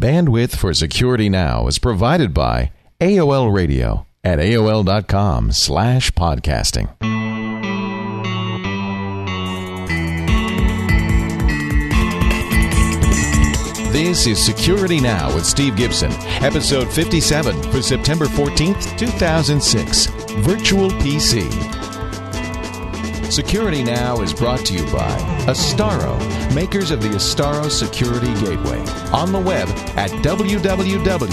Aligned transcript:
Bandwidth 0.00 0.56
for 0.56 0.72
Security 0.72 1.28
Now 1.28 1.66
is 1.66 1.78
provided 1.78 2.32
by 2.32 2.72
AOL 3.02 3.52
Radio 3.54 4.06
at 4.24 4.38
AOL.com 4.38 5.52
slash 5.52 6.10
podcasting. 6.12 6.88
This 13.92 14.26
is 14.26 14.42
Security 14.42 15.00
Now 15.00 15.34
with 15.34 15.44
Steve 15.44 15.76
Gibson, 15.76 16.12
episode 16.42 16.90
57 16.90 17.62
for 17.64 17.82
September 17.82 18.24
14th, 18.24 18.96
2006. 18.98 20.06
Virtual 20.46 20.88
PC. 20.92 21.89
Security 23.30 23.84
Now 23.84 24.20
is 24.22 24.34
brought 24.34 24.66
to 24.66 24.74
you 24.74 24.84
by 24.86 25.08
Astaro, 25.46 26.18
makers 26.52 26.90
of 26.90 27.00
the 27.00 27.10
Astaro 27.10 27.70
Security 27.70 28.34
Gateway, 28.44 28.80
on 29.12 29.30
the 29.30 29.38
web 29.38 29.68
at 29.96 30.10
www.astaro.com. 30.10 31.32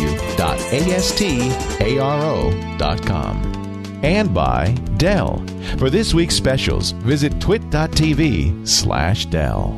And 4.03 4.31
by 4.31 4.71
Dell. 4.97 5.43
For 5.79 5.89
this 5.89 6.13
week's 6.13 6.35
specials, 6.35 6.91
visit 6.91 7.41
twit.tv 7.41 8.67
slash 8.67 9.25
Dell 9.25 9.71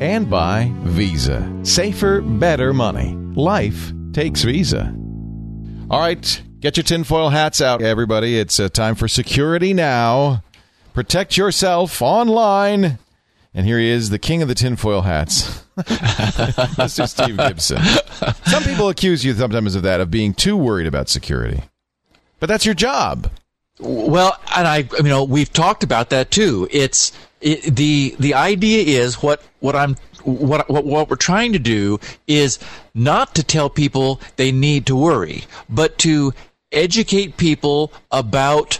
and 0.00 0.30
by 0.30 0.70
Visa. 0.82 1.60
Safer, 1.64 2.20
better 2.20 2.72
money. 2.72 3.16
Life 3.34 3.92
takes 4.12 4.44
Visa. 4.44 4.94
All 5.90 5.98
right, 5.98 6.42
get 6.60 6.76
your 6.76 6.84
tinfoil 6.84 7.30
hats 7.30 7.60
out, 7.60 7.82
everybody. 7.82 8.38
It's 8.38 8.60
uh, 8.60 8.68
time 8.68 8.94
for 8.94 9.08
Security 9.08 9.74
Now. 9.74 10.44
Protect 10.94 11.36
yourself 11.36 12.00
online. 12.00 12.98
And 13.52 13.66
here 13.66 13.78
he 13.78 13.88
is, 13.88 14.10
the 14.10 14.18
king 14.18 14.42
of 14.42 14.48
the 14.48 14.54
tinfoil 14.54 15.02
hats, 15.02 15.64
Mr. 15.76 17.08
Steve 17.08 17.36
Gibson. 17.36 17.82
Some 18.46 18.62
people 18.62 18.88
accuse 18.88 19.24
you 19.24 19.34
sometimes 19.34 19.74
of 19.74 19.82
that, 19.82 20.00
of 20.00 20.10
being 20.10 20.34
too 20.34 20.56
worried 20.56 20.86
about 20.86 21.08
security. 21.08 21.62
But 22.40 22.48
that's 22.48 22.64
your 22.64 22.74
job. 22.74 23.30
Well, 23.80 24.38
and 24.54 24.68
I, 24.68 24.88
you 24.96 25.02
know, 25.04 25.24
we've 25.24 25.52
talked 25.52 25.82
about 25.82 26.10
that 26.10 26.30
too. 26.30 26.68
It's 26.70 27.12
it, 27.40 27.74
the 27.74 28.14
the 28.18 28.34
idea 28.34 29.00
is 29.00 29.22
what 29.22 29.42
what 29.60 29.74
I'm 29.74 29.96
what, 30.22 30.68
what 30.68 30.84
what 30.84 31.10
we're 31.10 31.16
trying 31.16 31.52
to 31.52 31.58
do 31.58 31.98
is 32.26 32.58
not 32.94 33.34
to 33.34 33.42
tell 33.42 33.68
people 33.68 34.20
they 34.36 34.52
need 34.52 34.86
to 34.86 34.96
worry, 34.96 35.44
but 35.68 35.98
to 35.98 36.32
educate 36.70 37.36
people 37.36 37.92
about 38.10 38.78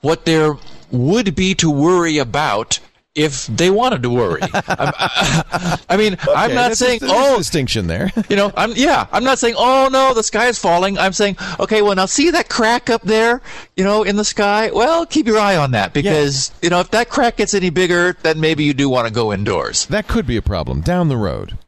what 0.00 0.24
there 0.24 0.54
would 0.90 1.34
be 1.34 1.54
to 1.56 1.70
worry 1.70 2.18
about 2.18 2.80
if 3.14 3.46
they 3.48 3.70
wanted 3.70 4.02
to 4.04 4.10
worry. 4.10 4.40
I, 4.52 5.78
I 5.88 5.96
mean, 5.96 6.14
okay, 6.14 6.32
I'm 6.34 6.54
not 6.54 6.76
saying 6.76 7.00
oh 7.02 7.38
distinction 7.38 7.86
there. 7.86 8.12
you 8.28 8.36
know, 8.36 8.52
I'm 8.56 8.72
yeah, 8.72 9.06
I'm 9.12 9.24
not 9.24 9.38
saying 9.38 9.54
oh 9.58 9.88
no, 9.90 10.14
the 10.14 10.22
sky 10.22 10.46
is 10.46 10.58
falling. 10.58 10.96
I'm 10.98 11.12
saying 11.12 11.36
okay, 11.58 11.82
well 11.82 11.94
now 11.94 12.06
see 12.06 12.30
that 12.30 12.48
crack 12.48 12.88
up 12.88 13.02
there, 13.02 13.42
you 13.76 13.84
know, 13.84 14.04
in 14.04 14.16
the 14.16 14.24
sky. 14.24 14.70
Well, 14.72 15.06
keep 15.06 15.26
your 15.26 15.38
eye 15.38 15.56
on 15.56 15.72
that 15.72 15.92
because 15.92 16.50
yeah. 16.50 16.66
you 16.66 16.70
know 16.70 16.80
if 16.80 16.90
that 16.92 17.10
crack 17.10 17.36
gets 17.36 17.54
any 17.54 17.70
bigger, 17.70 18.16
then 18.22 18.40
maybe 18.40 18.64
you 18.64 18.74
do 18.74 18.88
want 18.88 19.08
to 19.08 19.12
go 19.12 19.32
indoors. 19.32 19.86
That 19.86 20.06
could 20.06 20.26
be 20.26 20.36
a 20.36 20.42
problem 20.42 20.80
down 20.80 21.08
the 21.08 21.16
road. 21.16 21.58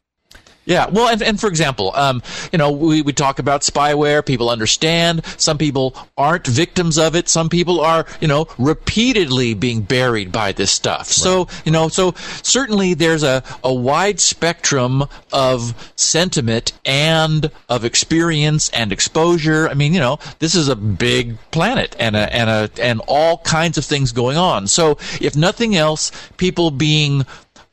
Yeah, 0.72 0.88
well, 0.88 1.08
and, 1.08 1.22
and 1.22 1.38
for 1.38 1.48
example, 1.48 1.92
um, 1.94 2.22
you 2.50 2.56
know, 2.56 2.72
we, 2.72 3.02
we 3.02 3.12
talk 3.12 3.38
about 3.38 3.60
spyware. 3.60 4.24
People 4.24 4.48
understand. 4.48 5.22
Some 5.36 5.58
people 5.58 5.94
aren't 6.16 6.46
victims 6.46 6.96
of 6.96 7.14
it. 7.14 7.28
Some 7.28 7.50
people 7.50 7.82
are, 7.82 8.06
you 8.22 8.28
know, 8.28 8.48
repeatedly 8.56 9.52
being 9.52 9.82
buried 9.82 10.32
by 10.32 10.52
this 10.52 10.72
stuff. 10.72 11.00
Right. 11.00 11.06
So, 11.08 11.48
you 11.66 11.72
know, 11.72 11.88
so 11.88 12.14
certainly 12.42 12.94
there's 12.94 13.22
a, 13.22 13.42
a 13.62 13.72
wide 13.72 14.18
spectrum 14.18 15.04
of 15.30 15.92
sentiment 15.94 16.72
and 16.86 17.50
of 17.68 17.84
experience 17.84 18.70
and 18.70 18.92
exposure. 18.92 19.68
I 19.68 19.74
mean, 19.74 19.92
you 19.92 20.00
know, 20.00 20.20
this 20.38 20.54
is 20.54 20.68
a 20.68 20.76
big 20.76 21.36
planet 21.50 21.94
and 21.98 22.16
a, 22.16 22.34
and 22.34 22.48
a, 22.48 22.70
and 22.82 23.02
all 23.06 23.36
kinds 23.38 23.76
of 23.76 23.84
things 23.84 24.12
going 24.12 24.38
on. 24.38 24.68
So, 24.68 24.96
if 25.20 25.36
nothing 25.36 25.76
else, 25.76 26.10
people 26.38 26.70
being 26.70 27.26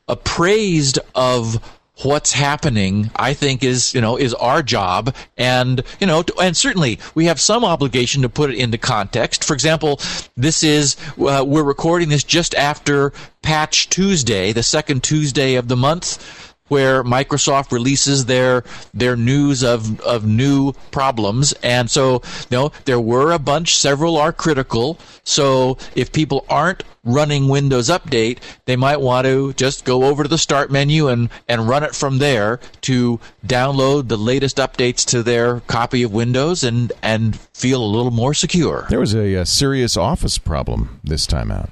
appraised 0.06 0.98
of 1.14 1.79
what's 2.02 2.32
happening, 2.32 3.10
I 3.16 3.34
think 3.34 3.62
is, 3.62 3.94
you 3.94 4.00
know, 4.00 4.16
is 4.16 4.34
our 4.34 4.62
job. 4.62 5.14
And, 5.36 5.82
you 6.00 6.06
know, 6.06 6.22
to, 6.22 6.34
and 6.38 6.56
certainly 6.56 6.98
we 7.14 7.26
have 7.26 7.40
some 7.40 7.64
obligation 7.64 8.22
to 8.22 8.28
put 8.28 8.50
it 8.50 8.58
into 8.58 8.78
context. 8.78 9.44
For 9.44 9.54
example, 9.54 10.00
this 10.36 10.62
is, 10.62 10.96
uh, 11.20 11.44
we're 11.46 11.62
recording 11.62 12.08
this 12.08 12.24
just 12.24 12.54
after 12.54 13.12
Patch 13.42 13.88
Tuesday, 13.88 14.52
the 14.52 14.62
second 14.62 15.02
Tuesday 15.02 15.54
of 15.54 15.68
the 15.68 15.76
month 15.76 16.49
where 16.70 17.04
Microsoft 17.04 17.72
releases 17.72 18.24
their 18.24 18.64
their 18.94 19.16
news 19.16 19.62
of 19.62 20.00
of 20.00 20.24
new 20.24 20.72
problems, 20.90 21.52
and 21.62 21.90
so 21.90 22.22
you 22.48 22.56
know 22.56 22.72
there 22.84 23.00
were 23.00 23.32
a 23.32 23.38
bunch. 23.38 23.76
Several 23.76 24.16
are 24.16 24.32
critical. 24.32 24.98
So 25.24 25.76
if 25.94 26.12
people 26.12 26.46
aren't 26.48 26.82
running 27.04 27.48
Windows 27.48 27.88
Update, 27.88 28.38
they 28.66 28.76
might 28.76 29.00
want 29.00 29.26
to 29.26 29.52
just 29.54 29.84
go 29.84 30.04
over 30.04 30.22
to 30.22 30.28
the 30.28 30.38
Start 30.38 30.70
menu 30.70 31.08
and 31.08 31.28
and 31.48 31.68
run 31.68 31.82
it 31.82 31.94
from 31.94 32.18
there 32.18 32.60
to 32.82 33.20
download 33.46 34.08
the 34.08 34.16
latest 34.16 34.56
updates 34.58 35.04
to 35.06 35.22
their 35.22 35.60
copy 35.60 36.02
of 36.02 36.12
Windows 36.12 36.62
and 36.62 36.92
and 37.02 37.38
feel 37.54 37.82
a 37.82 37.86
little 37.86 38.12
more 38.12 38.34
secure. 38.34 38.86
There 38.88 39.00
was 39.00 39.14
a, 39.14 39.34
a 39.34 39.46
serious 39.46 39.96
Office 39.96 40.38
problem 40.38 41.00
this 41.02 41.26
time 41.26 41.50
out. 41.50 41.70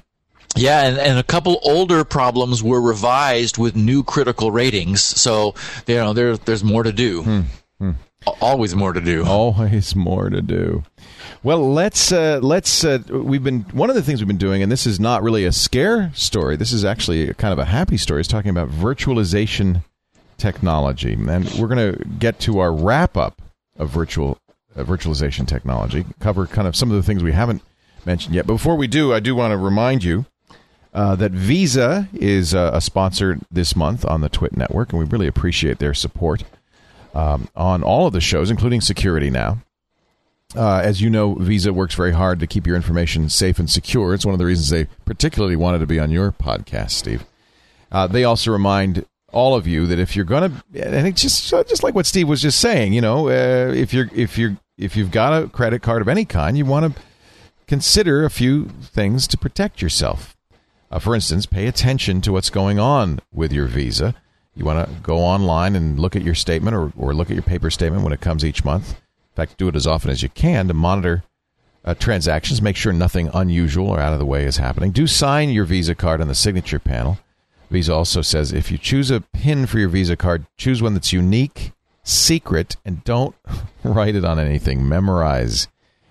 Yeah, 0.55 0.85
and, 0.87 0.97
and 0.97 1.19
a 1.19 1.23
couple 1.23 1.59
older 1.63 2.03
problems 2.03 2.61
were 2.61 2.81
revised 2.81 3.57
with 3.57 3.75
new 3.75 4.03
critical 4.03 4.51
ratings. 4.51 5.01
So 5.01 5.55
you 5.87 5.95
know 5.95 6.13
there 6.13 6.37
there's 6.37 6.63
more 6.63 6.83
to 6.83 6.91
do. 6.91 7.23
Hmm. 7.23 7.41
Hmm. 7.79 7.91
Always 8.41 8.75
more 8.75 8.91
to 8.93 9.01
do. 9.01 9.25
Always 9.25 9.95
more 9.95 10.29
to 10.29 10.41
do. 10.41 10.83
Well, 11.41 11.71
let's 11.71 12.11
uh, 12.11 12.39
let's 12.41 12.83
uh, 12.83 12.99
we've 13.09 13.43
been 13.43 13.61
one 13.71 13.89
of 13.89 13.95
the 13.95 14.01
things 14.01 14.19
we've 14.19 14.27
been 14.27 14.37
doing, 14.37 14.61
and 14.61 14.71
this 14.71 14.85
is 14.85 14.99
not 14.99 15.23
really 15.23 15.45
a 15.45 15.53
scare 15.53 16.11
story. 16.13 16.57
This 16.57 16.73
is 16.73 16.83
actually 16.83 17.33
kind 17.35 17.53
of 17.53 17.59
a 17.59 17.65
happy 17.65 17.95
story. 17.95 18.19
Is 18.19 18.27
talking 18.27 18.51
about 18.51 18.69
virtualization 18.69 19.83
technology, 20.37 21.13
and 21.13 21.49
we're 21.51 21.67
going 21.67 21.93
to 21.93 22.05
get 22.19 22.39
to 22.41 22.59
our 22.59 22.73
wrap 22.73 23.15
up 23.15 23.41
of 23.77 23.89
virtual 23.89 24.37
uh, 24.75 24.83
virtualization 24.83 25.47
technology. 25.47 26.05
Cover 26.19 26.45
kind 26.45 26.67
of 26.67 26.75
some 26.75 26.91
of 26.91 26.97
the 26.97 27.03
things 27.03 27.23
we 27.23 27.31
haven't 27.31 27.61
mentioned 28.05 28.35
yet. 28.35 28.45
But 28.45 28.53
before 28.53 28.75
we 28.75 28.87
do, 28.87 29.13
I 29.13 29.21
do 29.21 29.33
want 29.35 29.51
to 29.51 29.57
remind 29.57 30.03
you 30.03 30.25
uh, 30.93 31.15
that 31.15 31.31
Visa 31.31 32.09
is 32.13 32.53
uh, 32.53 32.71
a 32.73 32.81
sponsor 32.81 33.39
this 33.51 33.75
month 33.75 34.05
on 34.05 34.21
the 34.21 34.29
Twit 34.29 34.57
Network, 34.57 34.91
and 34.91 34.99
we 34.99 35.05
really 35.05 35.27
appreciate 35.27 35.79
their 35.79 35.93
support 35.93 36.43
um, 37.13 37.47
on 37.55 37.83
all 37.83 38.07
of 38.07 38.13
the 38.13 38.21
shows, 38.21 38.49
including 38.49 38.81
Security 38.81 39.29
Now. 39.29 39.59
Uh, 40.55 40.81
as 40.83 40.99
you 40.99 41.11
know, 41.11 41.35
Visa 41.35 41.71
works 41.71 41.93
very 41.93 42.11
hard 42.11 42.39
to 42.39 42.47
keep 42.47 42.65
your 42.65 42.75
information 42.75 43.29
safe 43.29 43.59
and 43.59 43.69
secure. 43.69 44.15
It's 44.15 44.25
one 44.25 44.33
of 44.33 44.39
the 44.39 44.45
reasons 44.45 44.69
they 44.69 44.87
particularly 45.05 45.55
wanted 45.55 45.79
to 45.79 45.85
be 45.85 45.99
on 45.99 46.09
your 46.09 46.31
podcast, 46.31 46.91
Steve. 46.91 47.23
Uh, 47.91 48.07
they 48.07 48.23
also 48.23 48.51
remind 48.51 49.05
all 49.31 49.53
of 49.53 49.67
you 49.67 49.85
that 49.85 49.99
if 49.99 50.15
you're 50.15 50.25
going 50.25 50.51
to, 50.51 50.87
and 50.87 51.07
it's 51.07 51.21
just 51.21 51.47
just 51.49 51.83
like 51.83 51.93
what 51.93 52.07
Steve 52.07 52.27
was 52.27 52.41
just 52.41 52.59
saying, 52.59 52.93
you 52.93 53.01
know, 53.01 53.27
uh, 53.27 53.71
if 53.75 53.93
you're 53.93 54.09
if 54.13 54.39
you're 54.39 54.57
if 54.75 54.95
you've 54.95 55.11
got 55.11 55.43
a 55.43 55.47
credit 55.49 55.83
card 55.83 56.01
of 56.01 56.07
any 56.07 56.25
kind, 56.25 56.57
you 56.57 56.65
want 56.65 56.95
to 56.95 57.01
consider 57.67 58.25
a 58.25 58.31
few 58.31 58.65
things 58.81 59.27
to 59.27 59.37
protect 59.37 59.83
yourself. 59.83 60.35
Uh, 60.91 60.99
for 60.99 61.15
instance, 61.15 61.45
pay 61.45 61.67
attention 61.67 62.21
to 62.21 62.31
what's 62.31 62.49
going 62.49 62.79
on 62.79 63.19
with 63.31 63.53
your 63.53 63.67
visa. 63.67 64.15
You 64.55 64.65
want 64.65 64.87
to 64.87 64.95
go 65.01 65.19
online 65.19 65.75
and 65.75 65.99
look 65.99 66.15
at 66.15 66.23
your 66.23 66.35
statement 66.35 66.75
or, 66.75 66.91
or 66.97 67.13
look 67.13 67.29
at 67.29 67.35
your 67.35 67.43
paper 67.43 67.69
statement 67.69 68.03
when 68.03 68.13
it 68.13 68.21
comes 68.21 68.43
each 68.43 68.65
month. 68.65 68.91
In 68.91 69.35
fact, 69.35 69.57
do 69.57 69.67
it 69.67 69.75
as 69.75 69.87
often 69.87 70.09
as 70.09 70.23
you 70.23 70.29
can 70.29 70.67
to 70.67 70.73
monitor 70.73 71.23
uh, 71.85 71.93
transactions, 71.93 72.61
make 72.61 72.75
sure 72.75 72.91
nothing 72.91 73.29
unusual 73.33 73.87
or 73.87 73.99
out 73.99 74.13
of 74.13 74.19
the 74.19 74.25
way 74.25 74.45
is 74.45 74.57
happening. 74.57 74.91
Do 74.91 75.07
sign 75.07 75.49
your 75.49 75.65
Visa 75.65 75.95
card 75.95 76.21
on 76.21 76.27
the 76.27 76.35
signature 76.35 76.79
panel. 76.79 77.19
Visa 77.69 77.93
also 77.93 78.21
says 78.21 78.51
if 78.51 78.71
you 78.71 78.77
choose 78.77 79.11
a 79.11 79.21
PIN 79.21 79.65
for 79.65 79.79
your 79.79 79.89
Visa 79.89 80.17
card, 80.17 80.45
choose 80.57 80.81
one 80.81 80.93
that's 80.93 81.13
unique, 81.13 81.71
secret, 82.03 82.75
and 82.83 83.03
don't 83.03 83.35
write 83.83 84.15
it 84.15 84.25
on 84.25 84.39
anything. 84.39 84.87
Memorize 84.87 85.67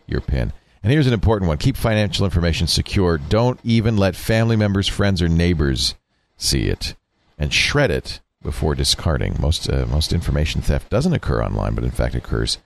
your 0.06 0.20
PIN. 0.20 0.52
And 0.82 0.92
here's 0.92 1.06
an 1.06 1.12
important 1.12 1.48
one 1.48 1.58
keep 1.58 1.76
financial 1.76 2.24
information 2.24 2.66
secure. 2.66 3.18
Don't 3.18 3.58
even 3.64 3.96
let 3.96 4.16
family 4.16 4.56
members, 4.56 4.88
friends, 4.88 5.20
or 5.20 5.28
neighbors 5.28 5.94
see 6.36 6.64
it. 6.64 6.94
And 7.36 7.52
shred 7.52 7.90
it 7.90 8.20
before 8.42 8.74
discarding. 8.74 9.36
Most, 9.40 9.68
uh, 9.68 9.86
most 9.86 10.12
information 10.12 10.60
theft 10.60 10.90
doesn't 10.90 11.12
occur 11.12 11.42
online, 11.42 11.74
but 11.74 11.84
in 11.84 11.90
fact 11.90 12.14
occurs 12.14 12.58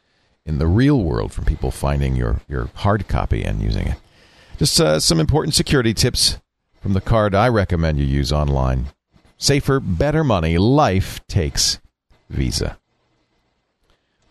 in 0.44 0.58
the 0.58 0.66
real 0.66 1.02
world 1.02 1.32
from 1.32 1.44
people 1.44 1.70
finding 1.70 2.16
your, 2.16 2.40
your 2.48 2.70
hard 2.76 3.08
copy 3.08 3.42
and 3.44 3.62
using 3.62 3.88
it. 3.88 3.98
Just 4.58 4.80
uh, 4.80 5.00
some 5.00 5.20
important 5.20 5.54
security 5.54 5.94
tips 5.94 6.38
from 6.80 6.92
the 6.92 7.00
card 7.00 7.34
I 7.34 7.48
recommend 7.48 7.98
you 7.98 8.04
use 8.04 8.32
online. 8.32 8.86
Safer, 9.38 9.80
better 9.80 10.24
money. 10.24 10.58
Life 10.58 11.26
takes 11.26 11.80
Visa 12.28 12.78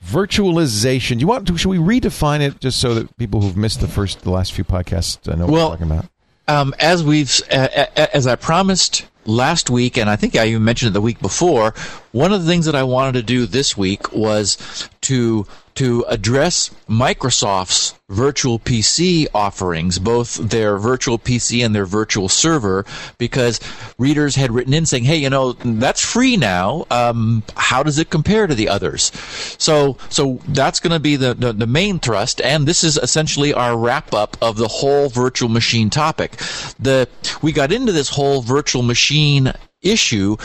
virtualization. 0.05 1.19
You 1.19 1.27
want 1.27 1.47
to? 1.47 1.57
Should 1.57 1.69
we 1.69 1.77
redefine 1.77 2.41
it 2.41 2.59
just 2.59 2.79
so 2.79 2.93
that 2.95 3.17
people 3.17 3.41
who've 3.41 3.57
missed 3.57 3.81
the 3.81 3.87
first, 3.87 4.21
the 4.21 4.31
last 4.31 4.53
few 4.53 4.63
podcasts, 4.63 5.31
I 5.31 5.35
know 5.35 5.45
well, 5.45 5.69
what 5.69 5.79
we're 5.79 5.85
talking 5.85 5.91
about? 5.91 6.05
Um, 6.47 6.75
as 6.79 7.03
we've, 7.03 7.31
uh, 7.51 7.85
as 8.13 8.27
I 8.27 8.35
promised 8.35 9.05
last 9.25 9.69
week, 9.69 9.97
and 9.97 10.09
I 10.09 10.15
think 10.15 10.35
I 10.35 10.47
even 10.47 10.63
mentioned 10.63 10.89
it 10.89 10.93
the 10.93 11.01
week 11.01 11.19
before. 11.19 11.73
One 12.11 12.33
of 12.33 12.41
the 12.43 12.47
things 12.47 12.65
that 12.65 12.75
I 12.75 12.83
wanted 12.83 13.13
to 13.13 13.23
do 13.23 13.45
this 13.45 13.77
week 13.77 14.11
was 14.11 14.89
to 15.01 15.45
to 15.75 16.05
address 16.07 16.69
Microsoft's 16.89 17.95
virtual 18.09 18.59
PC 18.59 19.27
offerings, 19.33 19.97
both 19.97 20.35
their 20.35 20.77
virtual 20.77 21.17
PC 21.17 21.65
and 21.65 21.73
their 21.73 21.85
virtual 21.85 22.27
server, 22.27 22.85
because 23.17 23.59
readers 23.97 24.35
had 24.35 24.51
written 24.51 24.73
in 24.73 24.85
saying, 24.85 25.05
"Hey, 25.05 25.17
you 25.17 25.29
know, 25.29 25.53
that's 25.53 26.03
free 26.03 26.37
now. 26.37 26.85
Um, 26.91 27.43
how 27.55 27.83
does 27.83 27.99
it 27.99 28.09
compare 28.09 28.47
to 28.47 28.55
the 28.55 28.69
others?" 28.69 29.11
So, 29.57 29.97
so 30.09 30.39
that's 30.49 30.79
going 30.79 30.93
to 30.93 30.99
be 30.99 31.15
the, 31.15 31.33
the 31.33 31.53
the 31.53 31.67
main 31.67 31.99
thrust, 31.99 32.41
and 32.41 32.67
this 32.67 32.83
is 32.83 32.97
essentially 32.97 33.53
our 33.53 33.77
wrap 33.77 34.13
up 34.13 34.37
of 34.41 34.57
the 34.57 34.67
whole 34.67 35.09
virtual 35.09 35.49
machine 35.49 35.89
topic. 35.89 36.37
The 36.79 37.07
we 37.41 37.51
got 37.51 37.71
into 37.71 37.91
this 37.91 38.09
whole 38.09 38.41
virtual 38.41 38.83
machine 38.83 39.53
issue 39.81 40.37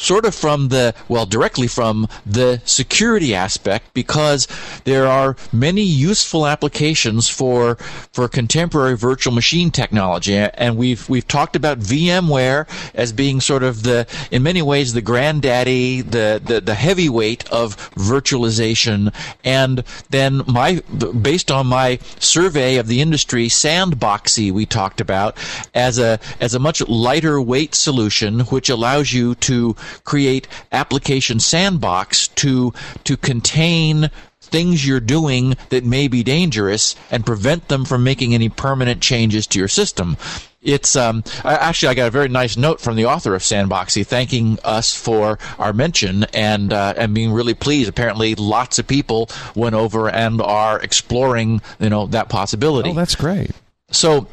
sort 0.00 0.24
of 0.24 0.34
from 0.34 0.68
the 0.68 0.94
well 1.08 1.26
directly 1.26 1.66
from 1.66 2.08
the 2.24 2.60
security 2.64 3.34
aspect 3.34 3.92
because 3.92 4.48
there 4.84 5.06
are 5.06 5.36
many 5.52 5.82
useful 5.82 6.46
applications 6.46 7.28
for 7.28 7.76
for 8.12 8.26
contemporary 8.26 8.96
virtual 8.96 9.32
machine 9.34 9.70
technology. 9.70 10.34
And 10.36 10.76
we've 10.76 11.06
we've 11.08 11.28
talked 11.28 11.54
about 11.54 11.80
VMware 11.80 12.66
as 12.94 13.12
being 13.12 13.40
sort 13.40 13.62
of 13.62 13.82
the 13.82 14.06
in 14.30 14.42
many 14.42 14.62
ways 14.62 14.94
the 14.94 15.02
granddaddy 15.02 16.00
the 16.00 16.40
the, 16.42 16.60
the 16.60 16.74
heavyweight 16.74 17.50
of 17.52 17.76
virtualization. 17.94 19.12
And 19.44 19.84
then 20.08 20.42
my 20.46 20.80
based 21.20 21.50
on 21.50 21.66
my 21.66 21.98
survey 22.18 22.76
of 22.76 22.86
the 22.86 23.02
industry 23.02 23.48
Sandboxie 23.48 24.50
we 24.50 24.64
talked 24.64 25.00
about 25.00 25.36
as 25.74 25.98
a 25.98 26.18
as 26.40 26.54
a 26.54 26.58
much 26.58 26.80
lighter 26.88 27.40
weight 27.40 27.74
solution 27.74 28.40
which 28.40 28.70
allows 28.70 29.12
you 29.12 29.34
to 29.34 29.76
create 30.04 30.48
application 30.72 31.40
sandbox 31.40 32.28
to 32.28 32.72
to 33.04 33.16
contain 33.16 34.10
things 34.40 34.86
you're 34.86 35.00
doing 35.00 35.56
that 35.68 35.84
may 35.84 36.08
be 36.08 36.22
dangerous 36.22 36.96
and 37.10 37.24
prevent 37.24 37.68
them 37.68 37.84
from 37.84 38.02
making 38.02 38.34
any 38.34 38.48
permanent 38.48 39.00
changes 39.00 39.46
to 39.46 39.58
your 39.58 39.68
system. 39.68 40.16
It's 40.62 40.94
um, 40.94 41.24
actually 41.42 41.88
I 41.88 41.94
got 41.94 42.08
a 42.08 42.10
very 42.10 42.28
nice 42.28 42.56
note 42.58 42.82
from 42.82 42.96
the 42.96 43.06
author 43.06 43.34
of 43.34 43.40
Sandboxie 43.40 44.06
thanking 44.06 44.58
us 44.62 44.94
for 44.94 45.38
our 45.58 45.72
mention 45.72 46.24
and 46.34 46.70
uh, 46.72 46.92
and 46.98 47.14
being 47.14 47.32
really 47.32 47.54
pleased. 47.54 47.88
Apparently, 47.88 48.34
lots 48.34 48.78
of 48.78 48.86
people 48.86 49.30
went 49.54 49.74
over 49.74 50.10
and 50.10 50.42
are 50.42 50.78
exploring 50.80 51.62
you 51.78 51.88
know 51.88 52.06
that 52.08 52.28
possibility. 52.28 52.90
Oh, 52.90 52.94
that's 52.94 53.14
great. 53.14 53.52
So 53.90 54.26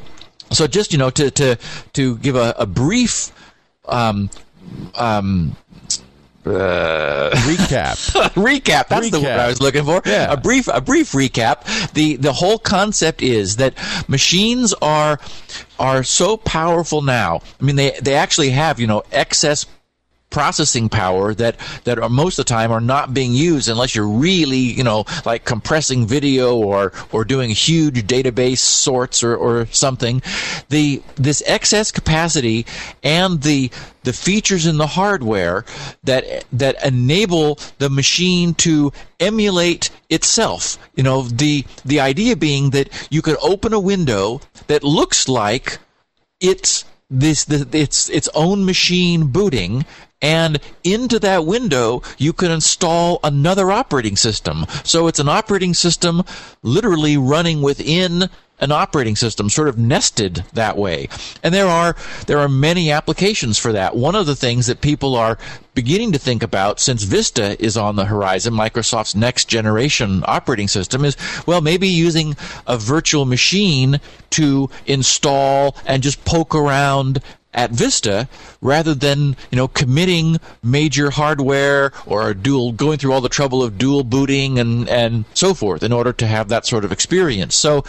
so 0.50 0.66
just 0.66 0.92
you 0.92 0.98
know 0.98 1.08
to 1.10 1.30
to 1.30 1.56
to 1.94 2.18
give 2.18 2.36
a, 2.36 2.54
a 2.58 2.66
brief 2.66 3.32
um, 3.86 4.28
um, 4.94 5.56
uh, 6.46 7.30
recap. 7.30 7.96
recap. 8.34 8.88
That's 8.88 9.08
recap. 9.08 9.10
the 9.10 9.20
word 9.20 9.38
I 9.38 9.48
was 9.48 9.60
looking 9.60 9.84
for. 9.84 10.00
Yeah. 10.06 10.32
A 10.32 10.36
brief, 10.36 10.68
a 10.68 10.80
brief 10.80 11.12
recap. 11.12 11.92
The 11.92 12.16
the 12.16 12.32
whole 12.32 12.58
concept 12.58 13.22
is 13.22 13.56
that 13.56 13.74
machines 14.08 14.72
are 14.80 15.20
are 15.78 16.02
so 16.02 16.36
powerful 16.36 17.02
now. 17.02 17.40
I 17.60 17.64
mean, 17.64 17.76
they 17.76 17.98
they 18.00 18.14
actually 18.14 18.50
have 18.50 18.80
you 18.80 18.86
know 18.86 19.02
excess 19.12 19.66
processing 20.30 20.88
power 20.88 21.34
that 21.34 21.56
that 21.84 21.98
are 21.98 22.08
most 22.08 22.38
of 22.38 22.44
the 22.44 22.48
time 22.48 22.70
are 22.70 22.80
not 22.80 23.14
being 23.14 23.32
used 23.32 23.68
unless 23.68 23.94
you're 23.94 24.06
really 24.06 24.58
you 24.58 24.84
know 24.84 25.04
like 25.24 25.44
compressing 25.44 26.06
video 26.06 26.56
or 26.56 26.92
or 27.12 27.24
doing 27.24 27.50
huge 27.50 28.06
database 28.06 28.58
sorts 28.58 29.22
or, 29.22 29.34
or 29.36 29.66
something. 29.66 30.22
The 30.68 31.02
this 31.16 31.42
excess 31.46 31.90
capacity 31.90 32.66
and 33.02 33.42
the 33.42 33.70
the 34.04 34.12
features 34.12 34.66
in 34.66 34.76
the 34.76 34.86
hardware 34.86 35.64
that 36.04 36.44
that 36.52 36.84
enable 36.84 37.58
the 37.78 37.90
machine 37.90 38.54
to 38.54 38.92
emulate 39.20 39.90
itself. 40.10 40.78
You 40.94 41.02
know 41.02 41.22
the 41.22 41.64
the 41.84 42.00
idea 42.00 42.36
being 42.36 42.70
that 42.70 42.88
you 43.10 43.22
could 43.22 43.36
open 43.42 43.72
a 43.72 43.80
window 43.80 44.40
that 44.66 44.84
looks 44.84 45.28
like 45.28 45.78
it's 46.40 46.84
this, 47.10 47.48
its 47.48 48.08
its 48.10 48.28
own 48.34 48.64
machine 48.64 49.28
booting 49.28 49.84
and 50.20 50.58
into 50.84 51.18
that 51.20 51.46
window 51.46 52.02
you 52.18 52.32
can 52.32 52.50
install 52.50 53.20
another 53.22 53.70
operating 53.70 54.16
system. 54.16 54.66
So 54.84 55.06
it's 55.06 55.20
an 55.20 55.28
operating 55.28 55.74
system 55.74 56.22
literally 56.62 57.16
running 57.16 57.62
within 57.62 58.28
an 58.60 58.72
operating 58.72 59.16
system 59.16 59.48
sort 59.48 59.68
of 59.68 59.78
nested 59.78 60.44
that 60.52 60.76
way. 60.76 61.08
And 61.42 61.54
there 61.54 61.66
are 61.66 61.96
there 62.26 62.38
are 62.38 62.48
many 62.48 62.90
applications 62.90 63.58
for 63.58 63.72
that. 63.72 63.96
One 63.96 64.14
of 64.14 64.26
the 64.26 64.36
things 64.36 64.66
that 64.66 64.80
people 64.80 65.14
are 65.14 65.38
beginning 65.74 66.12
to 66.12 66.18
think 66.18 66.42
about 66.42 66.80
since 66.80 67.04
Vista 67.04 67.62
is 67.62 67.76
on 67.76 67.96
the 67.96 68.06
horizon, 68.06 68.52
Microsoft's 68.52 69.14
next 69.14 69.44
generation 69.48 70.24
operating 70.26 70.68
system 70.68 71.04
is 71.04 71.16
well 71.46 71.60
maybe 71.60 71.88
using 71.88 72.36
a 72.66 72.76
virtual 72.76 73.24
machine 73.24 74.00
to 74.30 74.68
install 74.86 75.76
and 75.86 76.02
just 76.02 76.24
poke 76.24 76.54
around 76.54 77.22
at 77.58 77.72
Vista 77.72 78.28
rather 78.60 78.94
than 78.94 79.36
you 79.50 79.56
know 79.56 79.66
committing 79.66 80.36
major 80.62 81.10
hardware 81.10 81.92
or 82.06 82.32
dual 82.32 82.70
going 82.70 82.98
through 82.98 83.12
all 83.12 83.20
the 83.20 83.28
trouble 83.28 83.64
of 83.64 83.76
dual 83.76 84.04
booting 84.04 84.60
and 84.60 84.88
and 84.88 85.24
so 85.34 85.52
forth 85.52 85.82
in 85.82 85.92
order 85.92 86.12
to 86.12 86.26
have 86.26 86.48
that 86.48 86.64
sort 86.64 86.84
of 86.84 86.92
experience. 86.92 87.56
So 87.56 87.82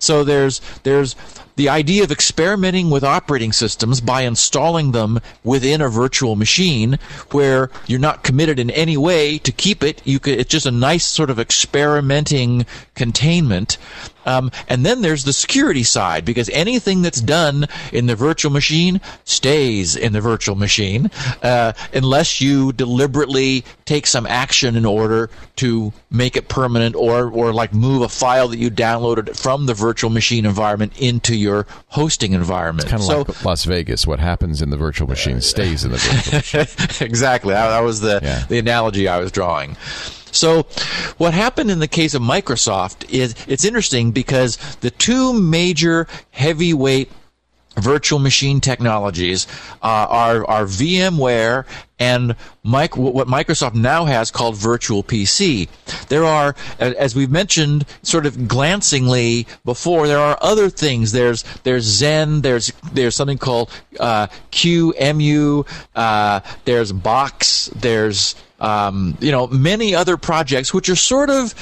so 0.00 0.24
there's 0.24 0.60
there's 0.82 1.14
the 1.56 1.68
idea 1.68 2.02
of 2.02 2.10
experimenting 2.10 2.90
with 2.90 3.04
operating 3.04 3.52
systems 3.52 4.00
by 4.00 4.22
installing 4.22 4.92
them 4.92 5.20
within 5.44 5.80
a 5.80 5.88
virtual 5.88 6.36
machine 6.36 6.98
where 7.30 7.70
you're 7.86 7.98
not 7.98 8.22
committed 8.22 8.58
in 8.58 8.70
any 8.70 8.96
way 8.96 9.38
to 9.38 9.52
keep 9.52 9.82
it. 9.82 10.00
You 10.04 10.18
could 10.18 10.38
it's 10.38 10.50
just 10.50 10.66
a 10.66 10.70
nice 10.70 11.04
sort 11.04 11.30
of 11.30 11.38
experimenting 11.38 12.66
containment. 12.94 13.78
Um, 14.24 14.50
and 14.68 14.86
then 14.86 15.02
there's 15.02 15.24
the 15.24 15.32
security 15.32 15.82
side 15.82 16.24
because 16.24 16.48
anything 16.50 17.02
that's 17.02 17.20
done 17.20 17.66
in 17.92 18.06
the 18.06 18.14
virtual 18.14 18.52
machine 18.52 19.00
stays 19.24 19.96
in 19.96 20.12
the 20.12 20.20
virtual 20.20 20.54
machine 20.54 21.10
uh, 21.42 21.72
unless 21.92 22.40
you 22.40 22.72
deliberately 22.72 23.64
take 23.84 24.06
some 24.06 24.26
action 24.26 24.76
in 24.76 24.86
order 24.86 25.28
to 25.56 25.92
make 26.10 26.36
it 26.36 26.48
permanent 26.48 26.94
or, 26.94 27.30
or 27.30 27.52
like 27.52 27.74
move 27.74 28.02
a 28.02 28.08
file 28.08 28.48
that 28.48 28.58
you 28.58 28.70
downloaded 28.70 29.36
from 29.36 29.66
the 29.66 29.74
virtual 29.74 30.10
machine 30.10 30.46
environment 30.46 30.92
into 31.00 31.34
your 31.42 31.66
hosting 31.88 32.32
environment. 32.32 32.84
It's 32.84 32.90
kind 32.90 33.02
of 33.02 33.06
so, 33.06 33.18
like 33.32 33.44
Las 33.44 33.64
Vegas. 33.64 34.06
What 34.06 34.20
happens 34.20 34.62
in 34.62 34.70
the 34.70 34.76
virtual 34.76 35.08
machine 35.08 35.40
stays 35.40 35.84
in 35.84 35.92
the 35.92 35.98
virtual 35.98 36.58
machine. 36.60 37.06
exactly. 37.06 37.52
That, 37.52 37.68
that 37.68 37.80
was 37.80 38.00
the, 38.00 38.20
yeah. 38.22 38.44
the 38.48 38.58
analogy 38.58 39.08
I 39.08 39.18
was 39.18 39.32
drawing. 39.32 39.76
So, 40.32 40.62
what 41.18 41.34
happened 41.34 41.70
in 41.70 41.78
the 41.78 41.88
case 41.88 42.14
of 42.14 42.22
Microsoft 42.22 43.08
is 43.10 43.34
it's 43.46 43.66
interesting 43.66 44.12
because 44.12 44.56
the 44.76 44.90
two 44.90 45.34
major 45.34 46.06
heavyweight 46.30 47.12
virtual 47.76 48.18
machine 48.18 48.60
technologies 48.60 49.46
uh, 49.82 50.06
are, 50.08 50.46
are 50.46 50.64
VMware 50.64 51.64
and 51.98 52.34
Mike, 52.64 52.96
what 52.96 53.28
Microsoft 53.28 53.74
now 53.74 54.04
has 54.06 54.30
called 54.32 54.56
Virtual 54.56 55.04
PC. 55.04 55.68
There 56.08 56.24
are, 56.24 56.56
as 56.80 57.14
we've 57.14 57.30
mentioned, 57.30 57.84
sort 58.02 58.26
of 58.26 58.48
glancingly 58.48 59.46
before, 59.64 60.08
there 60.08 60.18
are 60.18 60.36
other 60.40 60.68
things. 60.68 61.12
There's 61.12 61.44
there's 61.62 61.86
Xen. 62.00 62.42
There's 62.42 62.72
there's 62.92 63.14
something 63.14 63.38
called 63.38 63.70
uh, 64.00 64.26
QEMU. 64.50 65.66
Uh, 65.94 66.40
there's 66.64 66.92
Bochs. 66.92 67.70
There's 67.70 68.34
um, 68.58 69.16
you 69.20 69.30
know, 69.30 69.46
many 69.48 69.94
other 69.94 70.16
projects 70.16 70.74
which 70.74 70.88
are 70.88 70.96
sort 70.96 71.30
of 71.30 71.54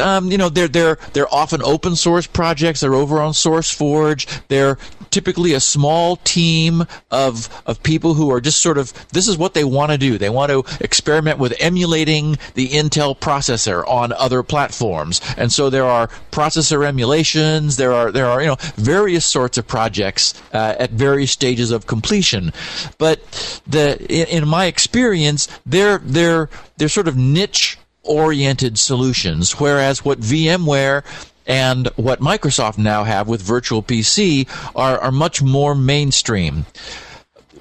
um, 0.00 0.30
you 0.30 0.38
know, 0.38 0.48
they're 0.48 0.68
they're 0.68 0.98
they're 1.12 1.32
often 1.32 1.62
open 1.62 1.96
source 1.96 2.26
projects. 2.26 2.80
They're 2.80 2.94
over 2.94 3.20
on 3.20 3.32
SourceForge. 3.32 4.42
They're 4.48 4.78
typically 5.10 5.52
a 5.52 5.60
small 5.60 6.16
team 6.16 6.84
of 7.10 7.48
of 7.66 7.82
people 7.82 8.14
who 8.14 8.30
are 8.30 8.40
just 8.40 8.60
sort 8.60 8.78
of 8.78 8.92
this 9.10 9.28
is 9.28 9.38
what 9.38 9.54
they 9.54 9.64
want 9.64 9.92
to 9.92 9.98
do. 9.98 10.18
They 10.18 10.30
want 10.30 10.50
to 10.50 10.64
experiment 10.80 11.38
with 11.38 11.54
emulating 11.60 12.38
the 12.54 12.68
Intel 12.68 13.18
processor 13.18 13.86
on 13.86 14.12
other 14.12 14.42
platforms. 14.42 15.20
And 15.36 15.52
so 15.52 15.70
there 15.70 15.84
are 15.84 16.08
processor 16.30 16.86
emulations. 16.86 17.76
There 17.76 17.92
are 17.92 18.10
there 18.10 18.26
are 18.26 18.40
you 18.40 18.48
know 18.48 18.56
various 18.76 19.26
sorts 19.26 19.58
of 19.58 19.66
projects 19.66 20.34
uh, 20.52 20.76
at 20.78 20.90
various 20.90 21.32
stages 21.32 21.70
of 21.70 21.86
completion. 21.86 22.52
But 22.98 23.60
the 23.66 23.98
in, 24.12 24.42
in 24.42 24.48
my 24.48 24.66
experience, 24.66 25.48
they're 25.64 25.98
they're 25.98 26.48
they're 26.76 26.88
sort 26.88 27.08
of 27.08 27.16
niche 27.16 27.78
oriented 28.02 28.78
solutions, 28.78 29.52
whereas 29.58 30.04
what 30.04 30.20
VMware 30.20 31.02
and 31.46 31.88
what 31.96 32.20
Microsoft 32.20 32.78
now 32.78 33.04
have 33.04 33.28
with 33.28 33.40
Virtual 33.42 33.82
PC 33.82 34.48
are, 34.74 34.98
are 34.98 35.12
much 35.12 35.42
more 35.42 35.74
mainstream. 35.74 36.66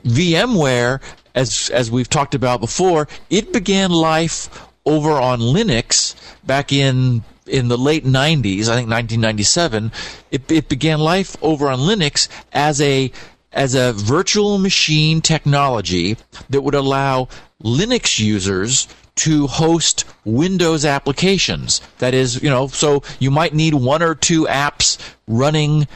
VMware, 0.05 1.01
as 1.33 1.69
as 1.71 1.91
we've 1.91 2.09
talked 2.09 2.35
about 2.35 2.61
before, 2.61 3.07
it 3.29 3.51
began 3.51 3.91
life 3.91 4.67
over 4.85 5.11
on 5.11 5.39
Linux 5.39 6.15
back 6.45 6.71
in 6.71 7.23
in 7.47 7.67
the 7.67 7.77
late 7.77 8.05
90s, 8.05 8.61
I 8.61 8.75
think 8.75 8.89
1997. 8.89 9.91
It, 10.31 10.51
it 10.51 10.67
began 10.67 10.99
life 10.99 11.35
over 11.41 11.69
on 11.69 11.79
Linux 11.79 12.27
as 12.53 12.81
a 12.81 13.11
as 13.51 13.73
a 13.73 13.93
virtual 13.93 14.57
machine 14.57 15.21
technology 15.21 16.17
that 16.49 16.61
would 16.61 16.75
allow 16.75 17.27
Linux 17.63 18.19
users 18.19 18.87
to 19.15 19.47
host 19.47 20.05
Windows 20.23 20.85
applications. 20.85 21.81
That 21.99 22.13
is, 22.13 22.41
you 22.41 22.49
know, 22.49 22.67
so 22.67 23.03
you 23.19 23.31
might 23.31 23.53
need 23.53 23.73
one 23.73 24.01
or 24.01 24.15
two 24.15 24.45
apps 24.45 24.97
running 25.27 25.87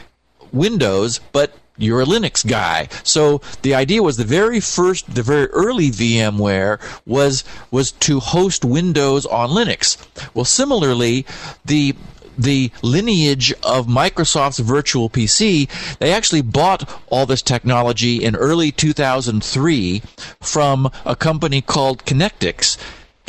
Windows, 0.52 1.20
but 1.32 1.56
you're 1.78 2.02
a 2.02 2.06
Linux 2.06 2.46
guy. 2.46 2.90
So 3.04 3.42
the 3.62 3.74
idea 3.74 4.04
was 4.04 4.18
the 4.18 4.26
very 4.26 4.60
first, 4.60 5.14
the 5.16 5.24
very 5.24 5.48
early 5.48 5.90
VMware 5.90 6.80
was 7.06 7.44
was 7.72 7.92
to 7.94 8.20
host 8.20 8.66
Windows 8.66 9.26
on 9.26 9.50
Linux. 9.50 9.98
Well, 10.34 10.46
similarly, 10.46 11.26
the 11.66 11.96
the 12.38 12.72
lineage 12.82 13.52
of 13.64 13.88
Microsoft's 13.88 14.60
virtual 14.60 15.10
PC, 15.10 15.68
they 16.00 16.14
actually 16.14 16.42
bought 16.42 16.90
all 17.10 17.26
this 17.26 17.42
technology 17.42 18.24
in 18.24 18.36
early 18.36 18.72
2003 18.72 20.02
from 20.42 20.90
a 21.06 21.18
company 21.18 21.62
called 21.62 22.06
Connectix. 22.06 22.78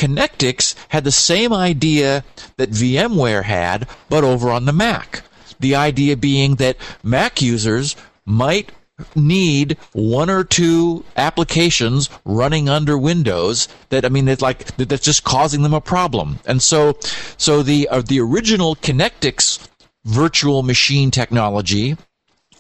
Connectix 0.00 0.74
had 0.88 1.04
the 1.04 1.12
same 1.12 1.52
idea 1.52 2.24
that 2.56 2.70
VMware 2.70 3.44
had, 3.44 3.86
but 4.08 4.24
over 4.24 4.50
on 4.50 4.64
the 4.64 4.72
Mac. 4.72 5.22
The 5.60 5.74
idea 5.74 6.16
being 6.16 6.54
that 6.54 6.78
Mac 7.02 7.42
users 7.42 7.96
might 8.24 8.72
need 9.14 9.76
one 9.92 10.30
or 10.30 10.42
two 10.42 11.04
applications 11.16 12.08
running 12.24 12.66
under 12.66 12.96
Windows 12.96 13.68
that 13.90 14.06
I 14.06 14.08
mean 14.08 14.26
it's 14.26 14.40
like 14.40 14.74
that's 14.76 15.04
just 15.04 15.24
causing 15.24 15.62
them 15.62 15.74
a 15.74 15.82
problem. 15.82 16.38
And 16.46 16.62
so 16.62 16.96
so 17.36 17.62
the 17.62 17.86
uh, 17.88 18.00
the 18.00 18.20
original 18.20 18.76
Connectix 18.76 19.68
virtual 20.06 20.62
machine 20.62 21.10
technology 21.10 21.98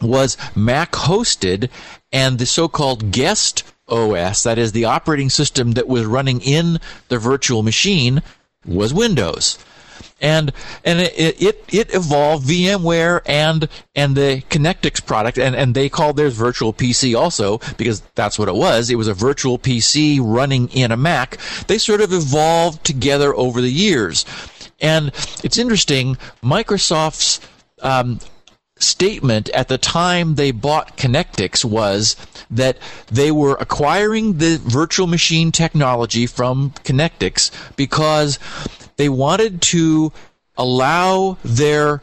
was 0.02 0.36
Mac 0.54 0.92
hosted 0.92 1.70
and 2.12 2.38
the 2.38 2.46
so-called 2.46 3.12
guest 3.12 3.62
OS 3.90 4.42
that 4.42 4.58
is 4.58 4.72
the 4.72 4.84
operating 4.84 5.30
system 5.30 5.72
that 5.72 5.88
was 5.88 6.04
running 6.04 6.40
in 6.40 6.78
the 7.08 7.18
virtual 7.18 7.62
machine 7.62 8.22
was 8.66 8.92
Windows. 8.94 9.58
And 10.22 10.52
and 10.84 11.00
it, 11.00 11.40
it 11.40 11.64
it 11.72 11.94
evolved 11.94 12.46
VMware 12.46 13.22
and 13.24 13.68
and 13.94 14.14
the 14.14 14.42
Connectix 14.50 15.04
product 15.04 15.38
and 15.38 15.56
and 15.56 15.74
they 15.74 15.88
called 15.88 16.16
theirs 16.16 16.34
virtual 16.34 16.74
PC 16.74 17.18
also 17.18 17.58
because 17.78 18.02
that's 18.14 18.38
what 18.38 18.48
it 18.48 18.54
was. 18.54 18.90
It 18.90 18.96
was 18.96 19.08
a 19.08 19.14
virtual 19.14 19.58
PC 19.58 20.18
running 20.22 20.68
in 20.68 20.92
a 20.92 20.96
Mac. 20.96 21.38
They 21.68 21.78
sort 21.78 22.02
of 22.02 22.12
evolved 22.12 22.84
together 22.84 23.34
over 23.34 23.62
the 23.62 23.70
years. 23.70 24.26
And 24.82 25.08
it's 25.42 25.58
interesting 25.58 26.18
Microsoft's 26.42 27.40
um, 27.82 28.20
statement 28.80 29.48
at 29.50 29.68
the 29.68 29.78
time 29.78 30.34
they 30.34 30.50
bought 30.50 30.96
Connectix 30.96 31.64
was 31.64 32.16
that 32.50 32.78
they 33.10 33.30
were 33.30 33.56
acquiring 33.60 34.38
the 34.38 34.58
virtual 34.62 35.06
machine 35.06 35.52
technology 35.52 36.26
from 36.26 36.70
Connectix 36.84 37.50
because 37.76 38.38
they 38.96 39.08
wanted 39.08 39.62
to 39.62 40.12
allow 40.56 41.38
their 41.44 42.02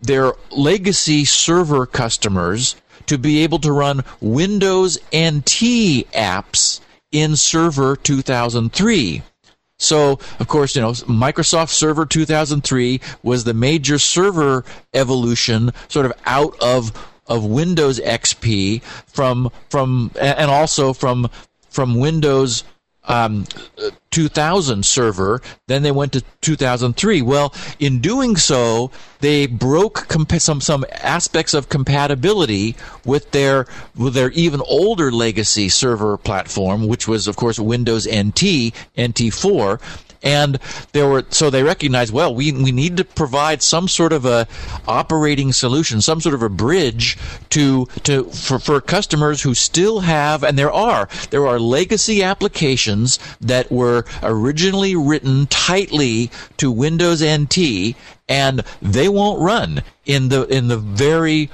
their 0.00 0.32
legacy 0.50 1.24
server 1.24 1.84
customers 1.84 2.76
to 3.06 3.18
be 3.18 3.42
able 3.42 3.58
to 3.58 3.72
run 3.72 4.04
Windows 4.20 4.98
NT 5.14 6.06
apps 6.12 6.80
in 7.10 7.36
Server 7.36 7.96
2003. 7.96 9.22
So, 9.78 10.18
of 10.38 10.48
course, 10.48 10.76
you 10.76 10.82
know, 10.82 10.92
Microsoft 10.92 11.70
Server 11.70 12.06
2003 12.06 13.00
was 13.22 13.44
the 13.44 13.54
major 13.54 13.98
server 13.98 14.64
evolution 14.92 15.72
sort 15.88 16.06
of 16.06 16.12
out 16.26 16.56
of 16.60 16.92
of 17.26 17.44
Windows 17.44 17.98
XP 18.00 18.82
from 18.82 19.50
from 19.70 20.10
and 20.20 20.50
also 20.50 20.92
from 20.92 21.28
from 21.70 21.96
Windows 21.96 22.64
um, 23.06 23.46
2000 24.10 24.84
server. 24.84 25.42
Then 25.66 25.82
they 25.82 25.90
went 25.90 26.12
to 26.12 26.22
2003. 26.40 27.22
Well, 27.22 27.52
in 27.78 28.00
doing 28.00 28.36
so, 28.36 28.90
they 29.20 29.46
broke 29.46 30.08
comp- 30.08 30.40
some 30.40 30.60
some 30.60 30.84
aspects 30.92 31.54
of 31.54 31.68
compatibility 31.68 32.76
with 33.04 33.30
their 33.32 33.66
with 33.96 34.14
their 34.14 34.30
even 34.30 34.60
older 34.62 35.10
legacy 35.10 35.68
server 35.68 36.16
platform, 36.16 36.86
which 36.86 37.08
was 37.08 37.26
of 37.26 37.36
course 37.36 37.58
Windows 37.58 38.06
NT 38.06 38.72
NT4 38.96 39.80
and 40.24 40.58
there 40.92 41.06
were 41.08 41.24
so 41.28 41.50
they 41.50 41.62
recognized 41.62 42.12
well 42.12 42.34
we 42.34 42.50
we 42.50 42.72
need 42.72 42.96
to 42.96 43.04
provide 43.04 43.62
some 43.62 43.86
sort 43.86 44.12
of 44.12 44.24
a 44.24 44.48
operating 44.88 45.52
solution 45.52 46.00
some 46.00 46.20
sort 46.20 46.34
of 46.34 46.42
a 46.42 46.48
bridge 46.48 47.16
to 47.50 47.86
to 48.02 48.24
for, 48.24 48.58
for 48.58 48.80
customers 48.80 49.42
who 49.42 49.54
still 49.54 50.00
have 50.00 50.42
and 50.42 50.58
there 50.58 50.72
are 50.72 51.08
there 51.30 51.46
are 51.46 51.58
legacy 51.58 52.22
applications 52.22 53.18
that 53.40 53.70
were 53.70 54.04
originally 54.22 54.96
written 54.96 55.46
tightly 55.46 56.30
to 56.56 56.70
Windows 56.72 57.22
NT 57.22 57.94
and 58.28 58.62
they 58.80 59.08
won't 59.08 59.40
run 59.40 59.82
in 60.06 60.30
the 60.30 60.46
in 60.46 60.68
the 60.68 60.78
very 60.78 61.50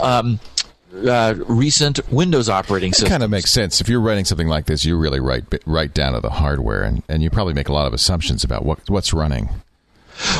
um, 0.00 0.38
uh, 0.94 1.34
recent 1.48 2.00
Windows 2.12 2.48
operating 2.48 2.92
system. 2.92 3.06
It 3.06 3.10
kind 3.10 3.22
of 3.22 3.30
makes 3.30 3.50
sense. 3.50 3.80
If 3.80 3.88
you're 3.88 4.00
writing 4.00 4.24
something 4.24 4.48
like 4.48 4.66
this, 4.66 4.84
you 4.84 4.96
really 4.96 5.20
write 5.20 5.44
right 5.66 5.92
down 5.92 6.14
to 6.14 6.20
the 6.20 6.30
hardware, 6.30 6.82
and, 6.82 7.02
and 7.08 7.22
you 7.22 7.30
probably 7.30 7.54
make 7.54 7.68
a 7.68 7.72
lot 7.72 7.86
of 7.86 7.92
assumptions 7.92 8.44
about 8.44 8.64
what 8.64 8.88
what's 8.88 9.12
running. 9.12 9.48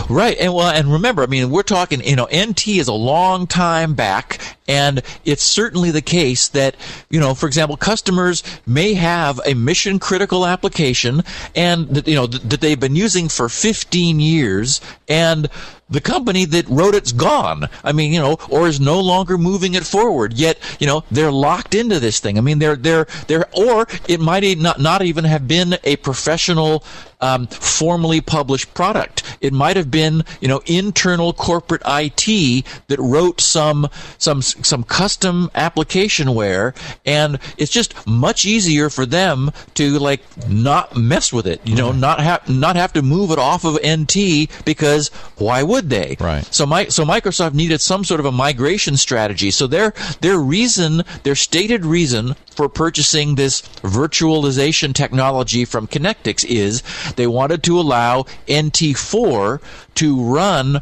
Right, 0.08 0.36
and 0.38 0.54
well, 0.54 0.68
and 0.68 0.92
remember, 0.92 1.22
I 1.22 1.26
mean, 1.26 1.50
we're 1.50 1.62
talking, 1.62 2.04
you 2.04 2.16
know, 2.16 2.26
NT 2.26 2.68
is 2.68 2.88
a 2.88 2.92
long 2.92 3.46
time 3.46 3.94
back, 3.94 4.40
and 4.68 5.02
it's 5.24 5.42
certainly 5.42 5.90
the 5.90 6.02
case 6.02 6.48
that, 6.48 6.76
you 7.10 7.20
know, 7.20 7.34
for 7.34 7.46
example, 7.46 7.76
customers 7.76 8.42
may 8.66 8.94
have 8.94 9.40
a 9.44 9.54
mission 9.54 9.98
critical 9.98 10.46
application, 10.46 11.22
and 11.54 12.06
you 12.06 12.14
know 12.14 12.26
that 12.26 12.60
they've 12.60 12.78
been 12.78 12.96
using 12.96 13.28
for 13.28 13.48
15 13.48 14.20
years, 14.20 14.80
and 15.08 15.48
the 15.88 16.00
company 16.00 16.44
that 16.46 16.68
wrote 16.68 16.94
it's 16.94 17.12
gone. 17.12 17.68
I 17.82 17.92
mean, 17.92 18.12
you 18.12 18.20
know, 18.20 18.36
or 18.48 18.66
is 18.66 18.80
no 18.80 19.00
longer 19.00 19.36
moving 19.36 19.74
it 19.74 19.84
forward. 19.84 20.32
Yet, 20.32 20.58
you 20.80 20.86
know, 20.86 21.04
they're 21.10 21.32
locked 21.32 21.74
into 21.74 22.00
this 22.00 22.20
thing. 22.20 22.38
I 22.38 22.40
mean, 22.40 22.58
they're 22.58 22.76
they're 22.76 23.06
they're, 23.26 23.46
or 23.52 23.86
it 24.08 24.20
might 24.20 24.58
not 24.58 24.80
not 24.80 25.02
even 25.02 25.24
have 25.24 25.46
been 25.46 25.76
a 25.84 25.96
professional, 25.96 26.84
um, 27.24 27.46
formally 27.46 28.20
published 28.20 28.74
product. 28.74 29.22
It 29.40 29.52
might 29.52 29.76
have 29.76 29.90
been, 29.90 30.24
you 30.40 30.48
know, 30.48 30.62
internal 30.66 31.32
corporate 31.32 31.82
IT 31.86 32.64
that 32.88 32.98
wrote 32.98 33.40
some 33.40 33.88
some 34.18 34.42
some 34.42 34.82
custom 34.84 35.50
applicationware, 35.54 36.74
and 37.04 37.38
it's 37.56 37.72
just 37.72 37.94
much 38.06 38.44
easier 38.44 38.90
for 38.90 39.06
them 39.06 39.50
to 39.74 39.98
like 39.98 40.22
not 40.48 40.96
mess 40.96 41.32
with 41.32 41.46
it. 41.46 41.60
You 41.64 41.76
know, 41.76 41.90
mm-hmm. 41.90 42.00
not 42.00 42.20
have 42.20 42.48
not 42.48 42.76
have 42.76 42.92
to 42.94 43.02
move 43.02 43.30
it 43.30 43.38
off 43.38 43.64
of 43.64 43.78
NT 43.84 44.48
because 44.64 45.08
why 45.36 45.62
would 45.62 45.74
would 45.74 45.90
they? 45.90 46.16
Right. 46.20 46.44
So 46.54 46.66
my 46.66 46.86
so 46.86 47.04
Microsoft 47.04 47.54
needed 47.54 47.80
some 47.80 48.04
sort 48.04 48.20
of 48.20 48.26
a 48.26 48.32
migration 48.32 48.96
strategy. 48.96 49.50
So 49.50 49.66
their 49.66 49.92
their 50.20 50.38
reason, 50.38 51.02
their 51.22 51.34
stated 51.34 51.84
reason 51.84 52.34
for 52.54 52.68
purchasing 52.68 53.34
this 53.34 53.62
virtualization 53.82 54.94
technology 54.94 55.64
from 55.64 55.88
Connectix 55.88 56.44
is 56.44 56.82
they 57.16 57.26
wanted 57.26 57.62
to 57.64 57.78
allow 57.78 58.24
NT4 58.46 59.60
to 59.94 60.22
run 60.22 60.80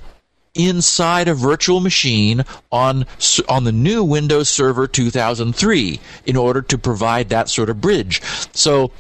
inside 0.55 1.29
a 1.29 1.35
virtual 1.35 1.81
machine 1.81 2.45
on 2.71 3.07
on 3.49 3.65
the 3.65 3.73
new 3.73 4.05
Windows 4.05 4.49
Server 4.49 4.87
2003 4.87 6.01
in 6.27 6.37
order 6.37 6.61
to 6.63 6.77
provide 6.79 7.31
that 7.31 7.49
sort 7.49 7.71
of 7.71 7.81
bridge. 7.81 8.21
So 8.53 8.91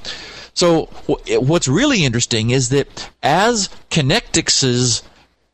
so 0.55 0.87
what's 1.29 1.69
really 1.69 2.05
interesting 2.05 2.51
is 2.51 2.69
that 2.71 3.11
as 3.23 3.69
Connectix's 3.91 5.03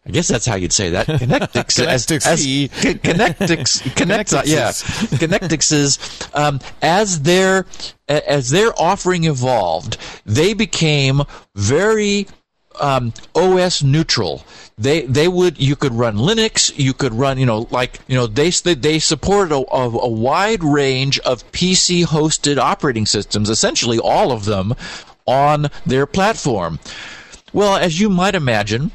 I 0.08 0.10
guess 0.10 0.26
that's 0.26 0.46
how 0.46 0.56
you'd 0.56 0.72
say 0.72 0.90
that. 0.90 1.06
Connectix, 1.06 1.84
Connectix, 1.84 2.26
as, 2.26 2.46
Connectix, 2.46 3.82
Connectix, 3.92 4.42
yeah, 4.46 4.70
Connectix 5.18 5.72
is 5.72 6.28
um, 6.32 6.60
as 6.80 7.20
their 7.22 7.66
as 8.08 8.48
their 8.48 8.72
offering 8.80 9.24
evolved, 9.24 9.98
they 10.24 10.54
became 10.54 11.20
very 11.54 12.26
um, 12.80 13.12
OS 13.34 13.82
neutral. 13.82 14.44
They 14.78 15.02
they 15.02 15.28
would 15.28 15.60
you 15.60 15.76
could 15.76 15.92
run 15.92 16.16
Linux, 16.16 16.72
you 16.78 16.94
could 16.94 17.12
run 17.12 17.36
you 17.36 17.44
know 17.44 17.68
like 17.70 18.00
you 18.08 18.16
know 18.16 18.26
they 18.26 18.48
they 18.48 18.98
supported 19.00 19.54
a, 19.54 19.58
a, 19.58 19.90
a 19.90 20.08
wide 20.08 20.64
range 20.64 21.18
of 21.18 21.44
PC 21.52 22.06
hosted 22.06 22.56
operating 22.56 23.04
systems, 23.04 23.50
essentially 23.50 23.98
all 23.98 24.32
of 24.32 24.46
them 24.46 24.74
on 25.26 25.66
their 25.84 26.06
platform. 26.06 26.78
Well, 27.52 27.76
as 27.76 28.00
you 28.00 28.08
might 28.08 28.34
imagine 28.34 28.90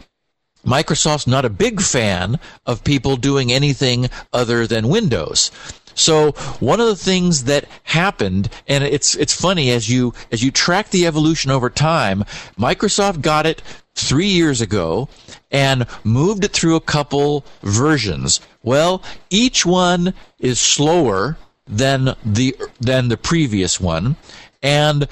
Microsoft's 0.65 1.27
not 1.27 1.45
a 1.45 1.49
big 1.49 1.81
fan 1.81 2.39
of 2.65 2.83
people 2.83 3.17
doing 3.17 3.51
anything 3.51 4.09
other 4.31 4.65
than 4.65 4.87
Windows. 4.87 5.51
So 5.95 6.31
one 6.59 6.79
of 6.79 6.87
the 6.87 6.95
things 6.95 7.43
that 7.43 7.65
happened, 7.83 8.49
and 8.67 8.83
it's 8.83 9.15
it's 9.15 9.33
funny 9.33 9.69
as 9.71 9.89
you 9.89 10.13
as 10.31 10.43
you 10.43 10.51
track 10.51 10.89
the 10.89 11.05
evolution 11.05 11.51
over 11.51 11.69
time, 11.69 12.23
Microsoft 12.57 13.21
got 13.21 13.45
it 13.45 13.61
three 13.95 14.27
years 14.27 14.59
ago 14.59 15.07
and 15.51 15.85
moved 16.03 16.43
it 16.43 16.51
through 16.51 16.75
a 16.75 16.81
couple 16.81 17.45
versions. 17.61 18.39
Well, 18.63 19.03
each 19.29 19.65
one 19.65 20.13
is 20.39 20.59
slower 20.59 21.37
than 21.67 22.15
the 22.25 22.55
than 22.79 23.07
the 23.07 23.17
previous 23.17 23.79
one 23.79 24.15
and 24.63 25.07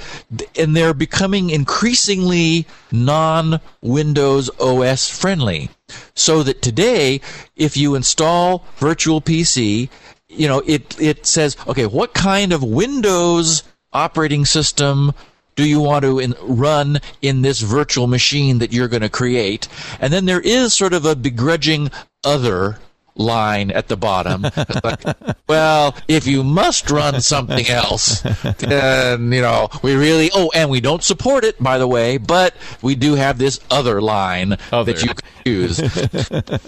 and 0.58 0.76
they're 0.76 0.94
becoming 0.94 1.50
increasingly 1.50 2.66
non-Windows 2.92 4.50
OS 4.60 5.10
friendly. 5.10 5.70
So 6.16 6.42
that 6.44 6.62
today, 6.62 7.20
if 7.58 7.76
you 7.76 7.94
install 7.96 8.66
Virtual 8.78 9.22
PC, 9.22 9.90
you 10.30 10.48
know 10.48 10.64
it 10.66 11.00
it 11.00 11.26
says, 11.26 11.58
okay, 11.68 11.86
what 11.86 12.14
kind 12.14 12.54
of 12.54 12.64
Windows 12.64 13.64
operating 13.94 14.46
system 14.46 15.12
do 15.56 15.68
you 15.68 15.82
want 15.82 16.04
to 16.04 16.18
in, 16.18 16.34
run 16.42 17.02
in 17.22 17.42
this 17.42 17.60
virtual 17.60 18.08
machine 18.08 18.60
that 18.60 18.72
you're 18.72 18.88
going 18.88 19.02
to 19.02 19.10
create? 19.10 19.68
And 20.00 20.14
then 20.14 20.26
there 20.26 20.40
is 20.40 20.74
sort 20.74 20.94
of 20.94 21.06
a 21.06 21.16
begrudging 21.16 21.92
other 22.24 22.80
line 23.16 23.72
at 23.72 23.88
the 23.88 23.98
bottom. 23.98 24.44
like, 24.84 25.04
well, 25.48 25.96
if 26.08 26.28
you 26.28 26.44
must 26.44 26.90
run 26.90 27.22
something 27.22 27.68
else, 27.68 28.22
then 28.60 29.32
you 29.32 29.42
know 29.42 29.70
we 29.84 29.96
really. 29.96 30.32
Oh, 30.34 30.52
and 30.54 30.70
we 30.70 30.82
don't 30.82 31.04
support 31.04 31.44
it, 31.44 31.62
by 31.62 31.78
the 31.78 31.88
way, 31.88 32.18
but 32.18 32.56
we 32.82 32.96
do 32.96 33.16
have 33.16 33.38
this 33.38 33.60
other 33.70 34.02
line 34.02 34.58
other. 34.72 34.94
that 34.94 35.04
you 35.04 35.14
can 35.14 35.28
use. 35.46 35.80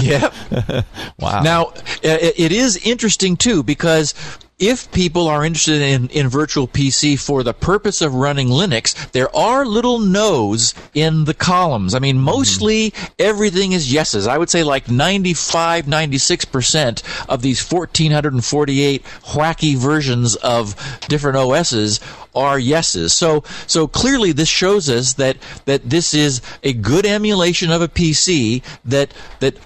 yep. 0.00 0.34
wow. 1.20 1.42
Now, 1.42 1.72
it 2.02 2.50
is 2.50 2.76
interesting, 2.78 3.36
too, 3.36 3.62
because 3.62 4.14
if 4.58 4.90
people 4.90 5.28
are 5.28 5.44
interested 5.44 5.80
in, 5.80 6.08
in 6.08 6.28
virtual 6.28 6.66
PC 6.66 7.18
for 7.18 7.42
the 7.42 7.54
purpose 7.54 8.02
of 8.02 8.14
running 8.14 8.48
Linux, 8.48 9.10
there 9.12 9.34
are 9.34 9.64
little 9.64 10.00
no's 10.00 10.74
in 10.94 11.24
the 11.24 11.34
columns. 11.34 11.94
I 11.94 12.00
mean, 12.00 12.18
mostly 12.18 12.90
mm-hmm. 12.90 13.12
everything 13.18 13.72
is 13.72 13.92
yeses. 13.92 14.26
I 14.26 14.36
would 14.36 14.50
say 14.50 14.64
like 14.64 14.90
95, 14.90 15.86
96% 15.86 17.02
of 17.28 17.42
these 17.42 17.62
1448 17.62 19.04
wacky 19.04 19.76
versions 19.76 20.34
of 20.36 20.74
different 21.08 21.36
OSs 21.36 22.00
are 22.38 22.58
yeses. 22.58 23.12
So 23.12 23.42
so 23.66 23.88
clearly 23.88 24.32
this 24.32 24.48
shows 24.48 24.88
us 24.88 25.14
that 25.14 25.36
that 25.64 25.90
this 25.90 26.14
is 26.14 26.40
a 26.62 26.72
good 26.72 27.04
emulation 27.04 27.70
of 27.70 27.82
a 27.82 27.88
PC 27.88 28.62
that 28.84 29.12
that 29.40 29.56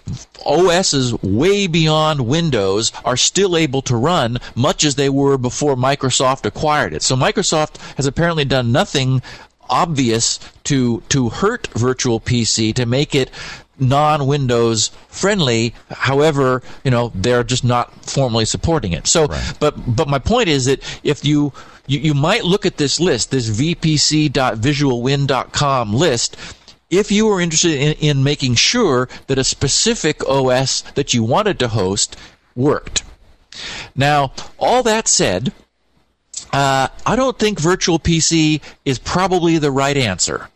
OSs 0.47 1.13
way 1.23 1.67
beyond 1.67 2.27
Windows 2.27 2.93
are 3.05 3.17
still 3.17 3.57
able 3.57 3.83
to 3.83 3.97
run 3.97 4.39
much 4.55 4.85
as 4.85 4.95
they 4.95 5.09
were 5.09 5.37
before 5.37 5.77
Microsoft 5.77 6.47
acquired 6.47 6.95
it. 6.95 7.03
So 7.03 7.15
Microsoft 7.15 7.77
has 7.97 8.07
apparently 8.07 8.45
done 8.45 8.73
nothing 8.73 9.23
obvious 9.69 10.39
to 10.65 11.03
to 11.09 11.29
hurt 11.29 11.69
virtual 11.75 12.21
PC 12.21 12.75
to 12.75 12.87
make 12.87 13.15
it 13.15 13.31
non-Windows 13.79 14.91
friendly. 15.09 15.75
However, 15.91 16.63
you 16.85 16.91
know 16.91 17.11
they're 17.15 17.45
just 17.45 17.65
not 17.65 17.95
formally 18.05 18.45
supporting 18.45 18.93
it. 18.93 19.07
So, 19.07 19.25
right. 19.27 19.55
but 19.61 19.97
but 19.97 20.09
my 20.09 20.19
point 20.19 20.49
is 20.49 20.67
that 20.67 20.83
if 21.03 21.25
you 21.25 21.55
you, 21.87 21.99
you 21.99 22.13
might 22.15 22.45
look 22.45 22.67
at 22.67 22.77
this 22.77 23.01
list, 23.01 23.31
this 23.31 23.49
vpc.visualwin.com 23.51 25.95
list, 25.95 26.37
if 26.91 27.11
you 27.11 27.27
were 27.27 27.41
interested 27.41 27.73
in, 27.73 27.95
in 27.95 28.23
making 28.23 28.55
sure 28.55 29.09
that 29.27 29.39
a 29.39 29.45
specific 29.45 30.23
OS 30.29 30.83
that 30.95 31.15
you 31.15 31.25
wanted 31.25 31.59
to 31.59 31.69
host 31.69 32.17
worked. 32.55 33.03
Now, 33.97 34.33
all 34.59 34.83
that 34.85 35.09
said, 35.09 35.53
uh, 36.53 36.89
I 37.05 37.17
don't 37.17 37.39
think 37.39 37.59
virtual 37.59 37.99
PC 37.99 38.61
is 38.85 38.99
probably 38.99 39.59
the 39.59 39.71
right 39.71 39.97
answer. 39.97 40.49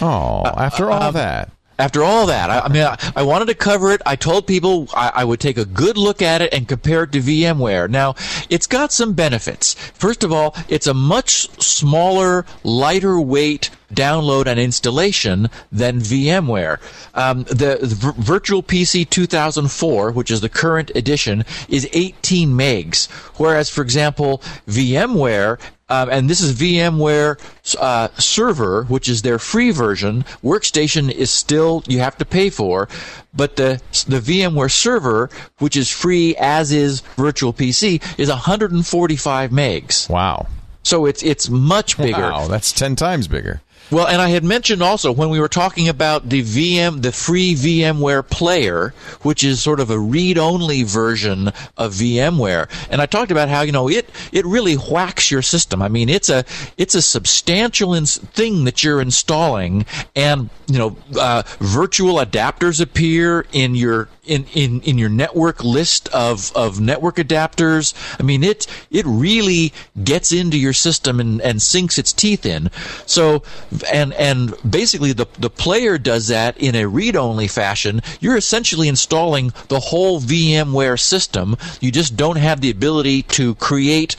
Oh, 0.00 0.44
after 0.44 0.90
all 0.90 1.02
uh, 1.02 1.08
um, 1.08 1.14
that 1.14 1.51
after 1.78 2.02
all 2.02 2.26
that, 2.26 2.50
I, 2.50 2.60
I 2.60 2.68
mean, 2.68 2.82
I, 2.82 2.96
I, 3.16 3.22
wanted 3.22 3.46
to 3.46 3.54
cover 3.54 3.92
it. 3.92 4.02
I 4.04 4.16
told 4.16 4.46
people 4.46 4.88
I, 4.94 5.12
I, 5.16 5.24
would 5.24 5.40
take 5.40 5.58
a 5.58 5.64
good 5.64 5.96
look 5.96 6.22
at 6.22 6.42
it 6.42 6.52
and 6.52 6.68
compare 6.68 7.04
it 7.04 7.12
to 7.12 7.20
VMware. 7.20 7.88
Now, 7.88 8.14
it's 8.50 8.66
got 8.66 8.92
some 8.92 9.14
benefits. 9.14 9.74
First 9.74 10.22
of 10.22 10.32
all, 10.32 10.54
it's 10.68 10.86
a 10.86 10.94
much 10.94 11.48
smaller, 11.60 12.44
lighter 12.62 13.20
weight 13.20 13.70
download 13.92 14.46
and 14.46 14.58
installation 14.58 15.48
than 15.70 15.98
VMware. 15.98 16.78
Um, 17.14 17.44
the, 17.44 17.78
the, 17.80 18.14
Virtual 18.16 18.62
PC 18.62 19.08
2004, 19.08 20.12
which 20.12 20.30
is 20.30 20.40
the 20.40 20.48
current 20.48 20.90
edition, 20.94 21.44
is 21.68 21.88
18 21.92 22.50
megs, 22.50 23.10
whereas, 23.38 23.68
for 23.68 23.82
example, 23.82 24.38
VMware 24.66 25.58
um, 25.92 26.08
and 26.08 26.30
this 26.30 26.40
is 26.40 26.54
VMware 26.54 27.38
uh, 27.78 28.08
Server, 28.18 28.84
which 28.84 29.10
is 29.10 29.20
their 29.20 29.38
free 29.38 29.72
version. 29.72 30.22
Workstation 30.42 31.10
is 31.10 31.30
still 31.30 31.84
you 31.86 31.98
have 31.98 32.16
to 32.16 32.24
pay 32.24 32.48
for, 32.48 32.88
but 33.34 33.56
the 33.56 33.78
the 34.08 34.20
VMware 34.20 34.70
Server, 34.70 35.28
which 35.58 35.76
is 35.76 35.90
free 35.90 36.34
as 36.36 36.72
is 36.72 37.00
Virtual 37.16 37.52
PC, 37.52 38.02
is 38.18 38.30
145 38.30 39.50
megs. 39.50 40.08
Wow. 40.08 40.46
So 40.82 41.04
it's 41.04 41.22
it's 41.22 41.50
much 41.50 41.98
bigger. 41.98 42.22
Wow, 42.22 42.48
that's 42.48 42.72
ten 42.72 42.96
times 42.96 43.28
bigger. 43.28 43.60
Well, 43.92 44.06
and 44.06 44.22
I 44.22 44.30
had 44.30 44.42
mentioned 44.42 44.82
also 44.82 45.12
when 45.12 45.28
we 45.28 45.38
were 45.38 45.50
talking 45.50 45.86
about 45.86 46.30
the 46.30 46.42
VM, 46.42 47.02
the 47.02 47.12
free 47.12 47.54
VMware 47.54 48.26
player, 48.26 48.94
which 49.20 49.44
is 49.44 49.60
sort 49.60 49.80
of 49.80 49.90
a 49.90 49.98
read-only 49.98 50.82
version 50.82 51.48
of 51.76 51.92
VMware, 51.92 52.70
and 52.90 53.02
I 53.02 53.06
talked 53.06 53.30
about 53.30 53.50
how 53.50 53.60
you 53.60 53.70
know 53.70 53.90
it 53.90 54.08
it 54.32 54.46
really 54.46 54.76
whacks 54.76 55.30
your 55.30 55.42
system. 55.42 55.82
I 55.82 55.88
mean, 55.88 56.08
it's 56.08 56.30
a 56.30 56.46
it's 56.78 56.94
a 56.94 57.02
substantial 57.02 57.92
ins- 57.92 58.16
thing 58.16 58.64
that 58.64 58.82
you're 58.82 59.02
installing, 59.02 59.84
and 60.16 60.48
you 60.68 60.78
know, 60.78 60.96
uh, 61.20 61.42
virtual 61.58 62.14
adapters 62.14 62.80
appear 62.80 63.44
in 63.52 63.74
your 63.74 64.08
in, 64.24 64.44
in, 64.54 64.80
in 64.82 64.98
your 64.98 65.08
network 65.08 65.64
list 65.64 66.08
of, 66.10 66.54
of 66.54 66.80
network 66.80 67.16
adapters. 67.16 67.92
I 68.20 68.22
mean, 68.22 68.44
it, 68.44 68.66
it 68.90 69.04
really 69.06 69.72
gets 70.02 70.32
into 70.32 70.56
your 70.56 70.72
system 70.72 71.18
and, 71.18 71.40
and 71.42 71.60
sinks 71.60 71.98
its 71.98 72.12
teeth 72.12 72.46
in. 72.46 72.70
So, 73.06 73.42
and, 73.92 74.12
and 74.14 74.54
basically 74.68 75.12
the, 75.12 75.26
the 75.38 75.50
player 75.50 75.98
does 75.98 76.28
that 76.28 76.56
in 76.58 76.76
a 76.76 76.86
read-only 76.86 77.48
fashion. 77.48 78.00
You're 78.20 78.36
essentially 78.36 78.88
installing 78.88 79.52
the 79.68 79.80
whole 79.80 80.20
VMware 80.20 81.00
system. 81.00 81.56
You 81.80 81.90
just 81.90 82.16
don't 82.16 82.36
have 82.36 82.60
the 82.60 82.70
ability 82.70 83.22
to 83.22 83.56
create 83.56 84.16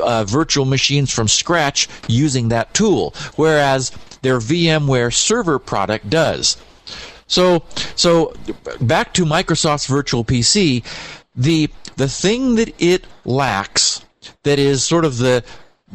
uh, 0.00 0.24
virtual 0.24 0.64
machines 0.64 1.12
from 1.12 1.26
scratch 1.26 1.88
using 2.06 2.48
that 2.50 2.72
tool. 2.72 3.14
Whereas 3.34 3.90
their 4.22 4.38
VMware 4.38 5.12
server 5.12 5.58
product 5.58 6.08
does. 6.08 6.56
So, 7.30 7.62
so 7.94 8.34
back 8.80 9.14
to 9.14 9.24
Microsoft's 9.24 9.86
virtual 9.86 10.24
PC, 10.24 10.84
the 11.36 11.70
the 11.96 12.08
thing 12.08 12.56
that 12.56 12.74
it 12.82 13.04
lacks, 13.24 14.04
that 14.42 14.58
is 14.58 14.82
sort 14.84 15.04
of 15.04 15.18
the 15.18 15.44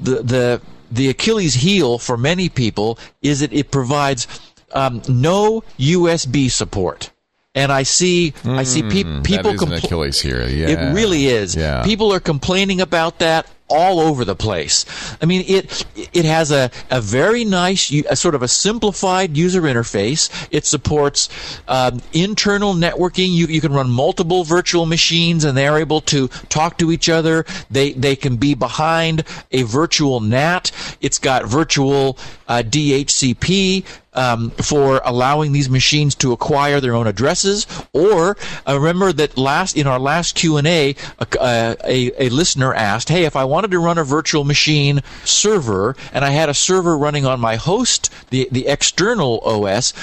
the 0.01 0.23
the 0.23 0.61
the 0.89 1.09
Achilles 1.09 1.53
heel 1.55 1.99
for 1.99 2.15
many 2.17 2.47
people 2.47 2.97
is 3.21 3.41
that 3.41 3.51
it 3.51 3.69
provides 3.69 4.27
um, 4.71 5.01
no 5.09 5.61
USB 5.77 6.49
support. 6.49 7.11
And 7.53 7.71
I 7.71 7.83
see, 7.83 8.33
I 8.43 8.63
see 8.63 8.83
pe- 8.83 9.03
Hmm, 9.03 9.21
people. 9.21 9.43
that 9.53 9.55
is 9.55 9.61
an 9.61 9.69
compl- 9.69 9.83
Achilles 9.85 10.19
here. 10.21 10.45
Yeah, 10.47 10.67
It 10.69 10.93
really 10.93 11.27
is. 11.27 11.55
Yeah. 11.55 11.83
People 11.83 12.11
are 12.13 12.19
complaining 12.19 12.81
about 12.81 13.19
that 13.19 13.47
all 13.67 13.99
over 13.99 14.23
the 14.23 14.35
place. 14.35 14.85
I 15.21 15.25
mean, 15.25 15.43
it 15.47 15.85
it 16.13 16.25
has 16.25 16.51
a, 16.51 16.69
a 16.91 17.01
very 17.01 17.43
nice, 17.43 17.91
a 17.91 18.15
sort 18.15 18.35
of 18.35 18.43
a 18.43 18.47
simplified 18.47 19.35
user 19.35 19.61
interface. 19.61 20.29
It 20.51 20.65
supports 20.65 21.29
um, 21.67 22.01
internal 22.13 22.73
networking. 22.73 23.33
You 23.33 23.47
you 23.47 23.61
can 23.61 23.73
run 23.73 23.89
multiple 23.89 24.43
virtual 24.43 24.85
machines, 24.85 25.43
and 25.43 25.57
they're 25.57 25.77
able 25.77 26.01
to 26.01 26.27
talk 26.49 26.77
to 26.77 26.91
each 26.91 27.09
other. 27.09 27.45
They 27.71 27.93
they 27.93 28.15
can 28.15 28.35
be 28.35 28.53
behind 28.53 29.23
a 29.51 29.63
virtual 29.63 30.19
NAT. 30.19 30.71
It's 31.01 31.19
got 31.19 31.45
virtual 31.45 32.17
uh, 32.47 32.63
DHCP 32.65 33.85
um, 34.15 34.51
for 34.51 35.01
allowing 35.05 35.51
these 35.51 35.69
machines 35.69 36.15
to 36.15 36.31
acquire 36.31 36.79
their 36.79 36.95
own 36.95 37.07
addresses. 37.07 37.67
Or 37.93 38.37
uh, 38.67 38.79
remember 38.79 39.13
that 39.13 39.37
last 39.37 39.75
in 39.77 39.87
our 39.87 39.99
last 39.99 40.35
Q 40.35 40.57
and 40.57 40.67
A, 40.67 40.95
a, 41.19 41.77
a, 41.83 42.25
a 42.25 42.29
listener 42.29 42.73
asked, 42.73 43.09
"Hey, 43.09 43.25
if 43.25 43.35
I 43.35 43.43
wanted 43.43 43.71
to 43.71 43.79
run 43.79 43.97
a 43.97 44.03
virtual 44.03 44.43
machine 44.43 45.01
server 45.23 45.95
and 46.13 46.25
I 46.25 46.31
had 46.31 46.49
a 46.49 46.53
server 46.53 46.97
running 46.97 47.25
on 47.25 47.39
my 47.39 47.55
host, 47.55 48.09
the 48.29 48.47
the 48.51 48.67
external 48.67 49.39
OS." 49.45 49.93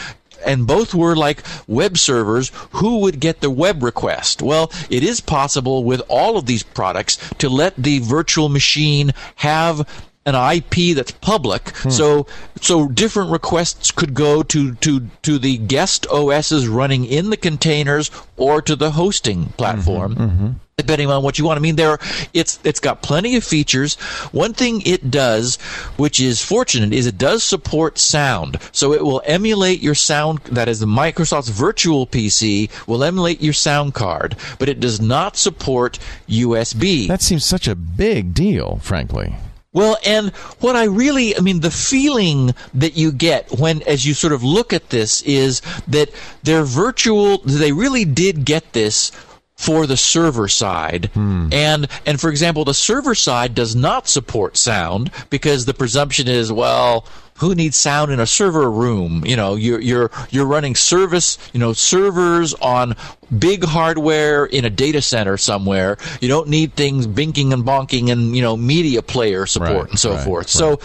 and 0.45 0.67
both 0.67 0.93
were 0.93 1.15
like 1.15 1.43
web 1.67 1.97
servers, 1.97 2.51
who 2.73 2.99
would 2.99 3.21
get 3.21 3.41
the 3.41 3.51
web 3.51 3.83
request? 3.83 4.43
Well, 4.43 4.73
it 4.91 5.05
is 5.05 5.21
possible 5.21 5.85
with 5.85 6.03
all 6.09 6.37
of 6.37 6.47
these 6.47 6.63
products 6.63 7.17
to 7.39 7.49
let 7.49 7.77
the 7.77 8.01
virtual 8.01 8.49
machine 8.49 9.13
have 9.37 9.87
an 10.25 10.35
IP 10.35 10.95
that's 10.95 11.11
public, 11.11 11.71
hmm. 11.77 11.91
so 11.91 12.27
so 12.61 12.87
different 12.89 13.31
requests 13.31 13.91
could 13.91 14.15
go 14.15 14.43
to 14.45 14.75
to 14.77 15.09
to 15.23 15.39
the 15.39 15.59
guest 15.59 16.07
OSs 16.11 16.69
running 16.69 17.05
in 17.05 17.31
the 17.31 17.37
containers 17.37 18.11
or 18.37 18.63
to 18.63 18.77
the 18.77 18.93
hosting 18.93 19.47
platform 19.57 20.15
mm-hmm, 20.15 20.25
mm-hmm. 20.25 20.49
depending 20.77 21.11
on 21.11 21.25
what 21.25 21.41
you 21.41 21.45
want. 21.45 21.59
I 21.59 21.61
mean, 21.61 21.75
there 21.75 21.99
it's 22.33 22.61
it's 22.63 22.79
got 22.79 23.03
plenty 23.03 23.35
of 23.35 23.43
features. 23.43 23.97
One 24.31 24.55
thing 24.55 24.83
it 24.83 25.11
does, 25.11 25.57
which 25.97 26.21
is 26.21 26.41
fortunate, 26.41 26.93
is 26.93 27.07
it 27.07 27.19
does 27.19 27.43
support 27.43 27.99
sound. 27.99 28.59
So 28.71 28.93
it 28.93 29.03
will 29.03 29.23
emulate 29.25 29.83
your 29.83 29.97
sound. 29.97 30.39
That 30.45 30.69
is, 30.69 30.79
the 30.79 30.87
Microsoft's 30.87 31.49
virtual 31.49 32.07
PC 32.07 32.71
will 32.87 33.03
emulate 33.03 33.43
your 33.43 33.55
sound 33.55 33.95
card, 33.95 34.37
but 34.61 34.69
it 34.69 34.79
does 34.79 35.01
not 35.01 35.37
support 35.37 35.99
USB. 36.29 37.09
That 37.09 37.23
seems 37.23 37.45
such 37.45 37.67
a 37.67 37.75
big 37.75 38.35
deal, 38.35 38.77
frankly. 38.77 39.35
Well, 39.73 39.97
and 40.05 40.31
what 40.61 40.77
I 40.77 40.85
really, 40.85 41.37
I 41.37 41.41
mean, 41.41 41.61
the 41.61 41.71
feeling 41.71 42.55
that 42.75 42.97
you 42.97 43.11
get 43.11 43.59
when, 43.59 43.83
as 43.83 44.07
you 44.07 44.13
sort 44.13 44.35
of 44.35 44.43
look 44.43 44.73
at 44.73 44.91
this, 44.91 45.23
is 45.23 45.63
that 45.89 46.11
they're 46.43 46.65
virtual, 46.65 47.39
they 47.39 47.73
really 47.73 48.05
did 48.05 48.45
get 48.45 48.75
this 48.75 49.11
for 49.57 49.87
the 49.87 49.97
server 49.97 50.49
side. 50.49 51.07
Hmm. 51.15 51.49
And, 51.53 51.89
and 52.05 52.21
for 52.21 52.29
example, 52.29 52.65
the 52.65 52.75
server 52.75 53.15
side 53.15 53.55
does 53.55 53.75
not 53.77 54.09
support 54.09 54.57
sound 54.57 55.11
because 55.31 55.65
the 55.65 55.75
presumption 55.75 56.29
is, 56.29 56.53
well, 56.53 57.07
who 57.37 57.55
needs 57.55 57.77
sound 57.77 58.13
in 58.13 58.21
a 58.21 58.27
server 58.27 58.71
room? 58.71 59.25
You 59.25 59.37
know, 59.37 59.55
you're, 59.55 59.81
you're, 59.81 60.11
you're 60.31 60.47
running 60.47 60.75
service, 60.75 61.39
you 61.53 61.61
know, 61.61 61.73
servers 61.73 62.55
on 62.55 62.95
big 63.37 63.65
hardware 63.65 64.45
in 64.45 64.65
a 64.65 64.71
data 64.71 65.03
center 65.03 65.37
somewhere. 65.37 65.97
You 66.21 66.29
don't 66.29 66.49
need 66.49 66.75
things 66.75 67.07
binking 67.07 67.53
and 67.53 67.65
bonking 67.65 68.11
and, 68.13 68.37
you 68.37 68.43
know, 68.43 68.57
media 68.57 69.03
player 69.03 69.47
support 69.47 69.73
Right, 69.73 69.91
and 69.91 69.99
so 69.99 70.15
right, 70.15 70.25
forth. 70.25 70.49
So, 70.49 70.79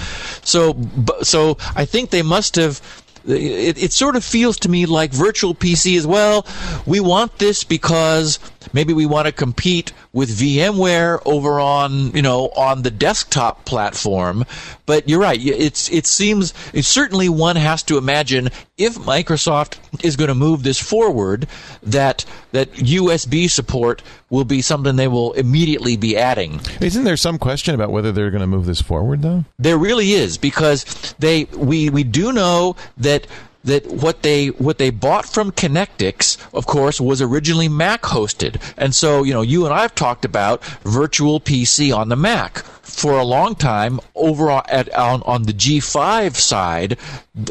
so, 0.43 0.77
so 1.21 1.57
I 1.75 1.85
think 1.85 2.09
they 2.09 2.23
must 2.23 2.55
have. 2.55 2.81
It, 3.25 3.77
it 3.77 3.91
sort 3.91 4.15
of 4.15 4.23
feels 4.23 4.57
to 4.59 4.69
me 4.69 4.85
like 4.85 5.11
virtual 5.11 5.53
PC 5.53 5.97
as 5.97 6.07
well. 6.07 6.47
We 6.85 7.01
want 7.01 7.37
this 7.39 7.65
because 7.65 8.39
maybe 8.73 8.93
we 8.93 9.05
want 9.05 9.25
to 9.27 9.31
compete 9.31 9.93
with 10.13 10.29
VMware 10.29 11.21
over 11.25 11.59
on 11.59 12.11
you 12.11 12.21
know 12.21 12.47
on 12.49 12.83
the 12.83 12.91
desktop 12.91 13.65
platform. 13.65 14.45
But 14.85 15.07
you're 15.09 15.19
right. 15.19 15.39
It's 15.43 15.91
it 15.91 16.05
seems 16.05 16.53
it 16.73 16.83
certainly 16.83 17.29
one 17.29 17.55
has 17.55 17.83
to 17.83 17.97
imagine 17.97 18.49
if 18.77 18.95
Microsoft 18.95 19.77
is 20.03 20.15
going 20.15 20.29
to 20.29 20.35
move 20.35 20.63
this 20.63 20.79
forward 20.79 21.47
that 21.83 22.25
that 22.51 22.71
USB 22.73 23.49
support 23.49 24.01
will 24.29 24.45
be 24.45 24.61
something 24.61 24.95
they 24.95 25.07
will 25.07 25.33
immediately 25.33 25.97
be 25.97 26.17
adding. 26.17 26.59
Isn't 26.81 27.03
there 27.03 27.17
some 27.17 27.37
question 27.37 27.75
about 27.75 27.91
whether 27.91 28.11
they're 28.11 28.31
going 28.31 28.41
to 28.41 28.47
move 28.47 28.65
this 28.65 28.81
forward, 28.81 29.21
though? 29.21 29.45
There 29.57 29.77
really 29.77 30.11
is 30.11 30.37
because 30.37 31.13
they 31.19 31.45
we 31.45 31.89
we 31.89 32.03
do 32.03 32.31
know 32.31 32.75
that 32.97 33.27
that 33.63 33.87
what 33.87 34.21
they 34.21 34.47
what 34.47 34.77
they 34.77 34.89
bought 34.89 35.25
from 35.25 35.51
Connectix, 35.51 36.37
of 36.53 36.65
course, 36.65 37.01
was 37.01 37.21
originally 37.21 37.67
Mac 37.67 38.03
hosted, 38.03 38.61
and 38.77 38.95
so 38.95 39.23
you 39.23 39.33
know 39.33 39.41
you 39.41 39.65
and 39.65 39.73
I've 39.73 39.95
talked 39.95 40.25
about 40.25 40.63
virtual 40.83 41.39
PC 41.39 41.95
on 41.95 42.09
the 42.09 42.15
Mac 42.15 42.63
for 42.97 43.17
a 43.17 43.23
long 43.23 43.53
time 43.55 43.99
over 44.15 44.49
on, 44.49 44.63
at 44.67 44.93
on, 44.95 45.21
on 45.23 45.43
the 45.43 45.53
G5 45.53 46.35
side. 46.35 46.97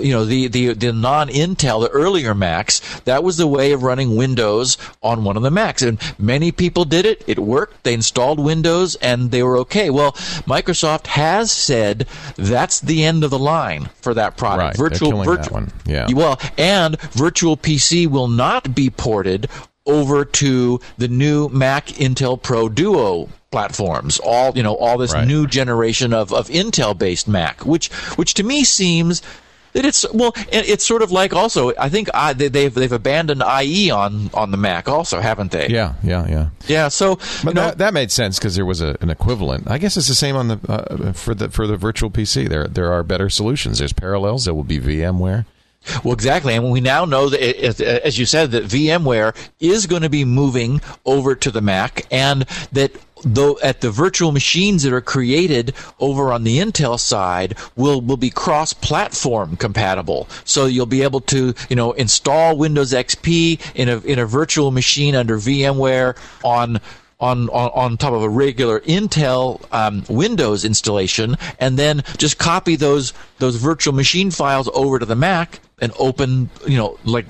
You 0.00 0.12
know 0.12 0.24
the 0.24 0.48
the 0.48 0.74
the 0.74 0.92
non 0.92 1.28
Intel, 1.28 1.80
the 1.80 1.88
earlier 1.90 2.35
Macs, 2.35 2.80
that 3.00 3.22
was 3.22 3.37
the 3.37 3.46
way 3.46 3.70
of 3.70 3.85
running 3.85 4.16
Windows 4.16 4.76
on 5.00 5.22
one 5.22 5.37
of 5.37 5.44
the 5.44 5.50
Macs, 5.50 5.82
and 5.82 6.00
many 6.18 6.50
people 6.50 6.85
did 6.85 7.06
it. 7.06 7.22
It 7.28 7.38
worked. 7.38 7.85
They 7.85 7.94
installed 7.94 8.40
Windows 8.40 8.96
and 8.96 9.30
they 9.30 9.44
were 9.44 9.56
okay. 9.59 9.90
Well, 9.90 10.12
Microsoft 10.46 11.06
has 11.06 11.52
said 11.52 12.06
that's 12.35 12.80
the 12.80 13.04
end 13.04 13.22
of 13.22 13.30
the 13.30 13.38
line 13.38 13.88
for 14.00 14.12
that 14.14 14.37
product. 14.37 14.78
Right, 14.78 14.90
they're 14.90 14.98
Virtual, 14.98 15.52
one. 15.52 15.72
Yeah. 15.87 16.09
Well, 16.12 16.40
and 16.59 17.00
Virtual 17.00 17.56
PC 17.56 18.09
will 18.09 18.28
not 18.28 18.74
be 18.74 18.90
ported 18.90 19.48
over 19.87 20.24
to 20.24 20.80
the 20.98 21.06
new 21.09 21.48
Mac 21.48 21.87
Intel 21.87 22.42
Pro 22.42 22.68
Duo 22.68 23.28
platforms. 23.57 24.19
All 24.23 24.53
you 24.55 24.62
know, 24.62 24.75
all 24.75 24.99
this 24.99 25.14
Right. 25.14 25.27
new 25.27 25.47
generation 25.47 26.12
of, 26.12 26.31
of 26.33 26.49
Intel 26.49 26.97
based 26.97 27.27
Mac, 27.27 27.64
which 27.64 27.88
which 28.19 28.35
to 28.35 28.42
me 28.42 28.64
seems 28.64 29.23
that 29.73 29.85
it's 29.87 30.05
well, 30.12 30.33
it's 30.53 30.85
sort 30.85 31.01
of 31.03 31.11
like 31.11 31.33
also. 31.33 31.73
I 31.79 31.88
think 31.88 32.09
I, 32.12 32.35
they, 32.35 32.49
they've 32.49 32.73
they've 32.75 32.92
abandoned 32.92 33.42
IE 33.62 33.90
on 33.90 34.31
on 34.35 34.51
the 34.51 34.57
Mac 34.59 34.88
also, 34.88 35.21
haven't 35.21 35.53
they? 35.53 35.69
Yeah, 35.69 35.95
yeah, 36.03 36.27
yeah. 36.29 36.49
Yeah. 36.66 36.88
So 36.88 37.16
But 37.16 37.45
you 37.45 37.55
know, 37.55 37.66
that, 37.69 37.79
that 37.79 37.95
made 37.95 38.11
sense 38.11 38.38
because 38.38 38.57
there 38.57 38.66
was 38.66 38.81
a, 38.83 38.97
an 39.01 39.09
equivalent. 39.11 39.71
I 39.71 39.79
guess 39.79 39.97
it's 39.97 40.09
the 40.09 40.14
same 40.14 40.37
on 40.37 40.49
the 40.49 40.59
uh, 40.69 41.12
for 41.14 41.35
the 41.35 41.49
for 41.51 41.66
the 41.66 41.77
virtual 41.79 42.11
PC. 42.11 42.47
There 42.49 42.66
there 42.69 42.92
are 42.92 43.03
better 43.03 43.31
solutions. 43.31 43.79
There's 43.79 43.95
parallels. 43.95 44.45
There 44.45 44.55
will 44.55 44.64
be 44.64 44.79
VMware. 44.81 45.47
Well, 46.03 46.14
exactly, 46.14 46.53
and 46.57 46.73
we 46.73 46.81
now 46.81 47.05
know 47.05 47.29
that, 47.29 47.40
it- 47.40 47.81
as 47.81 48.19
you 48.19 48.27
said, 48.27 48.51
that 48.51 48.64
VMware 48.64 49.37
is 49.61 49.87
going 49.87 50.03
to 50.03 50.11
be 50.11 50.25
moving 50.25 50.81
over 51.05 51.37
to 51.37 51.51
the 51.53 51.61
Mac, 51.61 52.07
and 52.11 52.42
that 52.73 52.90
though 53.27 53.59
at 53.62 53.81
the 53.81 53.91
virtual 53.91 54.31
machines 54.33 54.85
that 54.85 54.93
are 54.93 55.01
created 55.01 55.75
over 55.99 56.33
on 56.33 56.45
the 56.45 56.59
Intel 56.59 56.99
side 56.99 57.59
will 57.75 58.01
will 58.01 58.17
be 58.17 58.31
cross-platform 58.31 59.57
compatible. 59.57 60.29
So 60.45 60.67
you'll 60.67 60.87
be 60.87 61.03
able 61.03 61.21
to, 61.23 61.53
you 61.69 61.77
know, 61.77 61.93
install 61.93 62.57
Windows 62.57 62.93
XP 62.93 63.61
in 63.75 63.89
a 63.89 63.99
in 63.99 64.19
a 64.19 64.27
virtual 64.27 64.71
machine 64.71 65.15
under 65.15 65.37
VMware 65.37 66.17
on 66.45 66.81
on, 67.19 67.49
on, 67.49 67.71
on 67.75 67.97
top 67.97 68.12
of 68.12 68.23
a 68.23 68.29
regular 68.29 68.81
Intel 68.81 69.65
um, 69.73 70.05
Windows 70.09 70.67
installation, 70.67 71.37
and 71.59 71.79
then 71.79 72.03
just 72.19 72.39
copy 72.39 72.77
those 72.77 73.12
those 73.39 73.57
virtual 73.57 73.95
machine 73.95 74.31
files 74.31 74.69
over 74.75 74.99
to 74.99 75.07
the 75.07 75.17
Mac 75.17 75.61
and 75.81 75.93
open, 75.99 76.51
you 76.67 76.77
know, 76.77 76.99
like 77.05 77.27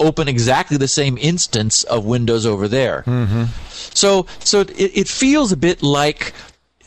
open 0.00 0.28
exactly 0.28 0.76
the 0.76 0.88
same 0.88 1.18
instance 1.18 1.84
of 1.84 2.04
Windows 2.04 2.46
over 2.46 2.68
there. 2.68 3.02
Mm-hmm. 3.06 3.44
So 3.68 4.26
so 4.40 4.60
it, 4.60 4.76
it 4.76 5.08
feels 5.08 5.52
a 5.52 5.56
bit 5.56 5.82
like 5.82 6.32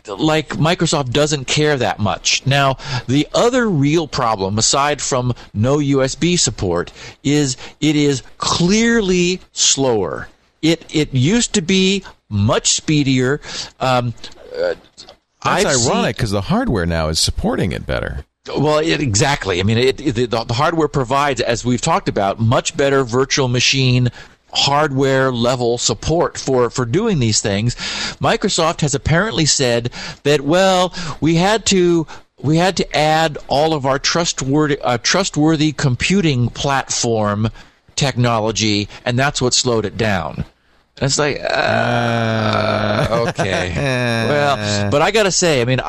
like 0.08 0.50
Microsoft 0.50 1.12
doesn't 1.12 1.46
care 1.46 1.78
that 1.78 2.00
much. 2.00 2.46
Now, 2.46 2.78
the 3.08 3.28
other 3.34 3.70
real 3.70 4.08
problem, 4.08 4.58
aside 4.58 5.02
from 5.02 5.34
no 5.54 5.78
USB 5.78 6.39
support, 6.39 6.91
is 7.24 7.58
it 7.82 7.96
is 7.96 8.24
clearly 8.38 9.41
slower. 9.52 10.30
It 10.62 10.86
it 10.93 11.13
used 11.13 11.54
to 11.54 11.62
be 11.62 12.04
much 12.30 12.74
speedier. 12.74 13.41
Um, 13.80 14.13
uh, 14.54 14.76
That's 15.43 15.65
I've 15.65 15.88
ironic 15.88 16.17
because 16.17 16.32
the 16.32 16.41
hardware 16.41 16.86
now 16.86 17.10
is 17.10 17.20
supporting 17.20 17.72
it 17.72 17.86
better. 17.86 18.26
Well, 18.55 18.79
it, 18.79 19.01
exactly. 19.01 19.60
I 19.60 19.63
mean, 19.63 19.77
it, 19.77 19.99
it, 19.99 20.15
the, 20.15 20.43
the 20.43 20.53
hardware 20.53 20.88
provides, 20.88 21.41
as 21.41 21.65
we've 21.65 21.81
talked 21.81 22.10
about, 22.10 22.39
much 22.39 22.75
better 22.77 23.03
virtual 23.03 23.47
machine 23.47 24.10
hardware 24.53 25.31
level 25.31 25.77
support 25.77 26.38
for, 26.38 26.69
for 26.69 26.86
doing 26.86 27.19
these 27.19 27.41
things. 27.41 27.75
Microsoft 28.21 28.81
has 28.81 28.95
apparently 28.95 29.45
said 29.45 29.91
that, 30.23 30.41
well, 30.41 30.93
we 31.21 31.36
had 31.36 31.65
to 31.67 32.07
we 32.39 32.57
had 32.57 32.77
to 32.77 32.95
add 32.95 33.38
all 33.47 33.73
of 33.73 33.86
our 33.86 33.97
trustworthy 33.97 34.79
uh, 34.81 34.97
trustworthy 35.01 35.71
computing 35.71 36.49
platform 36.49 37.49
technology, 37.95 38.88
and 39.05 39.17
that's 39.17 39.41
what 39.41 39.53
slowed 39.53 39.86
it 39.86 39.97
down. 39.97 40.45
And 40.99 41.05
it's 41.05 41.19
like, 41.19 41.39
uh, 41.39 43.25
okay. 43.29 43.71
well, 44.29 44.89
but 44.89 45.03
I 45.03 45.12
gotta 45.12 45.31
say, 45.31 45.62
I 45.62 45.65
mean, 45.65 45.79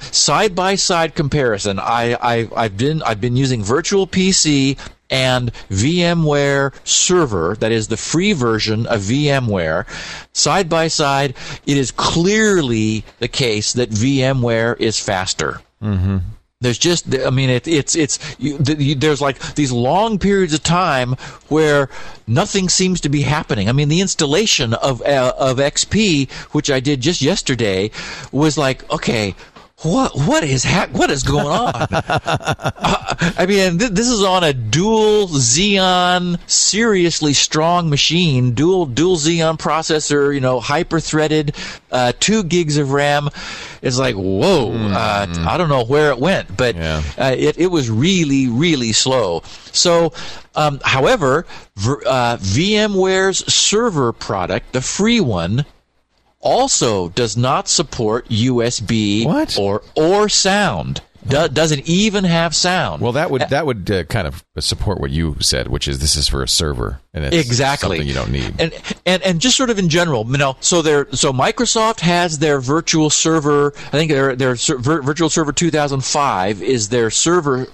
side 0.00 0.54
by 0.54 0.76
side 0.76 1.14
comparison, 1.14 1.78
I, 1.78 2.16
I, 2.20 2.48
I've 2.56 2.76
been, 2.78 3.02
I've 3.02 3.20
been 3.20 3.36
using 3.36 3.62
Virtual 3.62 4.06
PC 4.06 4.78
and 5.10 5.52
VMware 5.70 6.72
Server, 6.84 7.56
that 7.60 7.72
is 7.72 7.88
the 7.88 7.96
free 7.96 8.32
version 8.32 8.86
of 8.86 9.02
VMware, 9.02 9.86
side 10.32 10.68
by 10.68 10.88
side. 10.88 11.34
It 11.66 11.76
is 11.76 11.90
clearly 11.90 13.04
the 13.18 13.28
case 13.28 13.74
that 13.74 13.90
VMware 13.90 14.80
is 14.80 14.98
faster. 14.98 15.60
Mm-hmm. 15.82 16.18
There's 16.64 16.78
just, 16.78 17.14
I 17.14 17.28
mean, 17.28 17.50
it, 17.50 17.68
it's 17.68 17.94
it's 17.94 18.18
you, 18.38 18.56
the, 18.56 18.94
there's 18.94 19.20
like 19.20 19.54
these 19.54 19.70
long 19.70 20.18
periods 20.18 20.54
of 20.54 20.62
time 20.62 21.12
where 21.48 21.90
nothing 22.26 22.70
seems 22.70 23.02
to 23.02 23.10
be 23.10 23.20
happening. 23.20 23.68
I 23.68 23.72
mean, 23.72 23.88
the 23.90 24.00
installation 24.00 24.72
of 24.72 25.02
uh, 25.02 25.34
of 25.38 25.58
XP, 25.58 26.30
which 26.52 26.70
I 26.70 26.80
did 26.80 27.02
just 27.02 27.20
yesterday, 27.20 27.90
was 28.32 28.56
like, 28.56 28.90
okay, 28.90 29.34
what 29.84 30.14
what 30.14 30.44
is 30.44 30.64
ha- 30.64 30.88
what 30.92 31.10
is 31.10 31.22
going 31.22 31.46
on? 31.46 31.74
uh, 31.74 33.32
I 33.36 33.46
mean, 33.46 33.78
th- 33.78 33.90
this 33.92 34.08
is 34.08 34.22
on 34.22 34.42
a 34.42 34.52
dual 34.52 35.28
Xeon, 35.28 36.38
seriously 36.48 37.32
strong 37.32 37.90
machine, 37.90 38.52
dual 38.52 38.86
dual 38.86 39.16
Xeon 39.16 39.58
processor, 39.58 40.34
you 40.34 40.40
know, 40.40 40.60
hyper 40.60 41.00
threaded, 41.00 41.54
uh, 41.92 42.12
two 42.18 42.42
gigs 42.42 42.76
of 42.76 42.92
RAM. 42.92 43.28
It's 43.82 43.98
like 43.98 44.14
whoa, 44.14 44.70
mm. 44.70 44.92
uh, 44.94 45.48
I 45.48 45.58
don't 45.58 45.68
know 45.68 45.84
where 45.84 46.10
it 46.10 46.18
went, 46.18 46.56
but 46.56 46.76
yeah. 46.76 47.02
Uh, 47.18 47.34
it 47.36 47.58
it 47.58 47.66
was 47.66 47.90
really 47.90 48.48
really 48.48 48.92
slow. 48.92 49.42
So, 49.72 50.12
um, 50.54 50.80
however, 50.82 51.46
uh, 51.76 52.38
VMware's 52.38 53.52
server 53.52 54.12
product, 54.12 54.72
the 54.72 54.80
free 54.80 55.20
one, 55.20 55.66
also 56.44 57.08
does 57.08 57.36
not 57.36 57.68
support 57.68 58.28
USB 58.28 59.24
what? 59.24 59.58
or 59.58 59.82
or 59.96 60.28
sound. 60.28 61.00
Do, 61.26 61.48
doesn't 61.48 61.88
even 61.88 62.24
have 62.24 62.54
sound. 62.54 63.00
Well, 63.00 63.12
that 63.12 63.30
would 63.30 63.48
that 63.48 63.64
would 63.64 63.90
uh, 63.90 64.04
kind 64.04 64.26
of 64.26 64.44
support 64.58 65.00
what 65.00 65.10
you 65.10 65.36
said, 65.40 65.68
which 65.68 65.88
is 65.88 66.00
this 66.00 66.16
is 66.16 66.28
for 66.28 66.42
a 66.42 66.48
server, 66.48 67.00
and 67.14 67.24
it's 67.24 67.34
exactly 67.34 67.96
something 67.96 68.06
you 68.06 68.14
don't 68.14 68.30
need. 68.30 68.60
And 68.60 68.74
and 69.06 69.22
and 69.22 69.40
just 69.40 69.56
sort 69.56 69.70
of 69.70 69.78
in 69.78 69.88
general, 69.88 70.26
you 70.26 70.36
know, 70.36 70.56
so 70.60 70.82
there, 70.82 71.06
so 71.12 71.32
Microsoft 71.32 72.00
has 72.00 72.40
their 72.40 72.60
virtual 72.60 73.08
server. 73.08 73.72
I 73.86 73.90
think 73.90 74.10
their 74.10 74.36
their 74.36 74.54
virtual 74.54 75.30
server 75.30 75.52
2005 75.52 76.62
is 76.62 76.90
their 76.90 77.10
server 77.10 77.68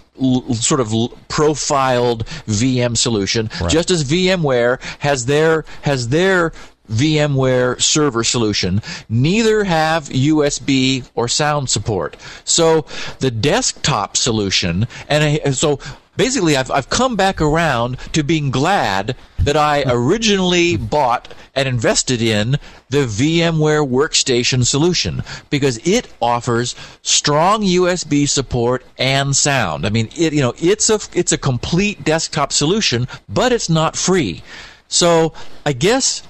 sort 0.53 0.81
of 0.81 0.93
profiled 1.29 2.27
VM 2.47 2.97
solution, 2.97 3.51
right. 3.61 3.71
just 3.71 3.91
as 3.91 4.05
VMware 4.05 4.81
has 5.01 5.27
their 5.27 5.65
has 5.83 6.09
their 6.09 6.53
VMware 6.91 7.81
server 7.81 8.25
solution. 8.25 8.83
Neither 9.09 9.65
have 9.65 10.09
USB 10.09 11.09
or 11.15 11.29
sound 11.29 11.71
support. 11.71 12.17
So 12.45 12.87
the 13.21 13.31
desktop 13.31 14.17
solution, 14.17 14.87
and 15.09 15.55
so 15.57 15.79
basically 16.17 16.57
I've, 16.57 16.71
I've 16.71 16.91
come 16.91 17.17
back 17.17 17.41
around 17.41 17.97
to 18.13 18.23
being 18.23 18.51
glad 18.51 19.17
that 19.39 19.57
I 19.57 19.85
originally 19.87 20.77
bought 20.77 21.33
and 21.55 21.67
invested 21.67 22.21
in 22.21 22.59
the 22.91 23.07
VMware 23.07 23.89
Workstation 23.89 24.67
solution 24.67 25.23
because 25.49 25.79
it 25.87 26.13
offers 26.21 26.75
strong 27.03 27.63
USB 27.63 28.29
support 28.29 28.85
and 28.99 29.35
sound. 29.35 29.87
I 29.87 29.91
mean, 29.91 30.11
it 30.17 30.33
you 30.33 30.43
know 30.43 30.53
it's 30.59 30.91
a 30.91 31.01
it's 31.15 31.33
a 31.33 31.39
complete 31.39 32.05
desktop 32.05 32.53
solution, 32.53 33.09
but 33.29 33.53
it's 33.53 33.71
not 33.71 33.97
free. 33.97 34.43
So 34.89 35.33
I 35.65 35.73
guess 35.73 36.23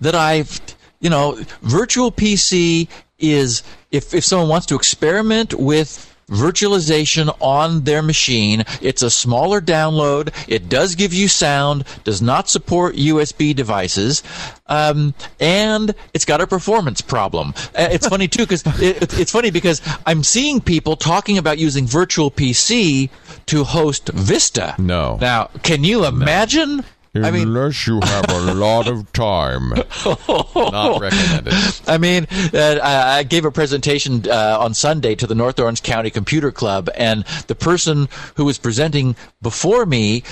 that 0.00 0.14
I've, 0.14 0.60
you 1.00 1.10
know, 1.10 1.38
virtual 1.62 2.10
PC 2.12 2.88
is 3.18 3.62
if 3.90 4.14
if 4.14 4.24
someone 4.24 4.48
wants 4.48 4.66
to 4.66 4.74
experiment 4.74 5.54
with 5.54 6.08
virtualization 6.28 7.34
on 7.40 7.84
their 7.84 8.02
machine. 8.02 8.64
It's 8.80 9.02
a 9.02 9.10
smaller 9.10 9.60
download. 9.60 10.34
It 10.48 10.68
does 10.68 10.94
give 10.94 11.12
you 11.12 11.28
sound, 11.28 11.84
does 12.04 12.20
not 12.20 12.48
support 12.48 12.96
USB 12.96 13.54
devices, 13.54 14.22
um, 14.66 15.14
and 15.40 15.94
it's 16.12 16.24
got 16.24 16.40
a 16.40 16.46
performance 16.46 17.00
problem. 17.00 17.54
Uh, 17.74 17.88
it's 17.90 18.06
funny 18.06 18.28
too 18.28 18.42
because 18.44 18.62
it, 18.82 19.18
it's 19.18 19.32
funny 19.32 19.50
because 19.50 19.80
I'm 20.06 20.22
seeing 20.22 20.60
people 20.60 20.96
talking 20.96 21.38
about 21.38 21.58
using 21.58 21.86
virtual 21.86 22.30
PC 22.30 23.10
to 23.46 23.64
host 23.64 24.08
Vista. 24.10 24.74
No. 24.78 25.18
Now, 25.20 25.46
can 25.62 25.84
you 25.84 26.04
imagine? 26.04 26.76
No. 26.78 26.84
I 27.24 27.30
mean, 27.30 27.48
unless 27.48 27.86
you 27.86 28.00
have 28.02 28.30
a 28.30 28.54
lot 28.54 28.88
of 28.88 29.12
time, 29.12 29.70
not 29.70 31.00
recommended. 31.00 31.54
I 31.86 31.98
mean, 31.98 32.26
uh, 32.52 32.80
I 32.82 33.22
gave 33.22 33.44
a 33.44 33.50
presentation 33.50 34.24
uh, 34.28 34.58
on 34.60 34.74
Sunday 34.74 35.14
to 35.16 35.26
the 35.26 35.34
North 35.34 35.58
Orange 35.58 35.82
County 35.82 36.10
Computer 36.10 36.50
Club, 36.50 36.88
and 36.96 37.24
the 37.46 37.54
person 37.54 38.08
who 38.36 38.44
was 38.44 38.58
presenting 38.58 39.16
before 39.42 39.86
me 39.86 40.22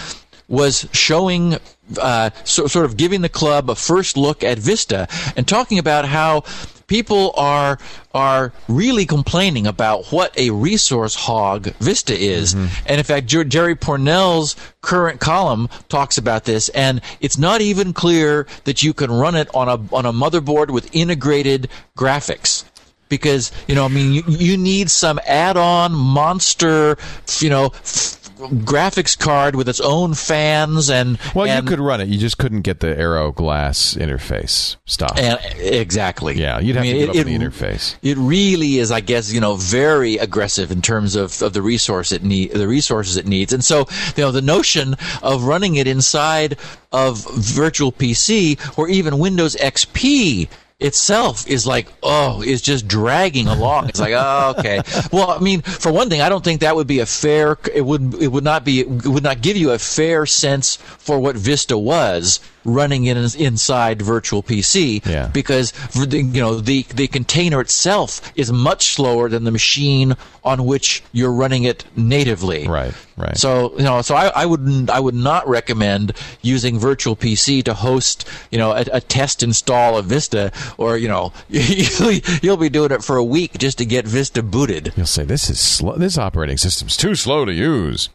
was 0.49 0.89
showing, 0.93 1.57
uh, 2.01 2.31
so, 2.45 2.67
sort 2.67 2.85
of 2.85 2.97
giving 2.97 3.23
the 3.23 3.29
club 3.29 3.69
a 3.69 3.75
first 3.75 4.17
look 4.17 4.45
at 4.45 4.59
Vista 4.59 5.09
and 5.37 5.47
talking 5.47 5.79
about 5.79 6.05
how 6.05 6.45
people 6.87 7.33
are 7.37 7.79
are 8.15 8.53
really 8.69 9.07
complaining 9.07 9.67
about 9.67 10.07
what 10.07 10.37
a 10.39 10.51
resource 10.51 11.15
hog 11.15 11.67
Vista 11.81 12.17
is. 12.17 12.55
Mm-hmm. 12.55 12.87
And 12.87 12.99
in 12.99 13.05
fact, 13.05 13.27
Jerry 13.27 13.75
Pournelle's 13.75 14.57
current 14.81 15.21
column 15.21 15.69
talks 15.89 16.17
about 16.19 16.45
this, 16.45 16.69
and 16.71 17.01
it's 17.21 17.39
not 17.39 17.61
even 17.61 17.93
clear 17.93 18.47
that 18.65 18.83
you 18.83 18.95
can 18.95 19.11
run 19.11 19.35
it 19.35 19.49
on 19.55 19.69
a 19.69 19.95
on 19.95 20.07
a 20.07 20.13
motherboard 20.13 20.71
with 20.71 20.95
integrated 20.95 21.69
graphics 21.97 22.65
because 23.09 23.53
you 23.69 23.75
know 23.75 23.85
i 23.85 23.89
mean 23.89 24.13
you, 24.13 24.23
you 24.27 24.57
need 24.57 24.91
some 24.91 25.21
add-on 25.27 25.93
monster 25.93 26.97
you 27.39 27.49
know 27.49 27.67
f- 27.67 28.26
graphics 28.37 29.19
card 29.19 29.57
with 29.57 29.69
its 29.69 29.81
own 29.81 30.15
fans 30.15 30.91
and 30.91 31.19
well, 31.35 31.47
and, 31.47 31.65
you 31.65 31.69
could 31.69 31.81
run 31.81 32.01
it. 32.01 32.09
You 32.09 32.19
just 32.19 32.39
couldn't 32.39 32.63
get 32.63 32.81
the 32.81 32.97
Aero 32.97 33.33
glass 33.33 33.95
interface 33.95 34.77
stuff. 34.85 35.17
And, 35.17 35.39
exactly. 35.57 36.35
Yeah, 36.35 36.59
you'd 36.59 36.77
have 36.77 36.85
I 36.85 36.89
mean, 36.89 36.95
to 36.95 37.01
give 37.01 37.09
it, 37.09 37.21
up 37.21 37.27
it, 37.27 37.39
the 37.39 37.39
interface. 37.39 37.97
It 38.03 38.17
really 38.19 38.79
is, 38.79 38.91
I 38.91 39.01
guess, 39.01 39.33
you 39.33 39.41
know, 39.41 39.57
very 39.57 40.17
aggressive 40.17 40.71
in 40.71 40.83
terms 40.83 41.17
of, 41.17 41.41
of 41.43 41.53
the 41.53 41.63
resource 41.63 42.13
it 42.13 42.23
need, 42.23 42.53
the 42.53 42.69
resources 42.69 43.17
it 43.17 43.27
needs. 43.27 43.53
And 43.53 43.65
so, 43.65 43.87
you 44.17 44.23
know, 44.23 44.33
the 44.33 44.43
notion 44.43 44.97
of 45.23 45.45
running 45.45 45.77
it 45.77 45.87
inside 45.87 46.59
of 46.93 47.25
Virtual 47.35 47.93
PC 47.93 48.79
or 48.79 48.89
even 48.89 49.19
Windows 49.19 49.57
XP 49.57 50.49
itself 50.79 51.47
is 51.49 51.67
like, 51.67 51.89
oh, 52.03 52.43
is 52.43 52.61
just 52.61 52.87
dragging 52.87 53.49
along. 53.49 53.89
It's 53.89 54.01
like, 54.01 54.15
oh, 54.17 54.55
okay. 54.59 54.81
Well, 55.13 55.31
I 55.31 55.39
mean, 55.39 55.63
for 55.63 55.93
one 55.93 56.11
thing, 56.11 56.21
I 56.21 56.29
don't 56.29 56.45
think 56.45 56.61
that 56.61 56.77
would 56.77 56.87
be 56.87 56.99
a 56.99 57.07
fair. 57.07 57.59
It 57.75 57.83
would. 57.83 58.15
It 58.15 58.29
would 58.29 58.45
not 58.45 58.65
be. 58.65 58.81
It 58.81 59.07
would 59.07 59.23
not 59.23 59.41
give 59.41 59.57
you 59.57 59.71
a 59.71 59.79
fair 59.79 60.27
sense 60.27 60.77
for 60.77 61.19
what 61.19 61.37
Vista 61.37 61.79
was 61.79 62.41
running 62.67 63.05
in 63.07 63.17
inside 63.17 64.03
virtual 64.03 64.43
PC 64.43 65.05
yeah. 65.07 65.29
because 65.29 65.73
you 66.13 66.41
know 66.41 66.57
the 66.57 66.83
the 66.95 67.07
container 67.07 67.61
itself 67.61 68.21
is 68.35 68.53
much 68.53 68.89
slower 68.89 69.29
than 69.29 69.45
the 69.45 69.51
machine 69.51 70.15
on 70.45 70.65
which 70.65 71.03
you're 71.13 71.33
running 71.33 71.65
it 71.65 71.85
natively. 71.97 72.67
Right, 72.69 72.95
right. 73.17 73.37
So 73.37 73.73
you 73.79 73.85
know, 73.85 74.03
so 74.03 74.15
I, 74.15 74.27
I 74.29 74.47
would 74.47 74.91
I 74.91 75.01
would 75.01 75.15
not 75.15 75.49
recommend 75.49 76.13
using 76.43 76.79
virtual 76.79 77.17
PC 77.17 77.65
to 77.65 77.75
host 77.75 78.29
you 78.51 78.59
know 78.59 78.73
a, 78.73 78.85
a 78.93 79.01
test 79.01 79.43
install 79.43 79.97
of 79.97 80.07
Vista, 80.07 80.53
or 80.77 80.97
you 80.97 81.09
know 81.09 81.33
you'll 81.49 82.57
be 82.57 82.69
doing 82.69 82.91
it 82.91 83.03
for 83.03 83.17
a 83.17 83.25
week 83.25 83.59
just 83.59 83.79
to 83.79 83.85
get 83.85 84.07
Vista 84.07 84.43
booted. 84.43 84.93
You'll 84.97 85.07
say 85.07 85.25
this 85.25 85.49
is 85.49 85.61
slow. 85.61 85.97
This 85.97 86.19
operating 86.19 86.57
system's 86.57 86.97
too 86.97 87.15
slow 87.15 87.45
to 87.45 87.53
use. 87.53 88.09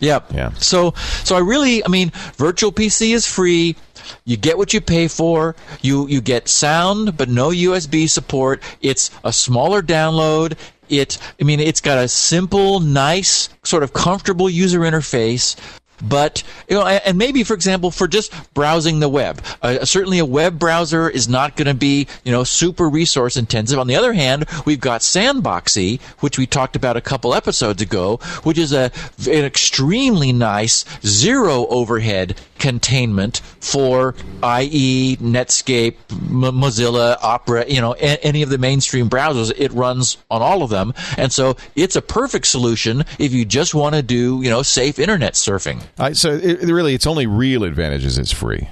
Yep. 0.00 0.32
Yeah. 0.34 0.52
So 0.54 0.94
so 1.24 1.36
I 1.36 1.40
really 1.40 1.84
I 1.84 1.88
mean 1.88 2.10
virtual 2.36 2.72
PC 2.72 3.14
is 3.14 3.26
free. 3.26 3.76
You 4.24 4.36
get 4.36 4.58
what 4.58 4.74
you 4.74 4.80
pay 4.80 5.08
for. 5.08 5.56
You 5.82 6.06
you 6.08 6.20
get 6.20 6.48
sound 6.48 7.16
but 7.16 7.28
no 7.28 7.50
USB 7.50 8.08
support. 8.08 8.62
It's 8.80 9.10
a 9.24 9.32
smaller 9.32 9.82
download. 9.82 10.56
It 10.88 11.18
I 11.40 11.44
mean 11.44 11.60
it's 11.60 11.80
got 11.80 11.98
a 11.98 12.08
simple, 12.08 12.80
nice, 12.80 13.48
sort 13.62 13.82
of 13.82 13.92
comfortable 13.92 14.50
user 14.50 14.80
interface. 14.80 15.56
But 16.02 16.42
you 16.68 16.76
know, 16.76 16.86
and 16.86 17.16
maybe 17.18 17.44
for 17.44 17.54
example, 17.54 17.90
for 17.90 18.08
just 18.08 18.32
browsing 18.54 19.00
the 19.00 19.08
web, 19.08 19.42
uh, 19.62 19.84
certainly 19.84 20.18
a 20.18 20.24
web 20.24 20.58
browser 20.58 21.08
is 21.08 21.28
not 21.28 21.56
going 21.56 21.68
to 21.68 21.74
be 21.74 22.06
you 22.24 22.32
know 22.32 22.44
super 22.44 22.88
resource 22.88 23.36
intensive. 23.36 23.78
On 23.78 23.86
the 23.86 23.96
other 23.96 24.12
hand, 24.12 24.46
we've 24.64 24.80
got 24.80 25.00
Sandboxie, 25.02 26.00
which 26.20 26.38
we 26.38 26.46
talked 26.46 26.76
about 26.76 26.96
a 26.96 27.00
couple 27.00 27.34
episodes 27.34 27.80
ago, 27.80 28.16
which 28.42 28.58
is 28.58 28.72
a 28.72 28.90
an 29.26 29.44
extremely 29.44 30.32
nice 30.32 30.84
zero 31.06 31.66
overhead 31.68 32.36
containment 32.58 33.40
for 33.60 34.14
IE, 34.42 35.16
Netscape, 35.20 35.96
M- 36.10 36.42
Mozilla, 36.60 37.18
Opera, 37.22 37.66
you 37.68 37.80
know, 37.80 37.94
a- 37.94 38.24
any 38.24 38.42
of 38.42 38.48
the 38.48 38.58
mainstream 38.58 39.10
browsers. 39.10 39.52
It 39.56 39.72
runs 39.72 40.16
on 40.30 40.40
all 40.42 40.62
of 40.62 40.70
them, 40.70 40.94
and 41.16 41.32
so 41.32 41.56
it's 41.76 41.96
a 41.96 42.02
perfect 42.02 42.46
solution 42.46 43.04
if 43.18 43.32
you 43.32 43.44
just 43.44 43.74
want 43.74 43.94
to 43.94 44.02
do 44.02 44.40
you 44.42 44.50
know 44.50 44.62
safe 44.62 44.98
internet 44.98 45.34
surfing. 45.34 45.83
Uh, 45.98 46.14
so 46.14 46.32
it, 46.32 46.62
really, 46.62 46.94
its 46.94 47.06
only 47.06 47.26
real 47.26 47.64
advantage 47.64 48.04
is 48.04 48.18
it's 48.18 48.32
free. 48.32 48.68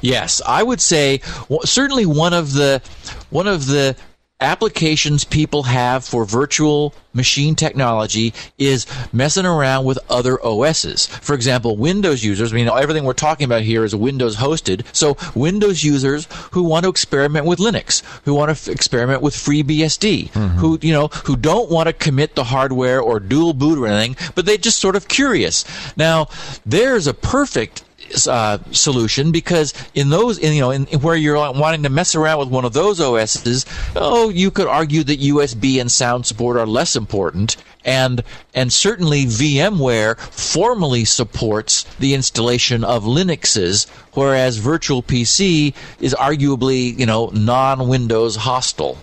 Yes, 0.00 0.42
I 0.46 0.62
would 0.62 0.80
say 0.80 1.20
certainly 1.64 2.06
one 2.06 2.34
of 2.34 2.52
the 2.52 2.82
one 3.30 3.46
of 3.48 3.66
the 3.66 3.96
applications 4.42 5.24
people 5.24 5.62
have 5.64 6.04
for 6.04 6.24
virtual 6.24 6.94
machine 7.14 7.54
technology 7.54 8.32
is 8.58 8.86
messing 9.12 9.46
around 9.46 9.84
with 9.84 9.98
other 10.08 10.38
OSs. 10.44 11.06
For 11.06 11.34
example, 11.34 11.76
Windows 11.76 12.24
users, 12.24 12.52
I 12.52 12.56
mean, 12.56 12.68
everything 12.68 13.04
we're 13.04 13.12
talking 13.12 13.44
about 13.44 13.62
here 13.62 13.84
is 13.84 13.94
Windows 13.94 14.36
hosted. 14.36 14.84
So 14.94 15.16
Windows 15.34 15.84
users 15.84 16.26
who 16.52 16.62
want 16.62 16.84
to 16.84 16.90
experiment 16.90 17.46
with 17.46 17.58
Linux, 17.58 18.02
who 18.24 18.34
want 18.34 18.48
to 18.48 18.52
f- 18.52 18.68
experiment 18.68 19.22
with 19.22 19.34
FreeBSD, 19.34 20.30
mm-hmm. 20.30 20.58
who, 20.58 20.78
you 20.82 20.92
know, 20.92 21.08
who 21.08 21.36
don't 21.36 21.70
want 21.70 21.88
to 21.88 21.92
commit 21.92 22.34
the 22.34 22.44
hardware 22.44 23.00
or 23.00 23.20
dual 23.20 23.52
boot 23.52 23.78
or 23.78 23.86
anything, 23.86 24.16
but 24.34 24.46
they're 24.46 24.56
just 24.56 24.78
sort 24.78 24.96
of 24.96 25.08
curious. 25.08 25.64
Now, 25.96 26.28
there's 26.66 27.06
a 27.06 27.14
perfect 27.14 27.84
uh, 28.26 28.58
solution 28.70 29.32
because 29.32 29.74
in 29.94 30.10
those, 30.10 30.38
in, 30.38 30.52
you 30.52 30.60
know, 30.60 30.70
in, 30.70 30.86
in 30.86 31.00
where 31.00 31.16
you're 31.16 31.36
wanting 31.36 31.82
to 31.82 31.88
mess 31.88 32.14
around 32.14 32.38
with 32.38 32.48
one 32.48 32.64
of 32.64 32.72
those 32.72 33.00
OSs, 33.00 33.66
oh, 33.96 34.28
you 34.28 34.50
could 34.50 34.66
argue 34.66 35.02
that 35.04 35.20
USB 35.20 35.80
and 35.80 35.90
sound 35.90 36.26
support 36.26 36.56
are 36.56 36.66
less 36.66 36.96
important, 36.96 37.56
and 37.84 38.22
and 38.54 38.72
certainly 38.72 39.24
VMware 39.24 40.18
formally 40.18 41.04
supports 41.04 41.84
the 41.98 42.14
installation 42.14 42.84
of 42.84 43.04
Linuxes, 43.04 43.88
whereas 44.14 44.58
Virtual 44.58 45.02
PC 45.02 45.74
is 46.00 46.14
arguably, 46.14 46.98
you 46.98 47.06
know, 47.06 47.30
non-Windows 47.34 48.36
hostile. 48.36 48.98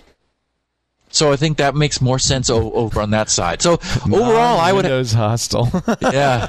So 1.12 1.32
I 1.32 1.36
think 1.36 1.58
that 1.58 1.74
makes 1.74 2.00
more 2.00 2.18
sense 2.18 2.48
o- 2.48 2.72
over 2.72 3.00
on 3.00 3.10
that 3.10 3.28
side. 3.30 3.62
So 3.62 3.74
overall, 4.06 4.60
I 4.60 4.72
would 4.72 4.84
Windows 4.84 5.12
hostile. 5.12 5.68
yeah, 6.00 6.48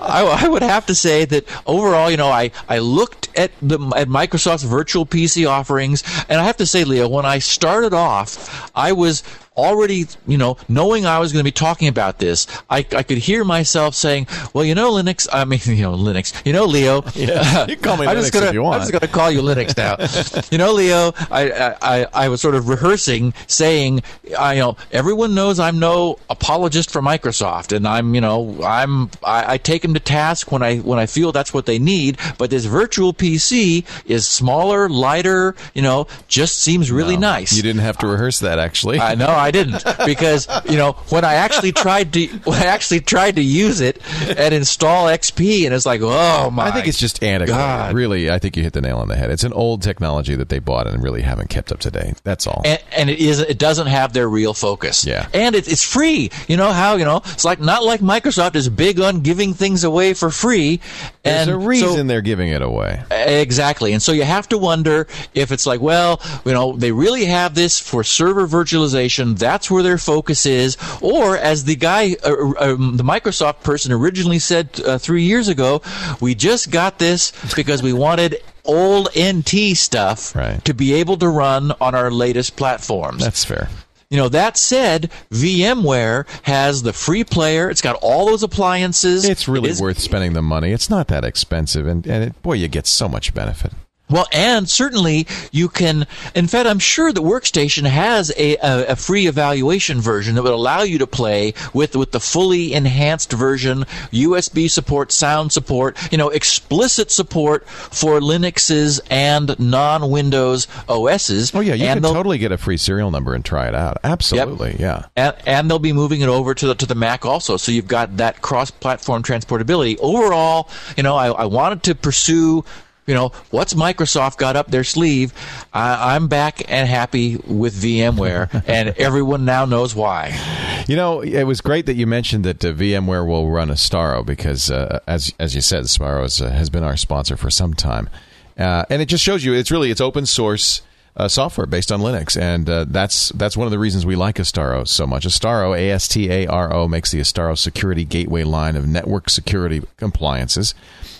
I, 0.00 0.40
I 0.44 0.48
would 0.48 0.62
have 0.62 0.86
to 0.86 0.94
say 0.94 1.24
that 1.24 1.46
overall, 1.66 2.10
you 2.10 2.16
know, 2.18 2.28
I, 2.28 2.50
I 2.68 2.78
looked 2.78 3.30
at 3.36 3.50
the 3.62 3.78
at 3.96 4.08
Microsoft's 4.08 4.62
virtual 4.62 5.06
PC 5.06 5.48
offerings, 5.48 6.02
and 6.28 6.40
I 6.40 6.44
have 6.44 6.58
to 6.58 6.66
say, 6.66 6.84
Leo, 6.84 7.08
when 7.08 7.24
I 7.24 7.38
started 7.38 7.94
off, 7.94 8.70
I 8.74 8.92
was 8.92 9.22
already, 9.58 10.06
you 10.26 10.38
know, 10.38 10.56
knowing 10.68 11.04
I 11.04 11.18
was 11.18 11.32
going 11.32 11.40
to 11.40 11.44
be 11.44 11.52
talking 11.52 11.88
about 11.88 12.18
this, 12.18 12.46
I, 12.70 12.78
I 12.78 13.02
could 13.02 13.18
hear 13.18 13.44
myself 13.44 13.94
saying, 13.94 14.28
"Well, 14.54 14.64
you 14.64 14.74
know, 14.74 14.92
Linux. 14.92 15.28
I 15.32 15.44
mean, 15.44 15.60
you 15.66 15.82
know, 15.82 15.94
Linux. 15.94 16.32
You 16.46 16.52
know, 16.52 16.64
Leo. 16.64 17.02
Yeah, 17.18 17.66
you 17.66 17.74
can 17.74 17.82
call 17.82 17.96
me 17.96 18.06
I'm 18.06 18.16
Linux 18.16 18.20
just 18.20 18.32
gonna, 18.32 18.46
if 18.46 18.52
you 18.52 18.62
want. 18.62 18.76
I'm 18.76 18.80
just 18.82 18.92
going 18.92 19.00
to 19.00 19.08
call 19.08 19.30
you 19.30 19.42
Linux 19.42 19.76
now. 19.76 20.44
you 20.52 20.58
know, 20.58 20.72
Leo. 20.72 21.12
I, 21.32 21.74
I 21.82 22.06
I 22.12 22.28
was 22.28 22.40
sort 22.40 22.54
of 22.54 22.68
rehearsing, 22.68 23.34
saying, 23.48 24.02
I 24.38 24.54
you 24.54 24.60
know, 24.60 24.76
everyone 24.92 25.34
knows 25.34 25.58
I'm 25.58 25.80
no 25.80 26.18
apologist 26.30 26.90
for 26.92 27.02
Microsoft, 27.02 27.74
and 27.74 27.88
I'm, 27.88 28.14
you 28.14 28.20
know, 28.20 28.62
I'm 28.62 29.10
I, 29.24 29.54
I 29.54 29.58
take 29.58 29.82
them 29.82 29.94
to 29.94 30.00
task 30.00 30.52
when 30.52 30.62
I 30.62 30.76
when 30.78 31.00
I 31.00 31.06
feel 31.06 31.32
that's 31.32 31.52
what 31.52 31.66
they 31.66 31.80
need. 31.80 32.18
But 32.38 32.50
this 32.50 32.66
virtual 32.66 33.12
PC 33.12 33.84
is 34.06 34.28
smaller, 34.28 34.88
lighter. 34.88 35.56
You 35.74 35.82
know, 35.82 36.06
just 36.28 36.60
seems 36.60 36.92
really 36.92 37.16
nice. 37.16 37.56
You 37.56 37.62
didn't 37.62 37.82
have 37.82 37.98
to 37.98 38.06
rehearse 38.06 38.38
that, 38.40 38.58
actually. 38.58 39.00
I 39.00 39.14
know 39.16 39.28
I 39.28 39.47
didn't 39.50 39.84
because 40.04 40.48
you 40.68 40.76
know 40.76 40.92
when 41.10 41.24
I 41.24 41.34
actually 41.34 41.72
tried 41.72 42.12
to 42.14 42.26
when 42.44 42.58
I 42.60 42.66
actually 42.66 43.00
tried 43.00 43.36
to 43.36 43.42
use 43.42 43.80
it 43.80 44.00
and 44.28 44.54
install 44.54 45.06
XP 45.06 45.64
and 45.64 45.74
it's 45.74 45.86
like 45.86 46.00
oh 46.02 46.50
my 46.50 46.66
I 46.66 46.70
think 46.70 46.86
it's 46.86 46.98
just 46.98 47.22
antiquated. 47.22 47.58
God. 47.58 47.94
Really, 47.94 48.30
I 48.30 48.38
think 48.38 48.56
you 48.56 48.62
hit 48.62 48.72
the 48.72 48.80
nail 48.80 48.98
on 48.98 49.08
the 49.08 49.16
head. 49.16 49.30
It's 49.30 49.44
an 49.44 49.52
old 49.52 49.82
technology 49.82 50.34
that 50.34 50.48
they 50.48 50.58
bought 50.58 50.86
and 50.86 51.02
really 51.02 51.22
haven't 51.22 51.50
kept 51.50 51.72
up 51.72 51.80
to 51.80 51.90
date. 51.90 52.20
That's 52.24 52.46
all. 52.46 52.62
and, 52.64 52.82
and 52.92 53.10
it 53.10 53.18
is 53.18 53.40
it 53.40 53.58
doesn't 53.58 53.86
have 53.86 54.12
their 54.12 54.28
real 54.28 54.54
focus. 54.54 55.04
Yeah. 55.04 55.28
and 55.32 55.54
it's 55.54 55.68
it's 55.68 55.84
free. 55.84 56.30
You 56.46 56.56
know 56.56 56.72
how 56.72 56.96
you 56.96 57.04
know 57.04 57.22
it's 57.26 57.44
like 57.44 57.60
not 57.60 57.84
like 57.84 58.00
Microsoft 58.00 58.56
is 58.56 58.68
big 58.68 59.00
on 59.00 59.20
giving 59.20 59.54
things 59.54 59.84
away 59.84 60.14
for 60.14 60.30
free. 60.30 60.80
There's 61.22 61.48
and 61.48 61.50
a 61.50 61.58
reason 61.58 61.88
so- 61.96 62.02
they're 62.04 62.20
giving 62.22 62.50
it 62.50 62.62
away. 62.62 63.02
Exactly. 63.10 63.92
And 63.92 64.02
so 64.02 64.12
you 64.12 64.24
have 64.24 64.48
to 64.48 64.58
wonder 64.58 65.06
if 65.34 65.52
it's 65.52 65.66
like, 65.66 65.80
well, 65.80 66.20
you 66.44 66.52
know, 66.52 66.76
they 66.76 66.92
really 66.92 67.26
have 67.26 67.54
this 67.54 67.78
for 67.78 68.04
server 68.04 68.46
virtualization. 68.46 69.37
That's 69.38 69.70
where 69.70 69.82
their 69.82 69.98
focus 69.98 70.46
is. 70.46 70.76
Or 71.00 71.36
as 71.36 71.64
the 71.64 71.76
guy, 71.76 72.16
uh, 72.24 72.52
um, 72.58 72.96
the 72.96 73.04
Microsoft 73.04 73.62
person 73.62 73.92
originally 73.92 74.38
said 74.38 74.80
uh, 74.84 74.98
three 74.98 75.22
years 75.22 75.48
ago, 75.48 75.82
we 76.20 76.34
just 76.34 76.70
got 76.70 76.98
this 76.98 77.32
because 77.54 77.82
we 77.82 77.92
wanted 77.92 78.36
old 78.64 79.08
NT 79.18 79.76
stuff 79.76 80.34
Right. 80.36 80.62
to 80.66 80.74
be 80.74 80.92
able 80.94 81.16
to 81.18 81.28
run 81.28 81.72
on 81.80 81.94
our 81.94 82.10
latest 82.10 82.56
platforms. 82.56 83.22
That's 83.24 83.44
fair. 83.44 83.68
You 84.10 84.16
know, 84.16 84.28
that 84.30 84.56
said, 84.56 85.10
VMware 85.30 86.26
has 86.42 86.82
the 86.82 86.92
free 86.92 87.24
player. 87.24 87.68
It's 87.70 87.80
got 87.82 87.96
all 88.00 88.26
those 88.26 88.42
appliances. 88.42 89.24
It's 89.28 89.48
really 89.48 89.68
It 89.68 89.72
is- 89.72 89.80
worth 89.82 89.98
spending 89.98 90.32
the 90.32 90.42
money. 90.42 90.72
It's 90.72 90.88
not 90.90 91.08
that 91.08 91.24
expensive, 91.24 91.86
and, 91.86 92.06
and 92.06 92.24
it, 92.24 92.42
boy, 92.42 92.54
you 92.54 92.68
get 92.68 92.86
so 92.86 93.08
much 93.08 93.34
benefit. 93.34 93.72
Well, 94.10 94.26
and 94.32 94.68
certainly 94.68 95.26
you 95.52 95.68
can. 95.68 96.06
In 96.34 96.46
fact, 96.46 96.68
I'm 96.68 96.78
sure 96.78 97.12
that 97.12 97.20
Workstation 97.20 97.86
has 97.88 98.32
a, 98.36 98.56
a, 98.56 98.86
a 98.92 98.96
free 98.96 99.26
evaluation 99.26 100.00
version 100.00 100.34
that 100.34 100.42
would 100.42 100.52
allow 100.52 100.82
you 100.82 100.98
to 100.98 101.06
play 101.06 101.54
with 101.74 101.96
with 101.96 102.12
the 102.12 102.20
fully 102.20 102.72
enhanced 102.72 103.32
version, 103.32 103.84
USB 104.12 104.70
support, 104.70 105.12
sound 105.12 105.52
support, 105.52 105.96
you 106.10 106.18
know, 106.18 106.30
explicit 106.30 107.10
support 107.10 107.68
for 107.68 108.20
Linuxes 108.20 109.00
and 109.10 109.58
non-Windows 109.58 110.66
OSs. 110.88 111.54
Oh 111.54 111.60
yeah, 111.60 111.74
you 111.74 111.86
and 111.86 112.02
can 112.02 112.12
totally 112.12 112.38
get 112.38 112.52
a 112.52 112.58
free 112.58 112.76
serial 112.76 113.10
number 113.10 113.34
and 113.34 113.44
try 113.44 113.68
it 113.68 113.74
out. 113.74 113.98
Absolutely, 114.04 114.76
yeah. 114.78 115.06
and, 115.16 115.34
and 115.46 115.70
they'll 115.70 115.78
be 115.78 115.92
moving 115.92 116.20
it 116.20 116.28
over 116.28 116.54
to 116.54 116.68
the, 116.68 116.74
to 116.74 116.86
the 116.86 116.94
Mac 116.94 117.24
also. 117.24 117.56
So 117.56 117.72
you've 117.72 117.88
got 117.88 118.16
that 118.18 118.42
cross-platform 118.42 119.22
transportability. 119.22 119.98
Overall, 120.00 120.68
you 120.96 121.02
know, 121.02 121.16
I, 121.16 121.28
I 121.28 121.44
wanted 121.46 121.82
to 121.84 121.94
pursue, 121.94 122.64
you 123.08 123.14
know, 123.14 123.30
what's 123.50 123.72
Microsoft 123.72 124.36
got 124.36 124.54
up 124.54 124.70
their 124.70 124.84
sleeve. 124.84 125.32
I, 125.72 126.14
I'm 126.14 126.28
back 126.28 126.70
and 126.70 126.86
happy 126.86 127.36
with 127.36 127.74
VMware, 127.74 128.64
and 128.68 128.90
everyone 128.90 129.46
now 129.46 129.64
knows 129.64 129.94
why. 129.94 130.38
You 130.86 130.94
know, 130.94 131.22
it 131.22 131.44
was 131.44 131.62
great 131.62 131.86
that 131.86 131.94
you 131.94 132.06
mentioned 132.06 132.44
that 132.44 132.62
uh, 132.62 132.72
VMware 132.72 133.26
will 133.26 133.50
run 133.50 133.68
Astaro 133.68 134.24
because, 134.24 134.70
uh, 134.70 135.00
as 135.06 135.34
as 135.40 135.54
you 135.54 135.62
said, 135.62 135.84
Astaro 135.84 136.40
uh, 136.40 136.50
has 136.50 136.68
been 136.68 136.84
our 136.84 136.98
sponsor 136.98 137.38
for 137.38 137.50
some 137.50 137.72
time, 137.72 138.10
uh, 138.58 138.84
and 138.90 139.00
it 139.00 139.06
just 139.06 139.24
shows 139.24 139.42
you 139.42 139.54
it's 139.54 139.70
really 139.70 139.90
it's 139.90 140.00
open 140.00 140.26
source. 140.26 140.82
Uh, 141.16 141.26
software 141.26 141.66
based 141.66 141.90
on 141.90 141.98
Linux, 141.98 142.40
and 142.40 142.70
uh, 142.70 142.84
that's 142.86 143.30
that's 143.30 143.56
one 143.56 143.66
of 143.66 143.72
the 143.72 143.78
reasons 143.78 144.06
we 144.06 144.14
like 144.14 144.36
Astaro 144.36 144.86
so 144.86 145.04
much. 145.04 145.26
Astaro, 145.26 145.76
A 145.76 145.90
S 145.90 146.06
T 146.06 146.30
A 146.30 146.46
R 146.46 146.72
O, 146.72 146.86
makes 146.86 147.10
the 147.10 147.18
Astaro 147.18 147.58
Security 147.58 148.04
Gateway 148.04 148.44
line 148.44 148.76
of 148.76 148.86
network 148.86 149.28
security 149.28 149.82
compliances, 149.96 150.76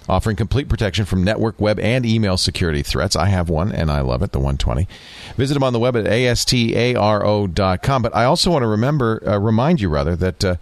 offering 0.09 0.37
complete 0.37 0.69
protection 0.69 1.05
from 1.05 1.23
network, 1.23 1.61
web, 1.61 1.79
and 1.81 2.07
email 2.07 2.37
security 2.37 2.83
threats. 2.83 3.15
I 3.17 3.27
have 3.27 3.49
one, 3.49 3.73
and 3.73 3.91
I 3.91 4.01
love 4.01 4.23
it, 4.23 4.33
the 4.33 4.39
120. 4.39 4.89
Visit 5.37 5.55
them 5.55 5.63
on 5.63 5.73
the 5.73 5.79
web 5.79 5.97
at 5.97 6.05
astaro.com. 6.05 6.83
But 8.03 8.17
I 8.17 8.25
also 8.25 8.51
want 8.51 8.63
to 8.63 8.69
remember, 8.69 9.23
uh, 9.27 9.39
remind 9.39 9.81
you 9.81 9.89
rather, 9.89 10.17
that 10.17 10.45
uh, 10.45 10.57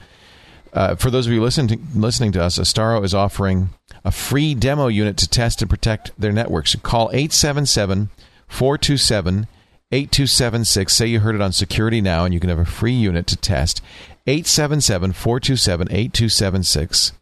uh, 0.72 0.94
for 0.96 1.10
those 1.10 1.26
of 1.26 1.32
you 1.32 1.42
listening 1.42 1.68
to, 1.68 1.78
listening 1.98 2.32
to 2.32 2.42
us, 2.42 2.58
Astaro 2.58 3.02
is 3.04 3.14
offering 3.14 3.70
a 4.04 4.10
free 4.10 4.54
demo 4.54 4.88
unit 4.88 5.16
to 5.18 5.28
test 5.28 5.62
and 5.62 5.70
protect 5.70 6.12
their 6.20 6.32
networks. 6.32 6.74
Call 6.76 7.08
877 7.12 8.10
427 8.48 9.46
8276. 9.92 10.92
Say 10.92 11.06
you 11.06 11.20
heard 11.20 11.34
it 11.34 11.40
on 11.40 11.52
Security 11.52 12.00
Now, 12.00 12.24
and 12.24 12.34
you 12.34 12.40
can 12.40 12.50
have 12.50 12.58
a 12.58 12.64
free 12.64 12.92
unit 12.92 13.26
to 13.28 13.36
test. 13.36 13.80
877 14.26 15.12
427 15.12 15.88
8276 15.90 17.12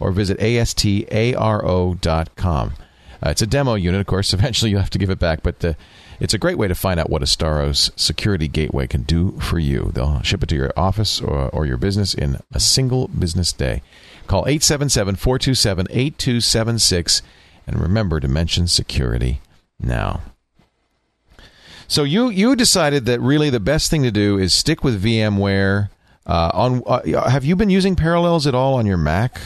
or 0.00 0.12
visit 0.12 0.38
astaro.com. 0.38 1.12
Uh, 3.20 3.30
it's 3.30 3.42
a 3.42 3.46
demo 3.46 3.74
unit, 3.74 4.00
of 4.00 4.06
course. 4.06 4.32
Eventually, 4.34 4.70
you'll 4.70 4.80
have 4.80 4.90
to 4.90 4.98
give 4.98 5.10
it 5.10 5.18
back, 5.18 5.42
but 5.42 5.76
it's 6.20 6.34
a 6.34 6.38
great 6.38 6.58
way 6.58 6.68
to 6.68 6.74
find 6.74 6.98
out 6.98 7.10
what 7.10 7.22
Astaro's 7.22 7.90
security 7.96 8.48
gateway 8.48 8.86
can 8.86 9.02
do 9.02 9.38
for 9.40 9.58
you. 9.58 9.90
They'll 9.94 10.22
ship 10.22 10.42
it 10.42 10.48
to 10.50 10.56
your 10.56 10.72
office 10.76 11.20
or, 11.20 11.48
or 11.50 11.66
your 11.66 11.76
business 11.76 12.14
in 12.14 12.38
a 12.52 12.60
single 12.60 13.08
business 13.08 13.52
day. 13.52 13.82
Call 14.26 14.40
877 14.46 15.16
427 15.16 15.86
8276 15.90 17.22
and 17.66 17.80
remember 17.80 18.20
to 18.20 18.28
mention 18.28 18.66
security 18.66 19.40
now. 19.78 20.22
So 21.86 22.04
you 22.04 22.28
you 22.28 22.54
decided 22.54 23.06
that 23.06 23.20
really 23.20 23.48
the 23.48 23.60
best 23.60 23.90
thing 23.90 24.02
to 24.02 24.10
do 24.10 24.38
is 24.38 24.52
stick 24.52 24.84
with 24.84 25.02
VMware. 25.02 25.88
Uh, 26.28 26.50
on 26.52 26.82
uh, 26.86 27.28
have 27.28 27.44
you 27.44 27.56
been 27.56 27.70
using 27.70 27.96
Parallels 27.96 28.46
at 28.46 28.54
all 28.54 28.74
on 28.74 28.86
your 28.86 28.98
Mac? 28.98 29.40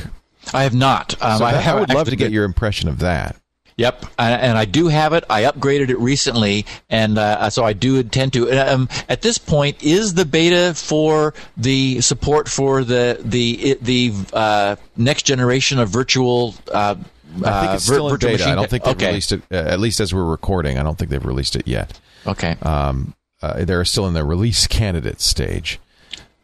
I 0.53 0.65
have 0.65 0.75
not. 0.75 1.15
Um, 1.23 1.39
So 1.39 1.45
I, 1.45 1.53
that- 1.53 1.67
I 1.67 1.79
would 1.81 1.95
love 1.95 2.09
to 2.09 2.17
get 2.17 2.33
your 2.33 2.45
impression 2.45 2.89
of 2.89 2.99
that. 2.99 3.37
Yep, 3.77 4.05
and, 4.19 4.43
and 4.43 4.59
I 4.59 4.67
do 4.67 4.89
have 4.89 5.15
it. 5.15 5.25
I 5.31 5.45
upgraded 5.45 5.89
it 5.89 5.99
recently, 5.99 6.67
and 6.91 7.17
uh, 7.17 7.49
so 7.49 7.65
I 7.65 7.73
do 7.73 7.97
intend 7.97 8.35
to. 8.35 8.51
Um, 8.51 8.89
at 9.09 9.23
this 9.23 9.39
point, 9.39 9.83
is 9.83 10.13
the 10.13 10.27
beta 10.27 10.75
for 10.75 11.33
the 11.57 12.03
support 12.03 12.49
for 12.51 12.85
the 12.85 13.19
the 13.25 13.79
the 13.81 14.13
uh, 14.35 14.77
next 14.97 15.23
generation 15.23 15.79
of 15.79 15.89
virtual? 15.89 16.55
Uh, 16.71 16.97
I 17.43 17.61
think 17.61 17.75
it's 17.75 17.89
uh, 17.89 17.93
vir- 17.93 17.95
still 17.95 18.09
in 18.09 18.13
virtual 18.13 18.31
beta. 18.33 18.51
I 18.51 18.55
don't 18.55 18.69
think 18.69 18.85
they've 18.85 18.95
okay. 18.95 19.07
released 19.07 19.33
it. 19.33 19.43
Uh, 19.51 19.55
at 19.55 19.81
least 19.81 20.01
as 20.01 20.13
we're 20.13 20.23
recording, 20.23 20.77
I 20.77 20.83
don't 20.83 20.99
think 20.99 21.11
they've 21.11 21.25
released 21.25 21.57
it 21.57 21.67
yet. 21.67 21.99
Okay. 22.27 22.57
Um, 22.61 23.15
uh, 23.41 23.65
they're 23.65 23.85
still 23.87 24.07
in 24.07 24.13
the 24.13 24.25
release 24.25 24.67
candidate 24.69 25.21
stage, 25.23 25.81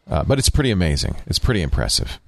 uh, 0.09 0.23
but 0.23 0.39
it's 0.39 0.49
pretty 0.49 0.71
amazing. 0.71 1.15
It's 1.27 1.39
pretty 1.39 1.61
impressive. 1.61 2.19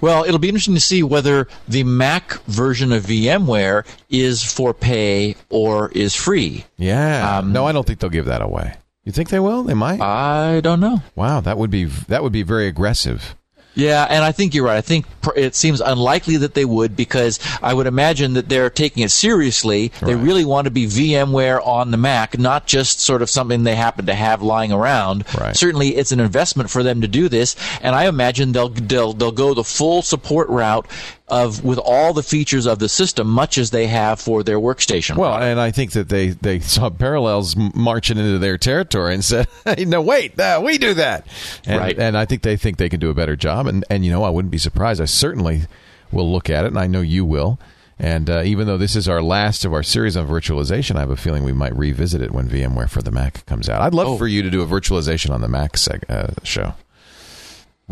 Well, 0.00 0.24
it'll 0.24 0.38
be 0.38 0.48
interesting 0.48 0.74
to 0.74 0.80
see 0.80 1.02
whether 1.02 1.48
the 1.66 1.84
Mac 1.84 2.34
version 2.42 2.92
of 2.92 3.04
VMware 3.04 3.86
is 4.10 4.42
for 4.42 4.74
pay 4.74 5.36
or 5.48 5.90
is 5.92 6.14
free. 6.14 6.64
Yeah. 6.76 7.38
Um, 7.38 7.52
no, 7.52 7.66
I 7.66 7.72
don't 7.72 7.86
think 7.86 8.00
they'll 8.00 8.10
give 8.10 8.26
that 8.26 8.42
away. 8.42 8.74
You 9.04 9.12
think 9.12 9.30
they 9.30 9.40
will? 9.40 9.64
They 9.64 9.74
might. 9.74 10.00
I 10.00 10.60
don't 10.60 10.80
know. 10.80 11.02
Wow, 11.16 11.40
that 11.40 11.58
would 11.58 11.70
be 11.70 11.84
that 11.86 12.22
would 12.22 12.32
be 12.32 12.42
very 12.42 12.68
aggressive. 12.68 13.34
Yeah, 13.74 14.06
and 14.08 14.22
I 14.24 14.32
think 14.32 14.54
you're 14.54 14.66
right. 14.66 14.76
I 14.76 14.82
think 14.82 15.06
it 15.36 15.54
seems 15.54 15.80
unlikely 15.80 16.36
that 16.38 16.54
they 16.54 16.64
would 16.64 16.96
because 16.96 17.38
I 17.62 17.72
would 17.72 17.86
imagine 17.86 18.34
that 18.34 18.48
they're 18.48 18.70
taking 18.70 19.02
it 19.02 19.10
seriously. 19.10 19.92
Right. 20.00 20.08
They 20.08 20.14
really 20.14 20.44
want 20.44 20.66
to 20.66 20.70
be 20.70 20.86
VMware 20.86 21.64
on 21.66 21.90
the 21.90 21.96
Mac, 21.96 22.38
not 22.38 22.66
just 22.66 23.00
sort 23.00 23.22
of 23.22 23.30
something 23.30 23.62
they 23.64 23.76
happen 23.76 24.06
to 24.06 24.14
have 24.14 24.42
lying 24.42 24.72
around. 24.72 25.24
Right. 25.38 25.56
Certainly, 25.56 25.96
it's 25.96 26.12
an 26.12 26.20
investment 26.20 26.70
for 26.70 26.82
them 26.82 27.00
to 27.00 27.08
do 27.08 27.28
this, 27.28 27.56
and 27.80 27.94
I 27.94 28.06
imagine 28.06 28.52
they'll 28.52 28.68
they'll 28.68 29.12
they'll 29.12 29.32
go 29.32 29.54
the 29.54 29.64
full 29.64 30.02
support 30.02 30.48
route 30.48 30.86
of 31.28 31.64
with 31.64 31.78
all 31.78 32.12
the 32.12 32.22
features 32.22 32.66
of 32.66 32.78
the 32.78 32.88
system, 32.88 33.26
much 33.28 33.58
as 33.58 33.70
they 33.70 33.86
have 33.86 34.20
for 34.20 34.42
their 34.42 34.58
workstation. 34.58 35.16
Well, 35.16 35.30
product. 35.30 35.44
and 35.44 35.60
I 35.60 35.70
think 35.70 35.92
that 35.92 36.08
they 36.08 36.28
they 36.28 36.60
saw 36.60 36.90
Parallels 36.90 37.56
marching 37.56 38.18
into 38.18 38.38
their 38.38 38.58
territory 38.58 39.14
and 39.14 39.24
said, 39.24 39.48
hey, 39.64 39.84
"No, 39.84 40.02
wait, 40.02 40.38
uh, 40.38 40.60
we 40.64 40.78
do 40.78 40.94
that," 40.94 41.26
and, 41.64 41.80
right. 41.80 41.98
and 41.98 42.16
I 42.16 42.24
think 42.24 42.42
they 42.42 42.56
think 42.56 42.76
they 42.76 42.88
can 42.88 43.00
do 43.00 43.10
a 43.10 43.14
better 43.14 43.36
job. 43.36 43.66
And 43.66 43.84
and 43.88 44.04
you 44.04 44.10
know, 44.10 44.24
I 44.24 44.30
wouldn't 44.30 44.52
be 44.52 44.58
surprised. 44.58 45.00
I 45.00 45.06
certainly 45.06 45.62
will 46.10 46.30
look 46.30 46.50
at 46.50 46.64
it, 46.64 46.68
and 46.68 46.78
I 46.78 46.86
know 46.86 47.00
you 47.00 47.24
will. 47.24 47.58
And 47.98 48.28
uh, 48.28 48.42
even 48.44 48.66
though 48.66 48.78
this 48.78 48.96
is 48.96 49.08
our 49.08 49.22
last 49.22 49.64
of 49.64 49.72
our 49.72 49.84
series 49.84 50.16
on 50.16 50.26
virtualization, 50.26 50.96
I 50.96 51.00
have 51.00 51.10
a 51.10 51.16
feeling 51.16 51.44
we 51.44 51.52
might 51.52 51.76
revisit 51.76 52.20
it 52.20 52.32
when 52.32 52.48
VMware 52.48 52.90
for 52.90 53.00
the 53.00 53.12
Mac 53.12 53.46
comes 53.46 53.68
out. 53.68 53.80
I'd 53.80 53.94
love 53.94 54.08
oh. 54.08 54.18
for 54.18 54.26
you 54.26 54.42
to 54.42 54.50
do 54.50 54.60
a 54.60 54.66
virtualization 54.66 55.30
on 55.30 55.40
the 55.40 55.48
Mac 55.48 55.74
seg- 55.74 56.10
uh, 56.10 56.32
show. 56.42 56.74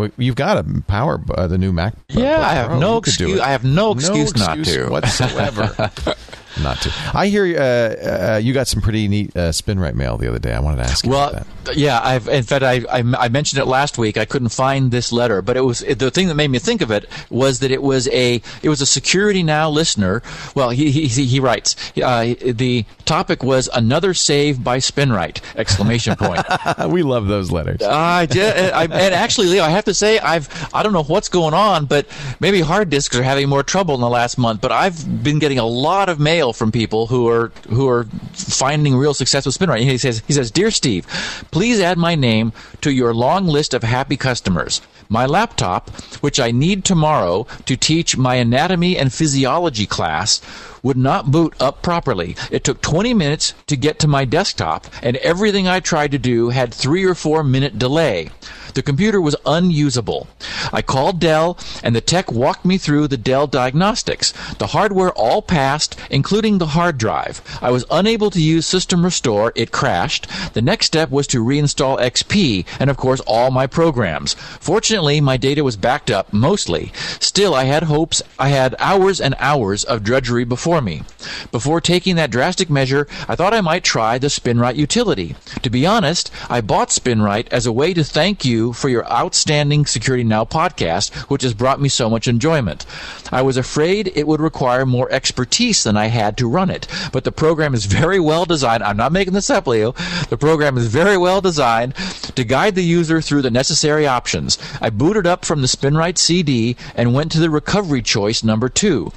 Well, 0.01 0.11
you've 0.17 0.35
got 0.35 0.57
a 0.57 0.83
power 0.87 1.23
uh, 1.35 1.47
the 1.47 1.59
new 1.59 1.73
Mac. 1.73 1.95
Yeah, 2.09 2.41
I 2.41 2.55
have 2.55 2.81
no 2.81 2.97
excuse. 2.97 3.39
I 3.39 3.51
have 3.51 3.65
no 3.65 3.93
excuse, 3.93 4.35
no 4.35 4.47
excuse 4.47 4.47
not 4.49 4.65
to 4.65 4.89
whatsoever. 4.89 5.91
not 6.63 6.81
to. 6.83 6.93
I 7.15 7.29
hear 7.29 7.45
uh, 7.45 8.35
uh, 8.35 8.37
you 8.39 8.53
got 8.53 8.69
some 8.69 8.81
pretty 8.83 9.09
neat 9.09 9.37
uh, 9.37 9.51
SpinRite 9.51 9.95
mail 9.95 10.17
the 10.17 10.29
other 10.29 10.39
day. 10.39 10.53
I 10.53 10.61
wanted 10.61 10.79
to 10.79 10.83
ask 10.85 11.05
you 11.05 11.13
well, 11.13 11.31
about 11.31 11.47
that. 11.65 11.77
Yeah, 11.77 12.01
I've 12.03 12.29
in 12.29 12.43
fact 12.43 12.65
I, 12.65 12.83
I, 12.91 13.05
I 13.19 13.29
mentioned 13.29 13.61
it 13.61 13.67
last 13.67 13.99
week. 13.99 14.17
I 14.17 14.25
couldn't 14.25 14.49
find 14.49 14.91
this 14.91 15.13
letter, 15.13 15.43
but 15.43 15.57
it 15.57 15.61
was 15.61 15.81
the 15.81 16.11
thing 16.11 16.29
that 16.29 16.35
made 16.35 16.49
me 16.49 16.59
think 16.59 16.81
of 16.81 16.91
it 16.91 17.07
was 17.29 17.61
that 17.61 17.71
it 17.71 17.83
was 17.83 18.09
a 18.09 18.43
it 18.63 18.69
was 18.69 18.81
a 18.81 18.87
Security 18.87 19.43
Now 19.43 19.71
listener. 19.71 20.23
Well, 20.55 20.71
he 20.71 20.91
he, 20.91 21.07
he 21.09 21.41
writes 21.41 21.77
uh, 22.03 22.35
the 22.45 22.85
topic 23.05 23.43
was 23.43 23.69
another 23.73 24.15
save 24.15 24.63
by 24.63 24.79
SpinRite 24.79 25.41
exclamation 25.57 26.17
point. 26.17 26.45
we 26.89 27.03
love 27.03 27.27
those 27.27 27.51
letters. 27.51 27.83
I 27.83 28.27
did, 28.27 28.73
I, 28.73 28.85
and 28.85 29.15
actually, 29.15 29.49
Leo, 29.49 29.65
I 29.65 29.71
have 29.71 29.85
to 29.85 29.95
say 29.95 30.19
I've 30.19 30.49
I 30.75 30.83
don't 30.83 30.93
know 30.93 31.05
what's 31.05 31.29
going 31.29 31.55
on, 31.55 31.87
but 31.87 32.07
maybe 32.41 32.61
hard 32.61 32.91
disks 32.91 33.17
are 33.17 33.23
having 33.23 33.49
more 33.49 33.63
trouble 33.63 33.95
in 33.95 34.01
the 34.01 34.09
last 34.09 34.39
month. 34.39 34.61
But 34.61 34.73
I've 34.73 35.23
been 35.23 35.39
getting 35.39 35.59
a 35.59 35.67
lot 35.67 36.09
of 36.09 36.19
mail 36.19 36.40
from 36.53 36.73
people 36.73 37.07
who 37.07 37.29
are 37.29 37.53
who 37.69 37.89
are 37.89 38.05
finding 38.33 38.97
real 38.97 39.15
success 39.15 39.45
with 39.45 39.57
SpinRite. 39.57 39.83
He 39.83 39.99
says, 39.99 40.23
he 40.27 40.33
says, 40.33 40.51
"Dear 40.51 40.71
Steve, 40.71 41.07
please 41.51 41.81
add 41.81 41.99
my 41.99 42.15
name 42.15 42.53
to 42.81 42.91
your 42.91 43.13
long 43.13 43.47
list 43.47 43.75
of 43.75 43.83
happy 43.83 44.17
customers. 44.17 44.81
My 45.09 45.27
laptop, 45.27 45.91
which 46.23 46.41
I 46.41 46.51
need 46.53 46.85
tomorrow 46.85 47.47
to 47.67 47.77
teach 47.77 48.17
my 48.17 48.37
anatomy 48.37 48.97
and 48.97 49.13
physiology 49.13 49.87
class, 49.87 50.41
would 50.83 50.97
not 50.97 51.31
boot 51.31 51.55
up 51.61 51.83
properly. 51.83 52.37
It 52.51 52.65
took 52.65 52.81
20 52.81 53.15
minutes 53.15 53.55
to 53.67 53.77
get 53.77 53.99
to 54.01 54.09
my 54.09 54.25
desktop, 54.25 54.87
and 55.03 55.17
everything 55.19 55.69
I 55.69 55.81
tried 55.81 56.13
to 56.13 56.19
do 56.19 56.51
had 56.51 56.73
three 56.73 57.05
or 57.05 57.15
four 57.15 57.43
minute 57.43 57.79
delay." 57.79 58.31
The 58.75 58.83
computer 58.83 59.21
was 59.21 59.35
unusable. 59.45 60.29
I 60.73 60.81
called 60.81 61.19
Dell, 61.19 61.59
and 61.83 61.97
the 61.97 62.01
tech 62.01 62.31
walked 62.31 62.65
me 62.65 62.79
through 62.79 63.09
the 63.09 63.17
Dell 63.17 63.49
diagnostics. 63.49 64.33
The 64.59 64.69
hardware 64.69 65.11
all 65.11 65.43
passed, 65.43 65.97
including 66.09 66.59
the 66.59 66.69
hard 66.69 66.97
drive. 66.97 67.43
I 67.61 67.73
was 67.73 67.85
unable 67.91 68.31
to 68.31 68.41
use 68.41 68.67
System 68.67 69.05
Restore. 69.05 69.53
It 69.57 69.73
crashed. 69.73 70.29
The 70.53 70.63
next 70.63 70.87
step 70.87 71.11
was 71.11 71.27
to 71.29 71.45
reinstall 71.45 72.01
XP, 72.01 72.65
and 72.79 72.91
of 72.91 72.97
course, 72.97 73.21
all 73.27 73.51
my 73.51 73.67
programs. 73.67 74.35
Fortunately, 74.61 75.21
my 75.21 75.37
data 75.37 75.65
was 75.65 75.77
backed 75.77 76.11
up, 76.11 76.33
mostly. 76.33 76.93
Still, 77.19 77.55
I 77.57 77.65
had 77.65 77.85
hopes. 77.85 78.23
I 78.39 78.51
had 78.51 78.77
hours 78.79 79.21
and 79.21 79.35
hours 79.41 79.83
of 79.83 80.05
drudgery 80.05 80.45
before 80.45 80.70
me. 80.79 81.03
Before 81.51 81.81
taking 81.81 82.17
that 82.17 82.31
drastic 82.31 82.69
measure, 82.69 83.09
I 83.27 83.35
thought 83.35 83.55
I 83.55 83.63
might 83.63 83.83
try 83.83 84.19
the 84.19 84.27
SpinRite 84.27 84.77
utility. 84.77 85.37
To 85.63 85.71
be 85.71 85.87
honest, 85.87 86.31
I 86.51 86.61
bought 86.61 86.91
SpinRite 86.91 87.49
as 87.51 87.65
a 87.65 87.73
way 87.73 87.95
to 87.95 88.05
thank 88.05 88.45
you 88.45 88.75
for 88.75 88.91
your 88.91 89.11
outstanding 89.11 89.87
Security 89.87 90.25
Now 90.25 90.45
podcast, 90.45 91.15
which 91.31 91.43
has 91.43 91.55
brought 91.55 91.81
me 91.81 91.89
so 91.89 92.11
much 92.11 92.29
enjoyment. 92.29 92.85
I 93.33 93.41
was 93.41 93.57
afraid 93.57 94.13
it 94.15 94.27
would 94.27 94.41
require 94.41 94.85
more 94.85 95.11
expertise 95.11 95.83
than 95.83 95.97
I 95.97 96.07
had 96.07 96.37
to 96.37 96.49
run 96.49 96.69
it, 96.69 96.87
but 97.13 97.25
the 97.25 97.33
program 97.33 97.73
is 97.73 97.87
very 97.87 98.21
well 98.21 98.45
designed. 98.45 98.83
I'm 98.83 98.97
not 98.97 99.13
making 99.13 99.33
this 99.33 99.49
up, 99.49 99.67
Leo. 99.67 99.93
The 100.29 100.37
program 100.37 100.77
is 100.77 100.89
very 100.89 101.17
well 101.17 101.41
designed 101.41 101.95
to 102.37 102.45
guide 102.45 102.75
the 102.75 102.85
user 102.85 103.21
through 103.21 103.43
the 103.43 103.51
necessary 103.51 104.07
options. 104.07 104.59
I 104.81 104.91
booted 104.91 105.27
up 105.27 105.45
from 105.45 105.61
the 105.61 105.67
SpinRite 105.67 106.19
CD 106.19 106.77
and 106.95 107.15
went 107.15 107.33
to 107.33 107.41
the 107.41 107.51
recovery 107.51 108.03
choice 108.03 108.43
number 108.43 108.69
two. 108.69 109.13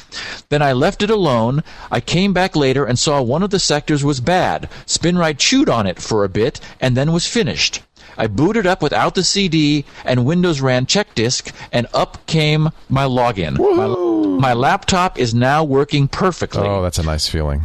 Then 0.50 0.62
I 0.62 0.74
left 0.74 1.04
it 1.04 1.10
alone. 1.10 1.64
I 1.92 2.00
came 2.00 2.34
back 2.34 2.56
later 2.56 2.86
and 2.86 2.98
saw 2.98 3.22
one 3.22 3.44
of 3.44 3.50
the 3.50 3.60
sectors 3.60 4.04
was 4.04 4.20
bad. 4.20 4.70
SpinRite 4.86 5.38
chewed 5.38 5.70
on 5.70 5.88
it 5.88 6.02
for 6.02 6.24
a 6.24 6.30
bit 6.30 6.60
and 6.80 6.96
then 6.98 7.12
was 7.12 7.28
finished. 7.28 7.82
I 8.18 8.28
booted 8.28 8.68
up 8.68 8.82
without 8.84 9.16
the 9.16 9.24
CD, 9.24 9.86
and 10.06 10.26
Windows 10.26 10.62
ran 10.62 10.86
check 10.86 11.16
disk, 11.16 11.52
and 11.72 11.88
up 11.94 12.26
came 12.28 12.70
my 12.90 13.06
login. 13.06 13.58
My, 13.58 14.50
my, 14.50 14.54
laptop 14.54 15.18
is 15.18 15.34
now 15.34 15.64
working 15.64 16.08
perfectly. 16.08 16.68
Oh, 16.68 16.84
that's 16.84 17.00
a 17.00 17.04
nice 17.04 17.28
feeling. 17.28 17.64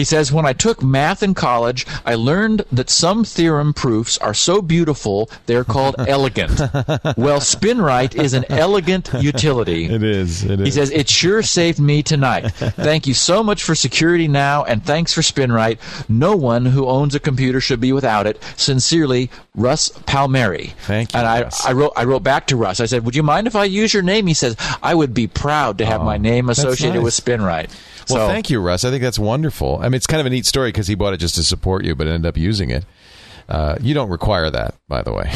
He 0.00 0.04
says, 0.04 0.32
When 0.32 0.46
I 0.46 0.54
took 0.54 0.82
math 0.82 1.22
in 1.22 1.34
college, 1.34 1.86
I 2.06 2.14
learned 2.14 2.64
that 2.72 2.88
some 2.88 3.22
theorem 3.22 3.74
proofs 3.74 4.16
are 4.16 4.32
so 4.32 4.62
beautiful 4.62 5.28
they're 5.44 5.62
called 5.62 5.94
elegant. 6.08 6.58
Well, 7.18 7.38
SpinRite 7.40 8.14
is 8.14 8.32
an 8.32 8.46
elegant 8.48 9.10
utility. 9.20 9.84
It 9.84 10.02
is. 10.02 10.42
It 10.42 10.58
is. 10.58 10.66
He 10.66 10.70
says, 10.70 10.90
It 10.90 11.10
sure 11.10 11.42
saved 11.42 11.80
me 11.80 12.02
tonight. 12.02 12.48
Thank 12.48 13.06
you 13.06 13.12
so 13.12 13.42
much 13.42 13.62
for 13.62 13.74
Security 13.74 14.26
Now, 14.26 14.64
and 14.64 14.82
thanks 14.82 15.12
for 15.12 15.20
SpinRite. 15.20 15.78
No 16.08 16.34
one 16.34 16.64
who 16.64 16.88
owns 16.88 17.14
a 17.14 17.20
computer 17.20 17.60
should 17.60 17.80
be 17.80 17.92
without 17.92 18.26
it. 18.26 18.42
Sincerely, 18.56 19.30
Russ 19.54 19.90
Palmieri. 20.06 20.72
Thank 20.86 21.12
you. 21.12 21.18
And 21.18 21.28
I, 21.28 21.50
I, 21.66 21.72
wrote, 21.72 21.92
I 21.94 22.04
wrote 22.04 22.22
back 22.22 22.46
to 22.46 22.56
Russ. 22.56 22.80
I 22.80 22.86
said, 22.86 23.04
Would 23.04 23.16
you 23.16 23.22
mind 23.22 23.46
if 23.46 23.54
I 23.54 23.64
use 23.64 23.92
your 23.92 24.02
name? 24.02 24.26
He 24.26 24.32
says, 24.32 24.56
I 24.82 24.94
would 24.94 25.12
be 25.12 25.26
proud 25.26 25.76
to 25.76 25.84
have 25.84 26.00
oh, 26.00 26.04
my 26.04 26.16
name 26.16 26.48
associated 26.48 27.02
nice. 27.02 27.04
with 27.04 27.22
SpinRite. 27.22 27.70
Well, 28.10 28.26
so, 28.26 28.32
thank 28.32 28.50
you, 28.50 28.60
Russ. 28.60 28.84
I 28.84 28.90
think 28.90 29.02
that's 29.02 29.18
wonderful. 29.18 29.78
I 29.80 29.84
mean, 29.84 29.94
it's 29.94 30.06
kind 30.06 30.20
of 30.20 30.26
a 30.26 30.30
neat 30.30 30.46
story 30.46 30.68
because 30.68 30.86
he 30.86 30.94
bought 30.94 31.14
it 31.14 31.18
just 31.18 31.34
to 31.36 31.42
support 31.42 31.84
you, 31.84 31.94
but 31.94 32.06
ended 32.06 32.26
up 32.26 32.36
using 32.36 32.70
it. 32.70 32.84
Uh, 33.50 33.76
you 33.80 33.94
don't 33.94 34.10
require 34.10 34.48
that, 34.48 34.76
by 34.86 35.02
the 35.02 35.12
way. 35.12 35.28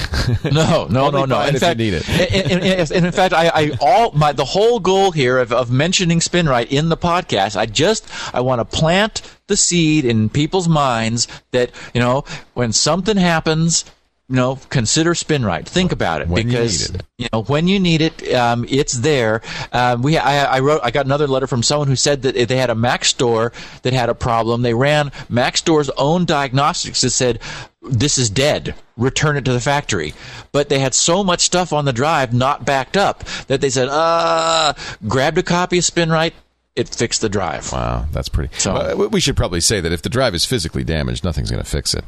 no, 0.53 0.87
no, 0.89 1.11
no, 1.11 1.25
no. 1.25 1.41
In 1.43 1.57
fact, 1.57 1.79
need 1.79 1.95
it. 1.95 2.09
in, 2.09 2.62
in, 2.62 2.62
in, 2.62 3.05
in, 3.07 3.12
fact, 3.12 3.35
I, 3.35 3.49
I, 3.49 3.70
all 3.81 4.12
my 4.12 4.33
the 4.33 4.45
whole 4.45 4.79
goal 4.79 5.11
here 5.11 5.39
of, 5.39 5.53
of 5.53 5.72
mentioning 5.72 6.20
SpinRite 6.20 6.68
in 6.68 6.91
the 6.91 6.97
podcast, 6.97 7.57
I 7.57 7.66
just 7.66 8.09
I 8.33 8.41
want 8.41 8.61
to 8.61 8.64
plant 8.64 9.20
the 9.49 9.57
seed 9.57 10.05
in 10.05 10.29
people's 10.29 10.68
minds 10.68 11.27
that 11.51 11.72
you 11.93 12.01
know 12.01 12.22
when 12.55 12.72
something 12.72 13.16
happens, 13.16 13.85
you 14.29 14.37
know, 14.37 14.59
consider 14.70 15.12
SpinRite. 15.12 15.66
Think 15.66 15.93
about 15.93 16.22
it 16.22 16.29
when 16.29 16.47
because 16.47 16.89
you, 16.89 16.95
it. 16.95 17.03
you, 17.18 17.29
know 17.33 17.43
when 17.43 17.68
you 17.68 17.79
need 17.79 18.01
it, 18.01 18.33
um, 18.35 18.64
it's 18.68 18.95
there. 18.95 19.43
Um, 19.70 20.01
we 20.01 20.16
I, 20.16 20.57
I, 20.57 20.61
wrote 20.61 20.81
I 20.83 20.91
got 20.91 21.05
another 21.05 21.27
letter 21.27 21.47
from 21.47 21.62
someone 21.62 21.89
who 21.89 21.97
said 21.97 22.22
that 22.22 22.49
they 22.49 22.57
had 22.57 22.70
a 22.70 22.75
Mac 22.75 23.05
store 23.05 23.53
that 23.83 23.93
had 23.93 24.09
a 24.09 24.14
problem. 24.14 24.62
They 24.62 24.72
ran 24.72 25.12
Mac 25.29 25.59
store's 25.59 25.91
own 25.91 26.25
diagnostics 26.25 27.03
that 27.03 27.11
said 27.11 27.39
this 27.83 28.16
is 28.16 28.31
dead. 28.31 28.75
Return 28.97 29.37
it 29.37 29.45
to 29.45 29.53
the 29.53 29.61
factory. 29.61 30.14
But 30.53 30.70
they 30.70 30.79
had 30.79 30.95
so 30.95 31.22
much 31.22 31.41
stuff 31.41 31.72
on 31.72 31.85
the 31.85 31.93
drive 31.93 32.33
not 32.33 32.64
backed 32.64 32.97
up 32.97 33.25
that 33.49 33.61
they 33.61 33.68
said, 33.68 33.89
uh, 33.91 34.72
grabbed 35.07 35.37
a 35.37 35.43
copy 35.43 35.79
of 35.79 35.85
SpinRite, 35.85 36.33
it 36.77 36.89
fixed 36.89 37.20
the 37.20 37.29
drive. 37.29 37.70
Wow, 37.72 38.07
that's 38.11 38.29
pretty. 38.29 38.55
So 38.57 38.72
uh, 38.72 39.09
we 39.11 39.20
should 39.20 39.37
probably 39.37 39.61
say 39.61 39.81
that 39.81 39.93
if 39.93 40.03
the 40.03 40.09
drive 40.09 40.35
is 40.35 40.45
physically 40.45 40.85
damaged, 40.85 41.25
nothing's 41.25 41.51
going 41.51 41.62
to 41.62 41.68
fix 41.68 41.93
it. 41.93 42.05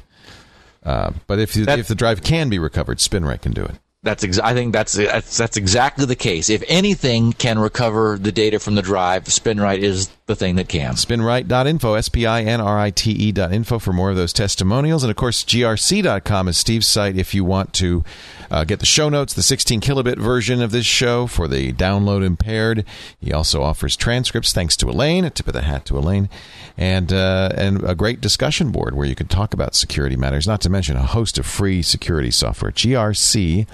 Uh, 0.87 1.13
but 1.27 1.41
if 1.41 1.53
that, 1.55 1.81
if 1.81 1.89
the 1.89 1.97
drive 1.97 2.23
can 2.23 2.49
be 2.49 2.61
recovered, 2.61 2.99
SpinRite 2.99 3.43
can 3.43 3.53
do 3.53 3.65
it. 3.65 3.75
That's 4.05 4.23
ex- 4.23 4.39
I 4.39 4.55
think 4.55 4.73
that's, 4.73 4.93
that's 4.93 5.37
that's 5.37 5.57
exactly 5.57 6.07
the 6.07 6.15
case. 6.15 6.49
If 6.49 6.63
anything 6.69 7.33
can 7.33 7.59
recover 7.59 8.17
the 8.17 8.31
data 8.31 8.61
from 8.61 8.77
the 8.77 8.83
drive, 8.83 9.25
SpinRite 9.25 9.81
is 9.81 10.09
the 10.27 10.37
thing 10.37 10.55
that 10.57 10.69
can. 10.69 10.95
Spinrite.info, 10.95 11.95
S 11.95 12.09
P 12.09 12.25
I 12.25 12.43
N 12.43 12.61
R 12.61 12.79
I 12.79 12.91
T 12.91 13.11
E.info 13.11 13.81
for 13.81 13.93
more 13.93 14.11
of 14.11 14.17
those 14.17 14.33
testimonials. 14.33 15.03
And 15.03 15.11
of 15.11 15.17
course, 15.17 15.43
grc.com 15.43 16.47
is 16.47 16.57
Steve's 16.57 16.87
site 16.87 17.17
if 17.17 17.35
you 17.35 17.45
want 17.45 17.73
to 17.75 18.05
uh, 18.51 18.65
get 18.65 18.81
the 18.81 18.87
show 18.87 19.09
notes, 19.09 19.35
the 19.35 19.43
16 19.43 19.81
kilobit 19.81 20.19
version 20.19 20.61
of 20.63 20.71
this 20.71 20.87
show 20.87 21.27
for 21.27 21.49
the 21.49 21.73
download 21.73 22.25
impaired. 22.25 22.85
He 23.21 23.33
also 23.33 23.63
offers 23.63 23.97
transcripts, 23.97 24.53
thanks 24.53 24.77
to 24.79 24.89
Elaine. 24.89 25.25
A 25.25 25.31
tip 25.31 25.47
of 25.47 25.53
the 25.53 25.63
hat 25.63 25.85
to 25.87 25.99
Elaine. 25.99 26.29
And, 26.77 27.13
uh, 27.13 27.51
and 27.55 27.83
a 27.85 27.95
great 27.95 28.21
discussion 28.21 28.71
board 28.71 28.95
where 28.95 29.07
you 29.07 29.15
can 29.15 29.29
talk 29.29 29.55
about 29.55 29.75
security 29.75 30.17
matters, 30.17 30.47
not 30.47 30.61
to 30.63 30.71
mention 30.71 30.97
a 30.97 31.03
host 31.03 31.39
of 31.39 31.47
free 31.47 31.83
security 31.83 32.31
software. 32.31 32.73
grc.com. 32.73 33.67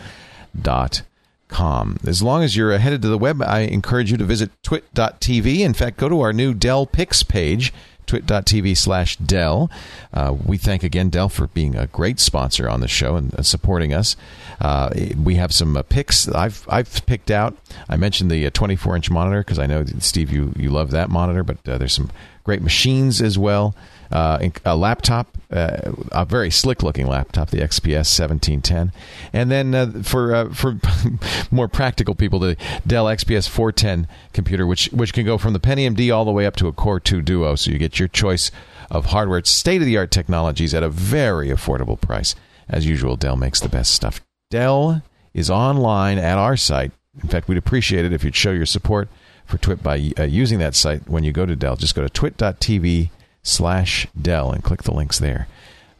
Com. 1.49 1.99
As 2.07 2.23
long 2.23 2.43
as 2.43 2.57
you're 2.57 2.79
headed 2.79 3.03
to 3.03 3.09
the 3.09 3.19
web, 3.19 3.43
I 3.43 3.61
encourage 3.61 4.11
you 4.11 4.17
to 4.17 4.25
visit 4.25 4.51
twit.tv. 4.63 5.59
In 5.59 5.75
fact, 5.75 5.99
go 5.99 6.09
to 6.09 6.23
our 6.23 6.33
new 6.33 6.55
Dell 6.55 6.87
Picks 6.87 7.23
page, 7.23 7.75
twit.tv 8.13 8.77
slash 8.77 9.17
Dell. 9.17 9.71
Uh, 10.13 10.37
we 10.45 10.59
thank 10.59 10.83
again 10.83 11.09
Dell 11.09 11.31
for 11.31 11.47
being 11.47 11.75
a 11.77 11.87
great 11.87 12.21
sponsor 12.21 12.69
on 12.69 12.81
the 12.81 12.89
show 12.89 13.17
and 13.17 13.35
uh, 13.35 13.43
supporting 13.43 13.95
us. 13.95 14.17
Uh, 14.61 14.91
we 15.17 15.37
have 15.37 15.55
some 15.55 15.79
uh, 15.79 15.83
picks 15.83 16.29
I've 16.29 16.67
I've 16.69 17.07
picked 17.07 17.31
out. 17.31 17.57
I 17.89 17.97
mentioned 17.97 18.31
the 18.31 18.51
24 18.51 18.97
inch 18.97 19.11
monitor 19.11 19.41
because 19.41 19.59
I 19.59 19.65
know 19.65 19.87
Steve 20.01 20.31
you 20.31 20.53
you 20.57 20.69
love 20.69 20.91
that 20.91 21.09
monitor, 21.09 21.43
but 21.43 21.67
uh, 21.67 21.79
there's 21.79 21.95
some 21.95 22.11
great 22.45 22.61
machines 22.61 23.23
as 23.23 23.39
well 23.39 23.75
uh, 24.13 24.49
a 24.65 24.77
laptop, 24.77 25.39
uh, 25.53 25.93
a 26.13 26.25
very 26.25 26.51
slick 26.51 26.83
looking 26.83 27.07
laptop, 27.07 27.51
the 27.51 27.59
XPS 27.59 28.19
1710, 28.19 28.93
and 29.33 29.51
then 29.51 29.75
uh, 29.75 30.03
for 30.03 30.35
uh, 30.35 30.53
for 30.53 30.79
more 31.51 31.69
practical 31.69 32.15
people, 32.15 32.39
the 32.39 32.57
Dell 32.87 33.07
XPS 33.07 33.49
410 33.49 34.09
computer, 34.33 34.67
which 34.67 34.87
which 34.93 35.13
can 35.13 35.25
go 35.25 35.39
from 35.39 35.53
the 35.53 35.61
Pentium 35.61 35.95
D 35.95 36.11
all 36.11 36.25
the 36.25 36.33
way 36.33 36.47
up 36.47 36.57
to 36.57 36.69
a 36.69 36.73
Core 36.73 37.01
2 37.01 37.21
Duo, 37.23 37.55
so 37.55 37.71
you 37.71 37.79
get 37.79 37.99
your 37.99 38.09
choice 38.09 38.51
of 38.91 39.07
hardware. 39.07 39.43
State 39.45 39.81
of 39.81 39.87
the 39.87 39.97
art 39.97 40.11
technologies 40.11 40.75
at 40.75 40.83
a 40.83 40.89
very 40.89 41.49
affordable 41.49 42.01
price. 42.01 42.35
As 42.69 42.87
usual, 42.87 43.17
Dell 43.17 43.37
makes 43.37 43.61
the 43.61 43.69
best 43.69 43.93
stuff. 43.93 44.21
Dell 44.51 45.03
is 45.35 45.51
online 45.51 46.19
at 46.19 46.39
our 46.39 46.57
site. 46.57 46.93
In 47.23 47.29
fact, 47.29 47.49
we'd 47.49 47.59
appreciate 47.59 48.05
it 48.05 48.13
if 48.13 48.25
you'd 48.25 48.35
show 48.35 48.53
your 48.53 48.67
support 48.67 49.09
for 49.45 49.59
Twit 49.59 49.83
by 49.83 50.13
uh, 50.19 50.23
using 50.23 50.59
that 50.61 50.75
site 50.75 51.09
when 51.09 51.25
you 51.25 51.33
go 51.33 51.45
to 51.45 51.57
Dell. 51.57 51.77
Just 51.77 51.95
go 51.95 52.03
to 52.03 52.09
twit.tv 52.09 53.11
slash 53.43 54.07
Dell 54.21 54.51
and 54.51 54.63
click 54.63 54.83
the 54.83 54.95
links 54.95 55.19
there. 55.19 55.49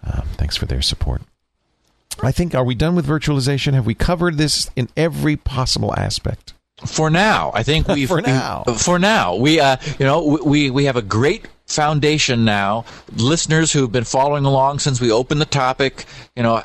Um, 0.05 0.27
thanks 0.37 0.57
for 0.57 0.67
their 0.67 0.83
support. 0.83 1.23
I 2.23 2.33
think, 2.33 2.55
are 2.55 2.65
we 2.65 2.75
done 2.75 2.95
with 2.95 3.07
virtualization? 3.07 3.75
Have 3.75 3.87
we 3.87 3.95
covered 3.95 4.37
this 4.37 4.71
in 4.77 4.89
every 4.97 5.37
possible 5.37 5.95
aspect? 5.97 6.53
For 6.87 7.11
now, 7.11 7.53
I 7.55 7.63
think 7.63 7.89
we've 7.89 8.09
for 8.09 8.21
now. 8.21 8.65
We, 8.67 8.75
for 8.75 8.99
now, 8.99 9.37
we 9.37 9.61
uh, 9.61 9.77
you 9.99 10.05
know 10.05 10.41
we 10.45 10.71
we 10.71 10.85
have 10.87 10.97
a 10.97 11.03
great 11.03 11.47
foundation 11.67 12.45
now. 12.45 12.85
Listeners 13.17 13.73
who've 13.73 13.91
been 13.91 14.05
following 14.05 14.45
along 14.45 14.79
since 14.79 15.01
we 15.01 15.11
opened 15.11 15.41
the 15.41 15.47
topic, 15.47 16.05
you 16.37 16.43
know, 16.43 16.63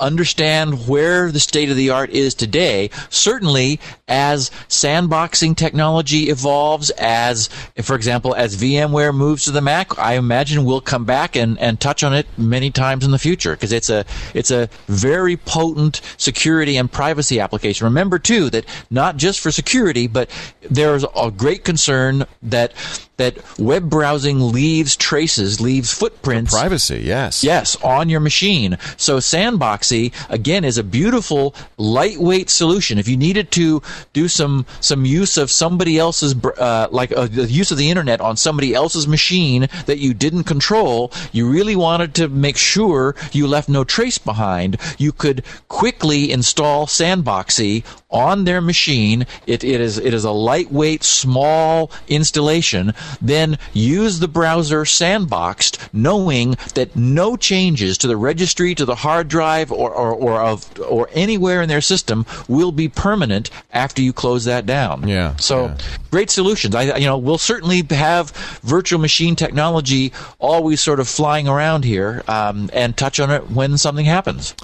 understand 0.00 0.88
where 0.88 1.30
the 1.30 1.40
state 1.40 1.70
of 1.70 1.76
the 1.76 1.90
art 1.90 2.10
is 2.10 2.34
today. 2.34 2.90
Certainly, 3.08 3.80
as 4.08 4.50
sandboxing 4.68 5.56
technology 5.56 6.30
evolves, 6.30 6.90
as, 6.90 7.48
for 7.82 7.94
example, 7.94 8.34
as 8.34 8.56
VMware 8.56 9.14
moves 9.14 9.44
to 9.44 9.50
the 9.50 9.60
Mac, 9.60 9.98
I 9.98 10.14
imagine 10.14 10.64
we'll 10.64 10.80
come 10.80 11.04
back 11.04 11.36
and, 11.36 11.58
and 11.58 11.80
touch 11.80 12.02
on 12.02 12.14
it 12.14 12.26
many 12.36 12.70
times 12.70 13.04
in 13.04 13.10
the 13.10 13.18
future 13.18 13.52
because 13.52 13.72
it's 13.72 13.90
a, 13.90 14.04
it's 14.34 14.50
a 14.50 14.68
very 14.86 15.36
potent 15.36 16.00
security 16.16 16.76
and 16.76 16.90
privacy 16.90 17.40
application. 17.40 17.84
Remember 17.84 18.18
too 18.18 18.50
that 18.50 18.64
not 18.90 19.16
just 19.16 19.40
for 19.40 19.50
security, 19.50 20.06
but 20.06 20.30
there's 20.62 21.04
a 21.16 21.30
great 21.30 21.64
concern 21.64 22.24
that 22.42 22.72
that 23.20 23.36
web 23.58 23.88
browsing 23.88 24.40
leaves 24.52 24.96
traces, 24.96 25.60
leaves 25.60 25.92
footprints. 25.92 26.52
For 26.52 26.58
privacy, 26.58 27.02
yes. 27.04 27.44
Yes, 27.44 27.76
on 27.82 28.08
your 28.08 28.20
machine. 28.20 28.78
So 28.96 29.18
Sandboxie, 29.18 30.12
again, 30.30 30.64
is 30.64 30.78
a 30.78 30.84
beautiful, 30.84 31.54
lightweight 31.76 32.50
solution. 32.50 32.98
If 32.98 33.08
you 33.08 33.16
needed 33.16 33.50
to 33.52 33.82
do 34.12 34.26
some, 34.28 34.66
some 34.80 35.04
use 35.04 35.36
of 35.36 35.50
somebody 35.50 35.98
else's, 35.98 36.34
uh, 36.44 36.88
like 36.90 37.12
uh, 37.12 37.26
the 37.26 37.44
use 37.44 37.70
of 37.70 37.78
the 37.78 37.90
internet 37.90 38.20
on 38.20 38.36
somebody 38.36 38.74
else's 38.74 39.06
machine 39.06 39.68
that 39.86 39.98
you 39.98 40.14
didn't 40.14 40.44
control, 40.44 41.12
you 41.32 41.48
really 41.48 41.76
wanted 41.76 42.14
to 42.16 42.28
make 42.28 42.56
sure 42.56 43.14
you 43.32 43.46
left 43.46 43.68
no 43.68 43.84
trace 43.84 44.18
behind, 44.18 44.78
you 44.98 45.12
could 45.12 45.44
quickly 45.68 46.32
install 46.32 46.86
Sandboxie 46.86 47.84
on 48.10 48.44
their 48.44 48.60
machine. 48.60 49.26
It, 49.46 49.64
it 49.64 49.80
is 49.80 49.98
it 49.98 50.14
is 50.14 50.24
a 50.24 50.30
lightweight, 50.30 51.04
small 51.04 51.90
installation. 52.08 52.94
Then 53.20 53.58
use 53.72 54.18
the 54.18 54.28
browser 54.28 54.82
sandboxed, 54.82 55.78
knowing 55.92 56.56
that 56.74 56.96
no 56.96 57.36
changes 57.36 57.98
to 57.98 58.06
the 58.06 58.16
registry, 58.16 58.74
to 58.74 58.84
the 58.84 58.96
hard 58.96 59.28
drive, 59.28 59.70
or 59.70 59.92
or, 59.92 60.12
or 60.12 60.40
of 60.40 60.80
or 60.80 61.08
anywhere 61.12 61.62
in 61.62 61.68
their 61.68 61.80
system 61.80 62.26
will 62.48 62.72
be 62.72 62.88
permanent 62.88 63.50
after 63.72 64.02
you 64.02 64.12
close 64.12 64.44
that 64.44 64.66
down. 64.66 65.08
Yeah. 65.08 65.36
So 65.36 65.66
yeah. 65.66 65.78
great 66.10 66.30
solutions. 66.30 66.74
I 66.74 66.96
you 66.96 67.06
know 67.06 67.18
we'll 67.18 67.38
certainly 67.38 67.82
have 67.90 68.30
virtual 68.62 69.00
machine 69.00 69.36
technology 69.36 70.12
always 70.38 70.80
sort 70.80 71.00
of 71.00 71.08
flying 71.08 71.48
around 71.48 71.84
here 71.84 72.22
um, 72.28 72.70
and 72.72 72.96
touch 72.96 73.20
on 73.20 73.30
it 73.30 73.50
when 73.50 73.78
something 73.78 74.06
happens. 74.06 74.54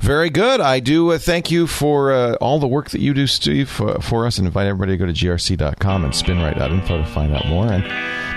Very 0.00 0.30
good. 0.30 0.60
I 0.60 0.80
do 0.80 1.12
uh, 1.12 1.18
thank 1.18 1.50
you 1.50 1.66
for 1.66 2.12
uh, 2.12 2.34
all 2.34 2.58
the 2.58 2.66
work 2.66 2.88
that 2.96 3.02
you 3.02 3.12
do, 3.12 3.26
Steve, 3.26 3.78
uh, 3.82 3.98
for 4.00 4.24
us, 4.26 4.38
and 4.38 4.46
invite 4.46 4.66
everybody 4.66 4.92
to 4.92 4.96
go 4.96 5.04
to 5.04 5.12
grc.com 5.12 6.04
and 6.04 6.14
spinrite.info 6.14 6.96
to 6.96 7.04
find 7.04 7.34
out 7.34 7.46
more. 7.46 7.66
And 7.66 7.84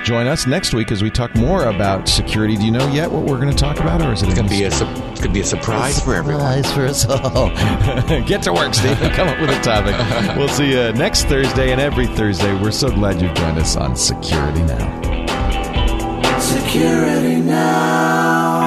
join 0.05 0.28
us 0.28 0.45
next 0.47 0.74
week 0.74 0.91
as 0.91 1.01
we 1.01 1.10
talk 1.10 1.34
more 1.36 1.64
about 1.64 2.10
security. 2.10 2.57
Do 2.57 2.66
you 2.66 2.72
know 2.72 2.86
yet 2.89 3.10
what 3.10 3.24
we're 3.24 3.39
going 3.39 3.51
to 3.51 3.57
talk 3.57 3.80
about, 3.80 4.01
or 4.01 4.12
is 4.12 4.22
it 4.22 4.36
going 4.36 4.47
to 4.47 4.49
be 4.49 4.66
a 4.66 4.72
su- 4.72 4.86
it's 4.86 5.22
going 5.22 5.30
to 5.30 5.30
be 5.30 5.39
a 5.39 5.45
surprise, 5.45 5.97
a 5.97 6.01
for 6.01 6.14
everyone? 6.14 6.62
Surprise 6.64 6.74
for 6.74 6.86
us 6.86 7.05
all. 7.05 7.49
Get 8.28 8.43
to 8.43 8.51
work, 8.51 8.74
Steve. 8.74 8.97
Come 9.14 9.30
up 9.30 9.39
with 9.39 9.49
a 9.49 9.62
topic. 9.62 9.95
We'll 10.38 10.49
see 10.49 10.72
you 10.72 10.91
next 10.93 11.26
Thursday 11.26 11.72
and 11.72 11.80
every 11.80 12.07
Thursday. 12.07 12.53
We're 12.62 12.72
so 12.72 12.89
glad 12.89 13.22
you've 13.22 13.34
joined 13.36 13.57
us 13.60 13.78
on 13.78 13.95
Security 13.95 14.62
Now. 14.64 16.39
Security 16.39 17.38
Now. 17.38 18.59